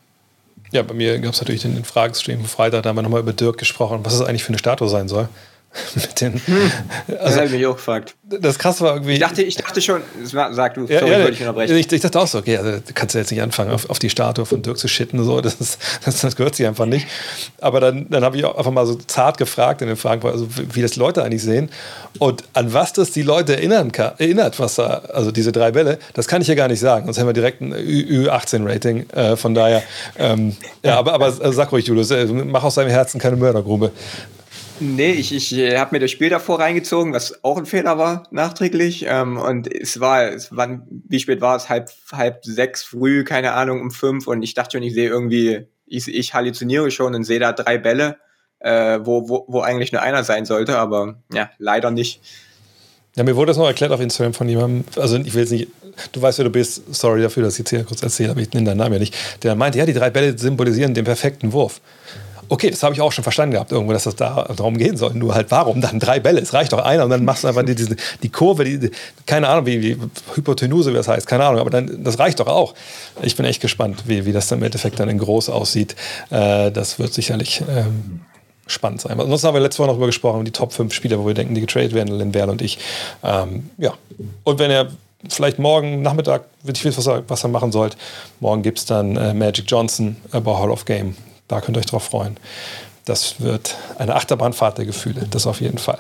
Ja, 0.71 0.83
bei 0.83 0.93
mir 0.93 1.19
gab 1.19 1.33
es 1.33 1.41
natürlich 1.41 1.63
den, 1.63 1.75
den 1.75 1.83
Fragestream 1.83 2.45
Freitag, 2.45 2.83
da 2.83 2.89
haben 2.89 2.97
wir 2.97 3.01
nochmal 3.01 3.21
über 3.21 3.33
Dirk 3.33 3.57
gesprochen, 3.57 4.01
was 4.03 4.13
es 4.13 4.21
eigentlich 4.21 4.43
für 4.43 4.49
eine 4.49 4.59
Statue 4.59 4.87
sein 4.87 5.07
soll. 5.07 5.27
mit 5.95 6.21
den. 6.21 6.33
Hm, 6.33 6.71
also, 7.07 7.23
das 7.23 7.35
habe 7.35 7.45
ich 7.45 7.51
mich 7.51 7.65
auch 7.65 7.75
gefragt. 7.75 8.15
Das 8.23 8.57
krass 8.57 8.81
war 8.81 8.93
irgendwie. 8.93 9.13
Ich 9.13 9.19
dachte, 9.19 9.43
ich 9.43 9.55
dachte 9.55 9.81
schon, 9.81 10.01
sag 10.23 10.73
du, 10.73 10.85
ja, 10.85 10.99
sorry, 10.99 11.11
ja, 11.11 11.29
ich 11.29 11.39
unterbrechen. 11.39 11.75
Ich, 11.75 11.91
ich, 11.91 12.01
dachte 12.01 12.19
auch 12.19 12.27
so, 12.27 12.39
okay, 12.39 12.57
also 12.57 12.71
du 12.71 12.93
kannst 12.93 13.15
ja 13.15 13.21
jetzt 13.21 13.31
nicht 13.31 13.41
anfangen, 13.41 13.71
auf, 13.71 13.89
auf 13.89 13.99
die 13.99 14.09
Statue 14.09 14.45
von 14.45 14.61
Dirk 14.61 14.77
zu 14.77 14.87
schitten, 14.87 15.23
so, 15.23 15.41
das, 15.41 15.55
ist, 15.55 15.79
das, 16.05 16.21
das 16.21 16.35
gehört 16.35 16.55
sich 16.55 16.65
einfach 16.65 16.85
nicht. 16.85 17.07
Aber 17.61 17.79
dann, 17.79 18.09
dann 18.09 18.23
habe 18.23 18.37
ich 18.37 18.45
auch 18.45 18.57
einfach 18.57 18.71
mal 18.71 18.85
so 18.85 18.95
zart 18.95 19.37
gefragt 19.37 19.81
in 19.81 19.87
den 19.87 19.97
Fragen, 19.97 20.27
also 20.27 20.47
wie 20.55 20.81
das 20.81 20.95
Leute 20.95 21.23
eigentlich 21.23 21.43
sehen 21.43 21.69
und 22.17 22.43
an 22.53 22.73
was 22.73 22.93
das 22.93 23.11
die 23.11 23.21
Leute 23.21 23.55
erinnern 23.55 23.91
kann, 23.91 24.13
erinnert, 24.17 24.59
was 24.59 24.75
da, 24.75 25.01
also 25.13 25.31
diese 25.31 25.51
drei 25.51 25.71
Bälle, 25.71 25.99
das 26.13 26.27
kann 26.27 26.41
ich 26.41 26.47
ja 26.47 26.55
gar 26.55 26.67
nicht 26.67 26.79
sagen. 26.79 27.05
Sonst 27.05 27.19
haben 27.19 27.27
wir 27.27 27.33
direkt 27.33 27.61
ein 27.61 27.73
Ü18-Rating. 27.73 29.09
Äh, 29.11 29.35
von 29.35 29.53
daher, 29.53 29.83
ähm, 30.17 30.55
ja, 30.83 30.97
aber, 30.97 31.13
aber 31.13 31.31
sag 31.31 31.71
ruhig, 31.71 31.85
Julius, 31.85 32.11
äh, 32.11 32.25
mach 32.25 32.63
aus 32.63 32.75
deinem 32.75 32.89
Herzen 32.89 33.19
keine 33.19 33.35
Mördergrube. 33.35 33.91
Nee, 34.79 35.11
ich, 35.11 35.33
ich 35.33 35.53
äh, 35.57 35.77
habe 35.77 35.95
mir 35.95 35.99
das 35.99 36.11
Spiel 36.11 36.29
davor 36.29 36.59
reingezogen, 36.59 37.13
was 37.13 37.43
auch 37.43 37.57
ein 37.57 37.65
Fehler 37.65 37.97
war, 37.97 38.27
nachträglich. 38.31 39.05
Ähm, 39.07 39.37
und 39.37 39.73
es 39.73 39.99
war, 39.99 40.31
es 40.31 40.55
war, 40.55 40.81
wie 40.89 41.19
spät 41.19 41.41
war 41.41 41.55
es? 41.55 41.69
Halb, 41.69 41.89
halb 42.11 42.45
sechs 42.45 42.83
früh, 42.83 43.23
keine 43.23 43.53
Ahnung, 43.53 43.81
um 43.81 43.91
fünf. 43.91 44.27
Und 44.27 44.41
ich 44.41 44.53
dachte 44.53 44.77
schon, 44.77 44.83
ich 44.83 44.93
sehe 44.93 45.09
irgendwie, 45.09 45.67
ich, 45.85 46.07
ich 46.07 46.33
halluziniere 46.33 46.91
schon 46.91 47.15
und 47.15 47.23
sehe 47.23 47.39
da 47.39 47.51
drei 47.51 47.77
Bälle, 47.77 48.17
äh, 48.59 48.99
wo, 49.03 49.27
wo, 49.27 49.45
wo 49.47 49.61
eigentlich 49.61 49.91
nur 49.91 50.01
einer 50.01 50.23
sein 50.23 50.45
sollte, 50.45 50.77
aber 50.77 51.21
ja, 51.33 51.49
leider 51.57 51.91
nicht. 51.91 52.21
Ja, 53.15 53.23
mir 53.23 53.35
wurde 53.35 53.47
das 53.47 53.57
noch 53.57 53.67
erklärt 53.67 53.91
auf 53.91 53.99
Instagram 53.99 54.33
von 54.33 54.47
jemandem, 54.47 54.85
also 54.95 55.17
ich 55.17 55.33
will 55.33 55.41
jetzt 55.41 55.51
nicht, 55.51 55.67
du 56.11 56.21
weißt, 56.21 56.37
wer 56.37 56.45
du 56.45 56.51
bist, 56.51 56.83
sorry 56.93 57.21
dafür, 57.21 57.43
dass 57.43 57.53
ich 57.55 57.59
jetzt 57.59 57.69
hier 57.69 57.83
kurz 57.83 58.03
erzähle, 58.03 58.31
aber 58.31 58.41
ich 58.41 58.53
nenne 58.53 58.67
deinen 58.67 58.77
Namen 58.77 58.93
ja 58.93 58.99
nicht, 58.99 59.15
der 59.43 59.55
meinte, 59.55 59.79
ja, 59.79 59.85
die 59.85 59.93
drei 59.93 60.09
Bälle 60.09 60.37
symbolisieren 60.37 60.93
den 60.93 61.05
perfekten 61.05 61.51
Wurf. 61.51 61.81
Okay, 62.51 62.71
das 62.71 62.81
habe 62.81 62.95
ich 62.95 63.01
auch 63.01 63.11
schon 63.11 63.23
verstanden 63.23 63.53
gehabt, 63.53 63.71
irgendwo, 63.71 63.93
dass 63.93 64.05
das 64.05 64.15
da 64.15 64.43
darum 64.55 64.77
gehen 64.77 64.97
soll. 64.97 65.13
Nur 65.13 65.35
halt, 65.35 65.51
warum 65.51 65.81
dann 65.81 65.99
drei 65.99 66.19
Bälle? 66.19 66.41
Es 66.41 66.53
reicht 66.53 66.73
doch 66.73 66.79
einer 66.79 67.03
und 67.03 67.11
dann 67.11 67.23
machst 67.23 67.43
du 67.43 67.47
einfach 67.47 67.63
die, 67.63 67.75
die, 67.75 67.95
die 68.23 68.29
Kurve, 68.29 68.63
die, 68.65 68.91
keine 69.27 69.47
Ahnung, 69.47 69.67
wie, 69.67 69.81
wie 69.81 69.97
Hypotenuse, 70.33 70.91
wie 70.91 70.95
das 70.95 71.07
heißt, 71.07 71.27
keine 71.27 71.45
Ahnung, 71.45 71.61
aber 71.61 71.69
dann, 71.69 72.03
das 72.03 72.17
reicht 72.17 72.39
doch 72.39 72.47
auch. 72.47 72.73
Ich 73.21 73.35
bin 73.35 73.45
echt 73.45 73.61
gespannt, 73.61 74.03
wie, 74.07 74.25
wie 74.25 74.31
das 74.31 74.47
dann 74.47 74.59
im 74.59 74.65
Endeffekt 74.65 74.99
dann 74.99 75.09
in 75.09 75.19
groß 75.19 75.49
aussieht. 75.49 75.95
Äh, 76.31 76.71
das 76.71 76.97
wird 76.97 77.13
sicherlich 77.13 77.61
ähm, 77.69 78.21
spannend 78.65 79.01
sein. 79.01 79.19
Ansonsten 79.19 79.47
haben 79.47 79.53
wir 79.53 79.61
letzte 79.61 79.79
Woche 79.79 79.87
noch 79.87 79.93
darüber 79.93 80.07
gesprochen, 80.07 80.43
die 80.43 80.51
Top 80.51 80.73
5 80.73 80.91
Spieler, 80.91 81.19
wo 81.19 81.27
wir 81.27 81.35
denken, 81.35 81.53
die 81.53 81.61
getradet 81.61 81.93
werden, 81.93 82.17
Lin 82.17 82.33
Werl 82.33 82.49
und 82.49 82.63
ich. 82.63 82.79
Ähm, 83.23 83.69
ja, 83.77 83.93
und 84.43 84.57
wenn 84.57 84.71
er 84.71 84.87
vielleicht 85.27 85.59
morgen 85.59 86.01
Nachmittag, 86.01 86.45
ich 86.65 86.83
weiß, 86.83 86.97
was 86.97 87.07
er, 87.07 87.23
was 87.27 87.43
er 87.43 87.49
machen 87.49 87.71
sollte, 87.71 87.97
morgen 88.39 88.63
gibt 88.63 88.79
es 88.79 88.85
dann 88.85 89.17
äh, 89.17 89.33
Magic 89.33 89.65
Johnson 89.67 90.17
äh, 90.31 90.41
Hall 90.43 90.71
of 90.71 90.85
Game 90.85 91.15
da 91.49 91.59
könnt 91.59 91.75
ihr 91.75 91.81
euch 91.81 91.87
drauf 91.87 92.03
freuen. 92.03 92.37
Das 93.03 93.41
wird 93.41 93.75
eine 93.97 94.15
Achterbahnfahrt 94.15 94.77
der 94.77 94.85
Gefühle, 94.85 95.27
das 95.29 95.45
auf 95.45 95.59
jeden 95.59 95.79
Fall. 95.79 95.99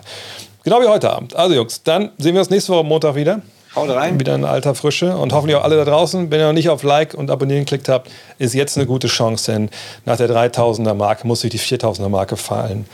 Genau 0.63 0.81
wie 0.81 0.87
heute 0.87 1.09
Abend. 1.09 1.35
Also 1.35 1.55
Jungs, 1.55 1.83
dann 1.83 2.11
sehen 2.17 2.33
wir 2.33 2.41
uns 2.41 2.49
nächste 2.49 2.71
Woche 2.71 2.83
Montag 2.85 3.15
wieder. 3.15 3.41
Haut 3.75 3.89
rein. 3.89 4.19
Wieder 4.19 4.35
in 4.35 4.45
alter 4.45 4.73
Frische 4.73 5.15
und 5.15 5.31
hoffentlich 5.31 5.55
auch 5.55 5.63
alle 5.63 5.77
da 5.77 5.85
draußen. 5.85 6.31
Wenn 6.31 6.39
ihr 6.39 6.47
noch 6.47 6.53
nicht 6.53 6.69
auf 6.69 6.83
Like 6.83 7.13
und 7.13 7.29
Abonnieren 7.29 7.65
geklickt 7.65 7.87
habt, 7.87 8.09
ist 8.39 8.53
jetzt 8.53 8.77
eine 8.77 8.87
gute 8.87 9.07
Chance, 9.07 9.51
denn 9.51 9.69
nach 10.05 10.17
der 10.17 10.29
3000er 10.29 10.95
Marke 10.95 11.27
muss 11.27 11.41
sich 11.41 11.51
die 11.51 11.59
4000er 11.59 12.09
Marke 12.09 12.35
fallen. 12.35 12.85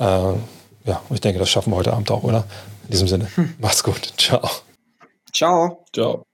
Äh, 0.00 0.04
ja, 0.04 1.00
und 1.08 1.14
ich 1.14 1.20
denke, 1.20 1.38
das 1.38 1.48
schaffen 1.48 1.72
wir 1.72 1.76
heute 1.76 1.92
Abend 1.92 2.10
auch, 2.10 2.24
oder? 2.24 2.44
In 2.84 2.90
diesem 2.90 3.08
Sinne, 3.08 3.28
hm. 3.34 3.54
macht's 3.58 3.82
gut. 3.82 4.12
Ciao. 4.18 4.50
Ciao. 5.32 5.84
Ciao. 5.92 6.24